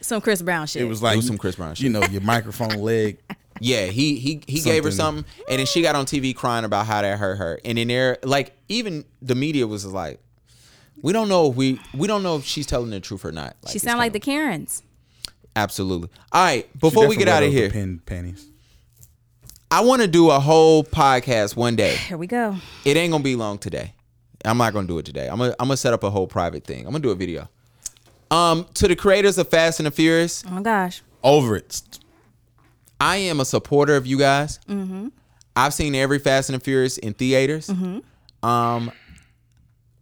[0.02, 0.82] some Chris Brown shit.
[0.82, 1.84] It was like was some Chris Brown shit.
[1.84, 3.20] You know, your microphone leg.
[3.60, 5.24] Yeah, he he he gave her Something.
[5.26, 7.60] something, and then she got on TV crying about how that hurt her.
[7.66, 10.20] And then there, like, even the media was like,
[11.02, 13.56] we don't know if we we don't know if she's telling the truth or not.
[13.64, 14.84] Like, she sound like the Karens.
[15.56, 16.10] absolutely.
[16.32, 18.46] All right, before we get out of here, Pin panties.
[19.72, 21.96] I want to do a whole podcast one day.
[22.08, 22.56] Here we go.
[22.86, 23.94] It ain't gonna be long today.
[24.44, 25.28] I'm not gonna do it today.
[25.28, 26.80] I'm gonna I'm gonna set up a whole private thing.
[26.86, 27.50] I'm gonna do a video.
[28.32, 31.02] Um, to the creators of Fast and the Furious, Oh my gosh.
[31.24, 31.82] Over it.
[33.00, 34.60] I am a supporter of you guys.
[35.56, 37.70] I've seen every Fast and the Furious in theaters.
[38.44, 38.92] Um,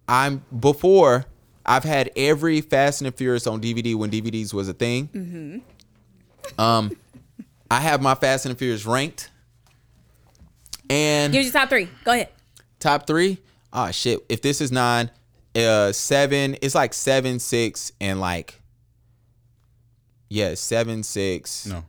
[0.08, 1.26] I'm before
[1.66, 5.64] I've had every Fast and the Furious on DVD when DVDs was a thing.
[6.58, 6.96] Um,
[7.70, 9.30] I have my Fast and the Furious ranked,
[10.90, 11.90] and here's your top three.
[12.06, 12.30] Go ahead.
[12.80, 13.38] top three.
[13.74, 14.20] Ah, shit.
[14.30, 15.12] If this is nine,
[15.56, 16.56] uh, seven.
[16.62, 18.62] It's like seven, six, and like,
[20.30, 21.66] yeah, seven, six.
[21.66, 21.84] No.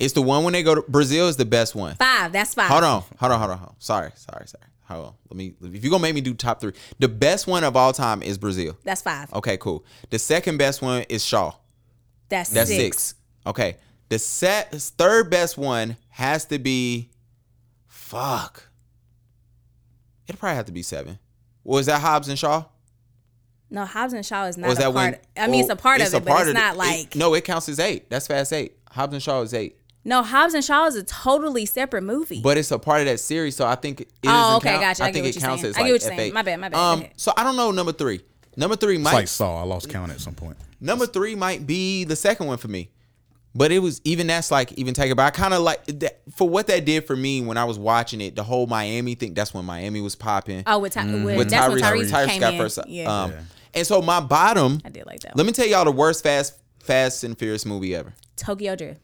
[0.00, 1.94] It's the one when they go to Brazil is the best one.
[1.96, 2.32] Five.
[2.32, 2.68] That's five.
[2.68, 3.74] Hold on, hold on, hold on, hold on.
[3.78, 4.64] Sorry, sorry, sorry.
[4.84, 5.14] Hold on.
[5.28, 5.54] Let me.
[5.62, 8.38] If you're gonna make me do top three, the best one of all time is
[8.38, 8.78] Brazil.
[8.82, 9.32] That's five.
[9.34, 9.84] Okay, cool.
[10.08, 11.52] The second best one is Shaw.
[12.30, 12.80] That's, That's six.
[12.80, 13.14] six.
[13.46, 13.76] Okay.
[14.08, 17.10] The set third best one has to be.
[17.86, 18.68] Fuck.
[20.26, 21.18] It'll probably have to be seven.
[21.62, 22.64] Was that Hobbs and Shaw?
[23.68, 24.94] No, Hobbs and Shaw is not was a that part.
[24.94, 25.18] when?
[25.36, 26.78] I mean, it's oh, a part of a it, but it's not it.
[26.78, 27.16] like.
[27.16, 28.08] no, it counts as eight.
[28.08, 28.76] That's fast eight.
[28.90, 29.76] Hobbs and Shaw is eight.
[30.10, 32.40] No, Hobbs and Shaw is a totally separate movie.
[32.42, 34.80] But it's a part of that series, so I think it Oh, okay, count.
[34.82, 35.04] gotcha.
[35.04, 35.70] I I think it counts saying.
[35.70, 36.30] as I like what you're saying.
[36.32, 36.34] F8.
[36.34, 36.78] My bad, my bad.
[36.78, 38.20] Um, so I don't know number three.
[38.56, 39.60] Number three It's might like Saw.
[39.60, 40.56] I lost count at some point.
[40.80, 42.90] number three might be the second one for me.
[43.54, 45.16] But it was even that's like even taken.
[45.16, 47.78] But I kind of like that for what that did for me when I was
[47.78, 48.34] watching it.
[48.36, 49.34] The whole Miami thing.
[49.34, 50.62] That's when Miami was popping.
[50.66, 52.58] oh, with, Ty- with, with that's when Tyrese, Tyrese, Tyrese came got in.
[52.60, 52.78] first.
[52.88, 53.32] yeah, Um,
[53.74, 54.80] and so my bottom.
[54.84, 55.36] I did like that.
[55.36, 58.12] Let me tell y'all the worst Fast Fast and Furious movie ever.
[58.36, 59.00] Tokyo Drift.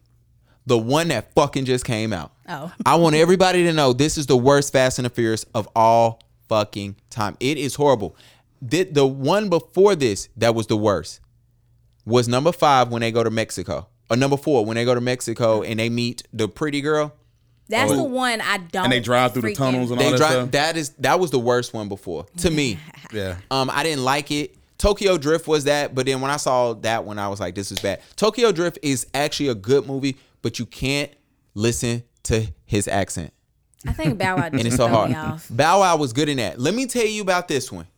[0.67, 2.33] The one that fucking just came out.
[2.49, 2.73] Oh.
[2.85, 6.21] I want everybody to know this is the worst Fast and the Furious of all
[6.49, 7.37] fucking time.
[7.41, 8.17] It is horrible.
[8.61, 11.21] The, the one before this that was the worst
[12.05, 13.87] was number five when they go to Mexico.
[14.11, 17.13] Or number four when they go to Mexico and they meet the pretty girl.
[17.69, 17.97] That's Oh.
[17.97, 18.85] the one I don't.
[18.85, 20.51] And they drive through the tunnels and all They that drive stuff.
[20.53, 22.27] that is that was the worst one before.
[22.39, 22.79] To me.
[23.13, 23.37] yeah.
[23.51, 24.57] Um, I didn't like it.
[24.79, 27.73] Tokyo Drift was that, but then when I saw that one, I was like, this
[27.73, 28.01] is bad.
[28.15, 30.17] Tokyo Drift is actually a good movie,
[30.47, 31.11] but you can't
[31.55, 33.33] listen to his accent.
[33.85, 35.11] I think Bow Wow And it's so hard.
[35.11, 35.49] me off.
[35.51, 36.61] Bow Wow was good in that.
[36.61, 37.89] Let me tell you about this one.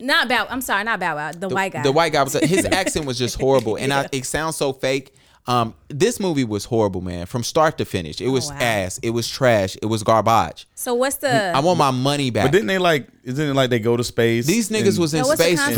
[0.00, 0.48] Not Bow.
[0.50, 1.30] I'm sorry, not Bow Wow.
[1.30, 1.82] The, white guy.
[1.84, 5.14] The white guy was his accent was just horrible, and I, it sounds so fake.
[5.46, 8.20] Um, this movie was horrible, man, from start to finish.
[8.20, 8.60] It was Oh, wow.
[8.60, 8.98] ass.
[9.00, 9.76] It was trash.
[9.80, 10.66] It was garbage.
[10.74, 11.52] So what's the?
[11.54, 12.46] I want my money back.
[12.46, 13.06] But didn't they like?
[13.22, 14.44] Isn't it like they go to space?
[14.44, 15.60] These niggas and- was in No, what's the space.
[15.60, 15.76] concept?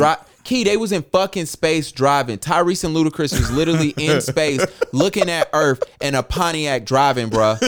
[0.48, 2.38] Dri- Key, they was in fucking space driving.
[2.38, 7.60] Tyrese and Ludacris was literally in space looking at Earth and a Pontiac driving, bruh.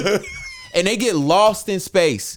[0.75, 2.37] And they get lost in space.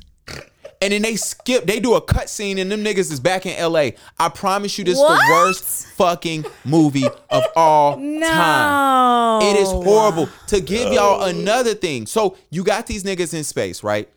[0.81, 3.57] And then they skip, they do a cut scene and them niggas is back in
[3.71, 3.91] LA.
[4.19, 5.15] I promise you this is What?
[5.15, 8.19] the worst fucking movie of all time.
[8.19, 9.39] no.
[9.43, 10.27] It is horrible.
[10.47, 12.05] To give y'all another thing.
[12.05, 14.09] So you got these niggas in space, right?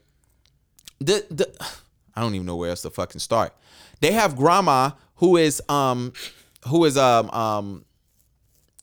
[0.99, 1.49] The the
[2.17, 3.55] I don't even know where else to fucking start.
[4.01, 6.13] They have grandma who is um
[6.69, 7.85] who is um um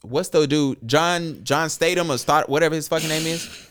[0.01, 3.67] what's the dude John John Statham or start whatever his fucking name is.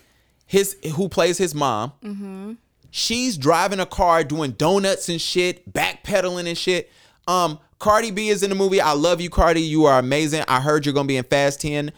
[0.47, 2.59] His who plays his mom.
[2.91, 6.91] She's driving a car doing donuts and shit, backpedaling and shit.
[7.27, 8.81] Um, Cardi B is in the movie.
[8.83, 9.63] I love you, Cardi.
[9.63, 10.45] You are amazing.
[10.47, 11.91] I heard you're gonna be in Fast 10.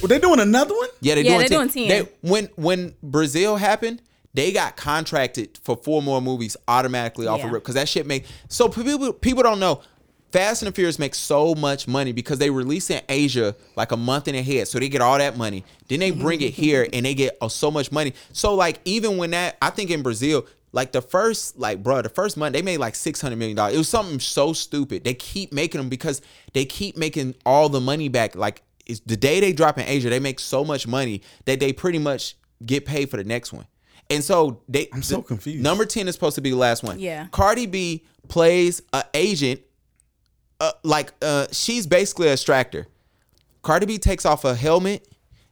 [0.00, 0.88] Were they doing another one?
[1.00, 1.68] Yeah, they're Yeah, doing they're 10.
[1.68, 2.04] doing 10.
[2.04, 4.02] They, when when Brazil happened,
[4.34, 7.46] they got contracted for four more movies automatically off Yeah.
[7.46, 9.80] of rip because that shit make so people people don't know.
[10.32, 13.96] Fast and the Furious make so much money because they release in Asia like a
[13.96, 15.64] month in ahead, so they get all that money.
[15.86, 18.14] Then they bring it here and they get uh, so much money.
[18.32, 22.08] So like even when that, I think in Brazil, like the first like bro, the
[22.08, 23.76] first month they made like six hundred million dollars.
[23.76, 25.04] It was something so stupid.
[25.04, 26.20] They keep making them because
[26.52, 28.34] they keep making all the money back.
[28.34, 31.72] Like it's the day they drop in Asia, they make so much money that they
[31.72, 32.34] pretty much
[32.66, 33.66] get paid for the next one.
[34.10, 35.62] And so they I'm so confused.
[35.62, 36.98] Number 10 is supposed to be the last one.
[37.00, 37.26] Yeah.
[37.30, 39.60] Cardi B plays a agent
[40.60, 42.86] uh, like uh she's basically a extractor.
[43.62, 45.08] Cardi B takes off a helmet.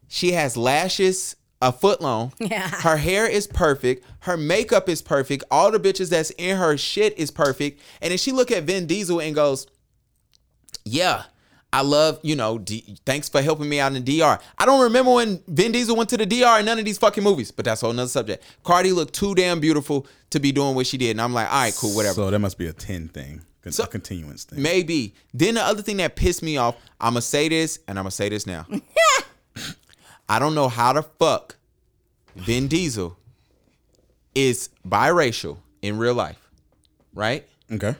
[0.08, 2.32] She has lashes a foot long.
[2.40, 2.68] Yeah.
[2.68, 4.04] Her hair is perfect.
[4.20, 5.44] Her makeup is perfect.
[5.50, 7.80] All the bitches that's in her shit is perfect.
[8.00, 9.66] And then she look at Vin Diesel and goes,
[10.84, 11.22] "Yeah,
[11.74, 12.58] I love you know.
[12.58, 14.38] D- thanks for helping me out in the DR.
[14.58, 17.24] I don't remember when Vin Diesel went to the DR in none of these fucking
[17.24, 18.44] movies, but that's a whole nother subject.
[18.62, 21.62] Cardi looked too damn beautiful to be doing what she did, and I'm like, all
[21.62, 22.14] right, cool, whatever.
[22.14, 24.60] So that must be a ten thing, con- So- a continuance thing.
[24.62, 25.14] Maybe.
[25.32, 28.10] Then the other thing that pissed me off, I'm gonna say this and I'm gonna
[28.10, 28.66] say this now.
[30.28, 31.56] I don't know how the fuck
[32.36, 33.16] Vin Diesel
[34.34, 36.38] is biracial in real life,
[37.14, 37.46] right?
[37.70, 37.94] Okay.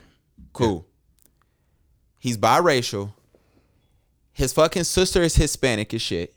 [0.53, 0.87] Cool.
[2.19, 3.13] He's biracial.
[4.33, 6.35] His fucking sister is Hispanic as shit.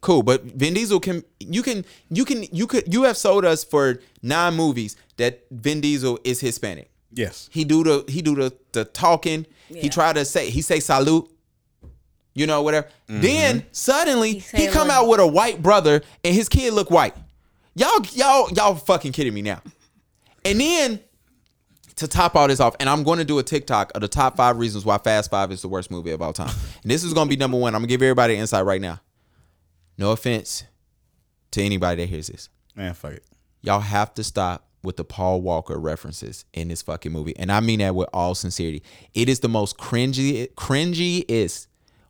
[0.00, 3.64] Cool, but Vin Diesel can you can you can you could you have sold us
[3.64, 6.90] for nine movies that Vin Diesel is Hispanic.
[7.12, 7.48] Yes.
[7.52, 9.44] He do the he do the the talking.
[9.68, 9.88] He Yeah.
[9.90, 11.28] try to say he say salute.
[12.34, 12.86] You know whatever.
[13.08, 13.20] Mm-hmm.
[13.20, 16.90] Then suddenly he, say a come out with a white brother and his kid look
[16.90, 17.16] white.
[17.74, 19.60] Y'all y'all y'all fucking kidding me now.
[20.44, 21.00] And then
[21.98, 24.36] to top all this off, and I'm going to do a TikTok of the top
[24.36, 26.54] five reasons why Fast Five is the worst movie of all time.
[26.82, 27.74] And this is going to be number one.
[27.74, 29.00] I'm gonna give everybody an insight right now.
[29.96, 30.64] No offense
[31.50, 33.24] to anybody that hears this Man, fuck it.
[33.62, 37.36] y'all have to stop with the Paul Walker references in this fucking movie.
[37.36, 38.82] And I mean that with all sincerity.
[39.14, 41.66] It is the most cringy, cringiest,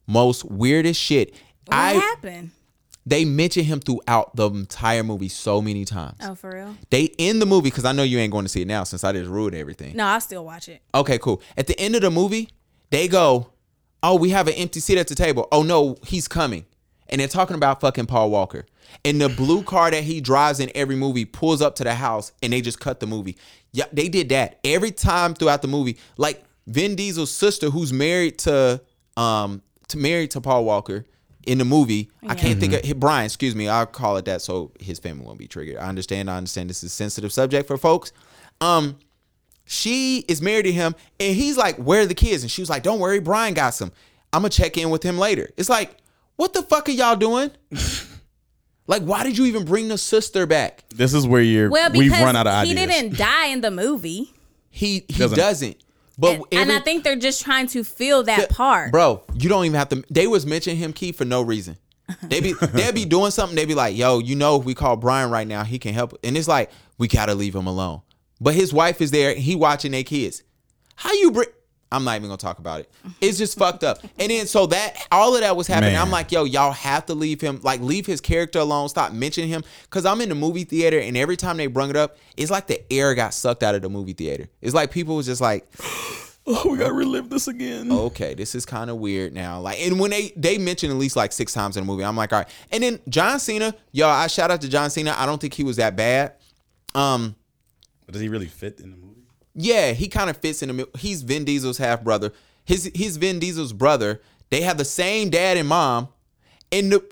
[0.06, 1.30] most weirdest shit.
[1.64, 2.50] What I happened?
[3.08, 6.18] They mention him throughout the entire movie so many times.
[6.22, 6.76] Oh, for real?
[6.90, 9.02] They end the movie because I know you ain't going to see it now since
[9.02, 9.96] I just ruined everything.
[9.96, 10.82] No, I'll still watch it.
[10.94, 11.40] Okay, cool.
[11.56, 12.50] At the end of the movie,
[12.90, 13.50] they go,
[14.02, 15.48] "Oh, we have an empty seat at the table.
[15.50, 16.66] Oh no, he's coming."
[17.08, 18.66] And they're talking about fucking Paul Walker.
[19.04, 22.32] And the blue car that he drives in every movie pulls up to the house
[22.42, 23.38] and they just cut the movie.
[23.72, 25.96] Yeah, they did that every time throughout the movie.
[26.18, 28.82] Like Vin Diesel's sister who's married to
[29.16, 31.06] um to married to Paul Walker
[31.46, 32.10] in the movie.
[32.26, 33.68] I can't think of Brian, excuse me.
[33.68, 35.76] I'll call it that so his family won't be triggered.
[35.78, 36.30] I understand.
[36.30, 38.12] I understand this is a sensitive subject for folks.
[38.60, 38.98] Um
[39.70, 42.70] she is married to him and he's like where are the kids and she was
[42.70, 43.92] like don't worry brian got some
[44.32, 45.94] i'm gonna check in with him later it's like
[46.36, 47.50] what the fuck are y'all doing
[48.86, 51.68] like why did you even bring the sister back This is where you're.
[51.70, 54.32] Well, because we've run out of he didn't die in the movie.
[54.70, 55.76] he he Doesn't- doesn't,
[56.18, 58.92] but and, and I think they're just trying to fill that part.
[58.92, 61.78] bro you don't even have to they was mentioning him key for no reason
[62.22, 63.56] They be they'll be doing something.
[63.56, 66.18] They be like, "Yo, you know, if we call Brian right now, he can help."
[66.24, 68.00] And it's like we gotta leave him alone.
[68.40, 69.34] But his wife is there.
[69.34, 70.42] He watching their kids.
[70.96, 71.48] How you bring?
[71.90, 72.90] I'm not even gonna talk about it.
[73.20, 73.98] It's just fucked up.
[74.18, 75.94] And then so that all of that was happening.
[75.94, 76.02] Man.
[76.02, 78.88] I'm like, yo, y'all have to leave him, like, leave his character alone.
[78.90, 79.64] Stop mentioning him.
[79.88, 82.66] Cause I'm in the movie theater, and every time they brung it up, it's like
[82.66, 84.48] the air got sucked out of the movie theater.
[84.60, 85.66] It's like people was just like,
[86.50, 87.92] Oh, we gotta relive this again.
[87.92, 89.60] okay, this is kind of weird now.
[89.60, 92.16] Like, and when they they mentioned at least like six times in the movie, I'm
[92.16, 92.48] like, all right.
[92.72, 95.14] And then John Cena, yo, I shout out to John Cena.
[95.18, 96.34] I don't think he was that bad.
[96.94, 97.34] Um,
[98.06, 99.07] But does he really fit in the movie?
[99.60, 100.92] Yeah, he kind of fits in the middle.
[100.96, 102.32] He's Vin Diesel's half brother.
[102.64, 104.22] His his Vin Diesel's brother.
[104.50, 106.08] They have the same dad and mom.
[106.70, 107.04] And the,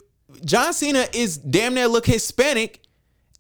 [0.45, 2.81] John Cena is damn near look Hispanic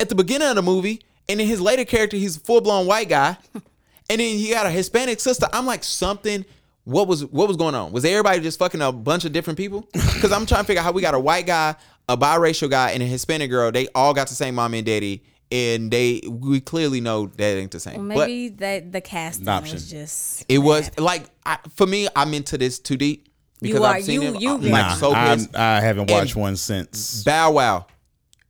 [0.01, 2.87] at the beginning of the movie, and in his later character, he's a full blown
[2.87, 3.37] white guy.
[4.09, 5.49] And then he got a Hispanic sister.
[5.53, 6.45] I'm like something.
[6.85, 7.91] What was what was going on?
[7.91, 9.89] Was everybody just fucking a bunch of different people?
[10.15, 11.74] Because I'm trying to figure out how we got a white guy,
[12.09, 13.73] a biracial guy, and a Hispanic girl.
[13.73, 17.70] They all got the same mom and daddy, and they we clearly know that ain't
[17.70, 18.09] the same.
[18.09, 19.74] Well, But- maybe that the casting Adoption.
[19.74, 20.44] was just.
[20.48, 23.28] it was like I, for me, I'm into this too deep
[23.60, 24.35] because You are- I've seen you- him.
[24.36, 25.56] you I'm very- like Nah, so I, pissed.
[25.56, 27.23] I haven't watched And- one since.
[27.24, 27.86] Bow Wow,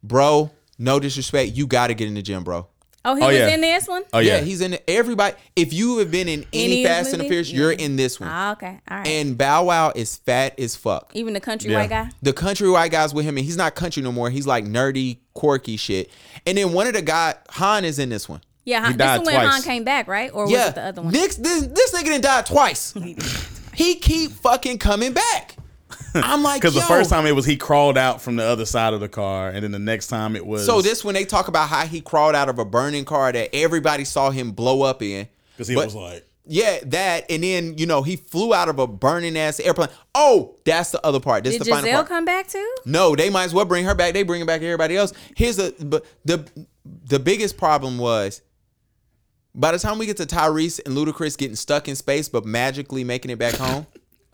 [0.02, 0.50] bro.
[0.78, 2.66] No disrespect, you got to get in the gym, bro.
[3.06, 3.48] Oh, he Oh, was yeah.
[3.54, 4.02] in this one.
[4.12, 5.36] Oh Yeah, yeah, he's in everybody.
[5.54, 7.48] If you have been in any, Any of Fast his and the movies?
[7.48, 8.28] Furious, you're in this one.
[8.30, 9.06] Ah, okay, all right.
[9.06, 11.10] And Bow Wow is fat as fuck.
[11.14, 11.78] Even the country Yeah.
[11.78, 12.10] white guy.
[12.20, 14.28] The country white guys with him, and he's not country no more.
[14.28, 16.10] He's like nerdy, quirky shit.
[16.46, 18.40] And then one of the guy Han is in this one.
[18.64, 19.48] Yeah, Han, this died is when twice.
[19.54, 20.30] Han came back, right?
[20.34, 21.12] Or was it the other one?
[21.12, 22.92] This, this this nigga done died twice.
[23.74, 25.55] he keep fucking coming back.
[26.14, 28.94] I'm like, because the first time it was he crawled out from the other side
[28.94, 31.48] of the car, and then the next time it was So this when they talk
[31.48, 35.02] about how he crawled out of a burning car that everybody saw him blow up
[35.02, 35.28] in.
[35.54, 38.78] because he But- was like, Yeah, that and then you know he flew out of
[38.78, 39.88] a burning ass airplane.
[40.14, 41.42] Oh, that's the other part.
[41.44, 42.08] This Did is the final Gisele part.
[42.08, 42.74] come back too?
[42.84, 44.14] No, they might as well bring her back.
[44.14, 45.12] They bringing back everybody else.
[45.34, 46.44] Here's the but the
[47.04, 48.42] the biggest problem was
[49.56, 53.02] by the time we get to Tyrese and Ludacris getting stuck in space but magically
[53.04, 53.86] making it back home.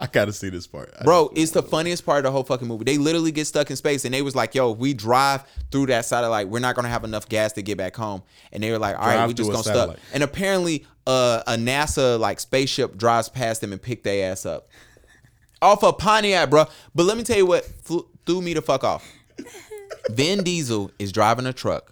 [0.03, 2.83] I gotta see this part, Bro, it's the funniest part of the whole fucking movie.
[2.83, 5.87] They literally get stuck in space and they was like, yo, if we drive through
[5.87, 8.24] that satellite, we're not gonna have enough gas to get back home.
[8.51, 9.97] And they were like, all right, Drive we just gonna stuck.
[10.12, 14.69] And apparently uh, a NASA like spaceship drives past them and pick their ass up.
[15.62, 16.65] Off of Pontiac, bro.
[16.97, 19.09] But let me tell you what flew, threw me the fuck off.
[20.11, 21.91] Vin Diesel is driving a truck.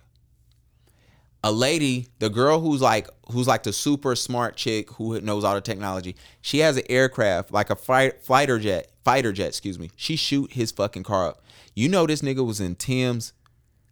[1.43, 5.55] A lady, the girl who's like who's like the super smart chick who knows all
[5.55, 6.17] the technology.
[6.43, 9.91] She has an aircraft, like a fight, fighter jet, fighter jet, excuse me.
[9.97, 11.43] She shoot his fucking car up.
[11.75, 13.33] You know this nigga was in Tim's,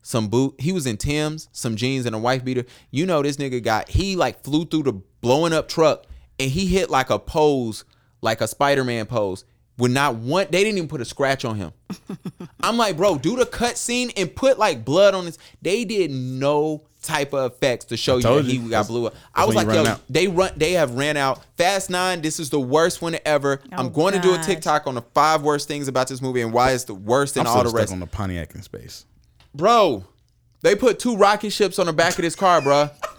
[0.03, 0.57] some boot.
[0.59, 2.65] He was in Tim's, some jeans and a wife beater.
[2.91, 6.05] You know this nigga got he like flew through the blowing up truck
[6.39, 7.85] and he hit like a pose,
[8.21, 9.45] like a Spider-Man pose.
[9.77, 11.73] With not one, they didn't even put a scratch on him.
[12.61, 15.39] I'm like, bro, do the cut scene and put like blood on this.
[15.63, 18.63] They did no type of effects to show you told that he you.
[18.63, 19.15] got That's- blew up.
[19.35, 20.01] I was like, yo, out.
[20.11, 21.43] they run, they have ran out.
[21.57, 23.61] Fast Nine, this is the worst one ever.
[23.73, 24.39] I'm Oh, going to do a.
[24.39, 27.47] TikTok on the five worst things about this movie and why it's the worst than
[27.47, 27.93] I'm all the stuck rest.
[27.93, 29.05] on the Pontiac in space.
[29.55, 30.05] Bro,
[30.63, 32.91] they put two rocket ships on the back of this car, bro.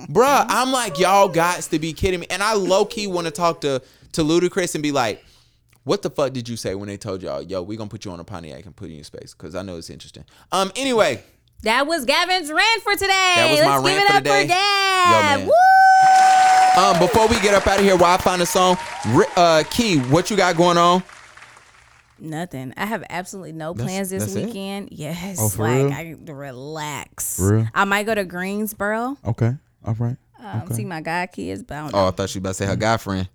[0.00, 2.26] Bruh, I'm like, y'all got to be kidding me.
[2.30, 3.82] And I low key want to talk to
[4.12, 5.24] to Ludacris and be like,
[5.84, 8.10] what the fuck did you say when they told y'all, yo, we gonna put you
[8.10, 9.34] on a Pontiac and put you in space?
[9.34, 10.24] Because I know it's interesting.
[10.52, 11.22] Um, anyway,
[11.66, 13.06] That was Gavin's rant for today.
[13.08, 14.42] That was Let's my give rant it for up the day.
[14.42, 15.10] for Gav.
[15.10, 15.46] Yo, man.
[15.48, 16.82] Woo!
[16.82, 18.76] um, before we get up out of here, while I find a song,
[19.08, 21.02] Ri- uh, Key, what you got going on?
[22.20, 22.72] Nothing.
[22.76, 24.46] I have absolutely no That's- plans this that's it?
[24.46, 24.90] weekend.
[24.92, 25.92] Yes, Oh, for like real?
[25.92, 27.36] I relax.
[27.36, 27.68] For real?
[27.74, 29.52] I might go to Greensboro, Okay,
[29.84, 30.16] all right.
[30.38, 32.54] um, see my god kids, but I don't Oh, I thought she was about to
[32.54, 33.28] say her guy friend.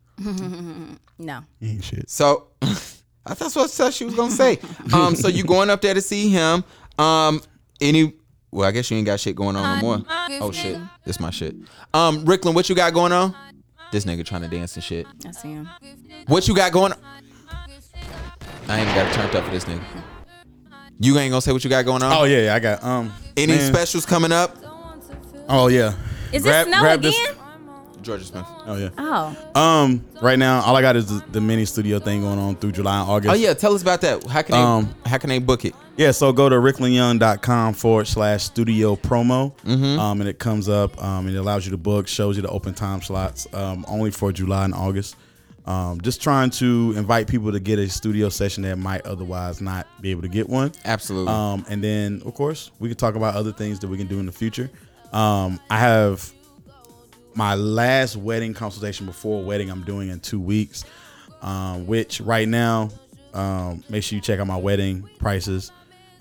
[1.20, 1.41] no.
[1.62, 2.10] Ain't shit.
[2.10, 4.58] So I that's what she was gonna say.
[4.94, 6.64] Um, so you going up there to see him?
[6.98, 7.41] Um,
[7.82, 8.14] any?
[8.52, 10.06] Well, I guess you ain't got shit going on no more.
[10.41, 11.56] Oh shit, this my shit.
[11.94, 13.36] Um, Rickland, what you got going on?
[13.91, 15.06] This nigga trying to dance and shit.
[15.26, 15.69] I see him.
[16.28, 16.94] What you got going?
[16.94, 16.99] on?
[18.68, 19.84] I ain't got it turned up for this nigga.
[20.99, 22.14] You ain't gonna say what you got going on?
[22.14, 23.14] Oh yeah, yeah, I got um.
[23.36, 23.73] Any man.
[23.73, 24.56] specials coming up?
[25.48, 25.94] Oh yeah.
[26.32, 27.11] Is Grab- it snow grab again?
[27.11, 27.36] this-
[28.02, 28.45] Jorja Smith.
[28.65, 28.90] Oh yeah.
[28.98, 32.56] Oh, Um, right now, all I got is the, the mini studio thing going on
[32.56, 33.32] through July and August.
[33.32, 34.26] Oh yeah, tell us about that.
[34.26, 34.61] How can they?
[34.61, 35.76] Um, how can they book it?
[35.97, 39.55] Yeah, so go to ricklandyoung.com forward slash studio promo.
[39.59, 39.99] Mm-hmm.
[39.99, 42.49] Um, and it comes up um, and it allows you to book, shows you the
[42.49, 45.15] open time slots um, only for July and August.
[45.65, 49.85] Um, just trying to invite people to get a studio session that might otherwise not
[50.01, 50.72] be able to get one.
[50.85, 51.31] Absolutely.
[51.31, 54.19] Um, and then, of course, we can talk about other things that we can do
[54.19, 54.72] in the future.
[55.13, 56.31] Um, I have
[57.35, 60.84] my last wedding consultation before wedding I'm doing in two weeks,
[61.41, 62.89] um, which right now
[63.34, 65.72] Um, make sure you check out my wedding prices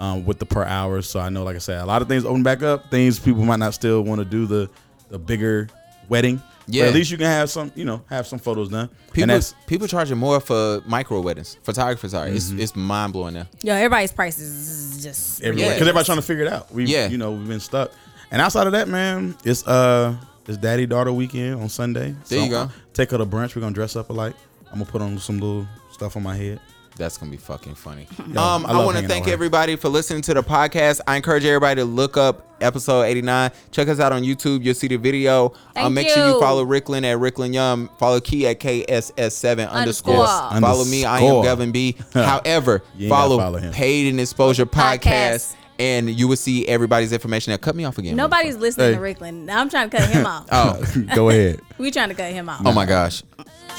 [0.01, 1.01] um, with the per hour.
[1.03, 2.91] So I know, like I said, a lot of things open back up.
[2.91, 4.69] Things people might not still want to do the
[5.11, 5.69] the bigger
[6.09, 6.43] wedding.
[6.67, 6.85] Yeah.
[6.85, 8.89] But at least you can have some, you know, have some photos done.
[9.09, 11.57] People, and that's people charging more for micro weddings.
[11.63, 12.29] Photographers are.
[12.29, 12.61] It's Mm-hmm.
[12.61, 13.47] it's mind blowing now.
[13.63, 14.49] Yeah, everybody's prices
[14.97, 15.75] is just everywhere Yeah.
[15.75, 16.73] because everybody's trying to figure it out.
[16.73, 17.09] We, Yeah.
[17.09, 17.91] you know, we've been stuck.
[18.31, 20.15] And outside of that, man, it's uh,
[20.47, 22.15] it's daddy daughter weekend on Sunday.
[22.29, 22.71] There you go.
[22.95, 23.57] Take her to brunch.
[23.57, 24.37] We're gonna dress up alike.
[24.73, 26.61] I'm gonna put on some little stuff on my head.
[27.01, 28.07] That's gonna be fucking funny.
[28.33, 31.01] Yo, um, I I, want to thank everybody for listening to the podcast.
[31.07, 33.51] I encourage everybody to look up episode 89.
[33.71, 34.63] Check us out on YouTube.
[34.63, 35.47] You'll see the video.
[35.47, 36.41] Uh, Thank make sure you you.
[36.41, 37.89] follow Rickland at Rickland Young.
[37.99, 40.27] Follow Key at KSS7 underscore.
[40.27, 40.61] Underscore.
[40.61, 41.05] Follow me.
[41.07, 41.43] I am Underscore.
[41.45, 41.97] Gavin B.
[42.13, 43.73] However, You ain't gotta follow, follow him.
[43.73, 45.01] Paid in Exposure podcast.
[45.01, 45.55] Podcast.
[45.79, 47.53] And you will see everybody's information.
[47.53, 48.15] Now, cut me off again.
[48.15, 48.95] Nobody's listening Hey.
[48.97, 49.45] to Rickland.
[49.47, 50.47] Now I'm trying to cut him off.
[50.53, 50.83] Oh,
[51.15, 51.63] Go ahead.
[51.79, 52.61] We trying to cut him off.
[52.67, 53.23] oh my gosh.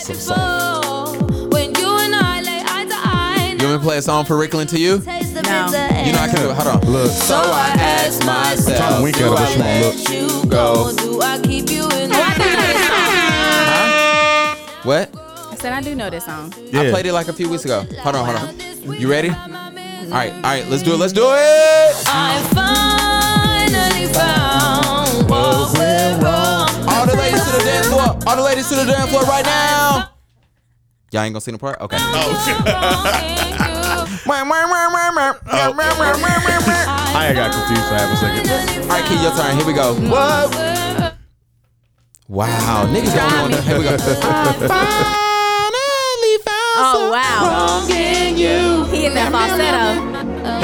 [0.07, 0.17] When
[3.61, 4.97] You want me to play a song for Rickland to you?
[4.97, 5.03] No.
[5.05, 6.55] You know I can do it.
[6.55, 6.81] Hold on.
[6.91, 9.95] Look, So I asked myself, trying to wink at her, but she won't look.
[9.95, 10.91] let you go?
[10.97, 12.15] Do I keep you in the
[14.83, 15.09] What?
[15.51, 16.51] I said I do know this song.
[16.57, 16.89] I Yeah.
[16.91, 17.85] played it like a few weeks ago.
[17.99, 18.59] Hold on, hold on.
[18.99, 19.29] You ready?
[19.29, 19.37] All
[20.17, 20.97] right, all right, let's do it.
[20.97, 21.95] Let's do it.
[22.07, 26.67] I finally found what went wrong.
[26.89, 28.17] All the ladies to the dance floor.
[28.25, 30.09] All the ladies to the dance floor right now.
[31.11, 31.79] Y'all ain't gonna sing the part?
[31.81, 31.97] Okay.
[31.99, 33.27] Oh.
[37.13, 38.49] I got confused for half a second.
[38.83, 39.57] All right, Key, your turn.
[39.57, 39.93] Here we go.
[40.09, 41.15] What?
[42.29, 43.57] Wow, niggas don't know.
[43.61, 43.97] Here we go.
[43.97, 44.69] Finally
[46.45, 47.79] found Oh wow.
[47.81, 48.85] something in you.
[48.85, 49.99] He hit that falsetto.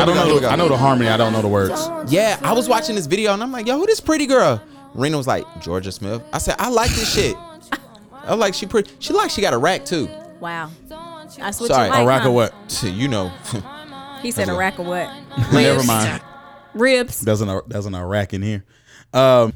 [0.01, 0.39] I don't know.
[0.39, 1.09] The, I know the harmony.
[1.09, 1.89] I don't know the words.
[2.09, 4.61] Yeah, I was watching this video and I'm like, yo, who this pretty girl?
[4.93, 6.23] Rena was like, Jorja Smith.
[6.31, 7.35] I said, I like this shit.
[8.23, 8.89] I like, she pretty.
[8.99, 10.07] She like she got a rack too.
[10.39, 10.71] Wow.
[10.87, 11.93] That's what Sorry, you.
[11.93, 12.53] A rack of what?
[12.83, 13.31] You know.
[14.21, 15.07] He said a rack of what?
[15.53, 16.21] Never mind.
[16.73, 17.21] Ribs.
[17.21, 18.65] There's an there's an Iraq in here.
[19.13, 19.53] Um,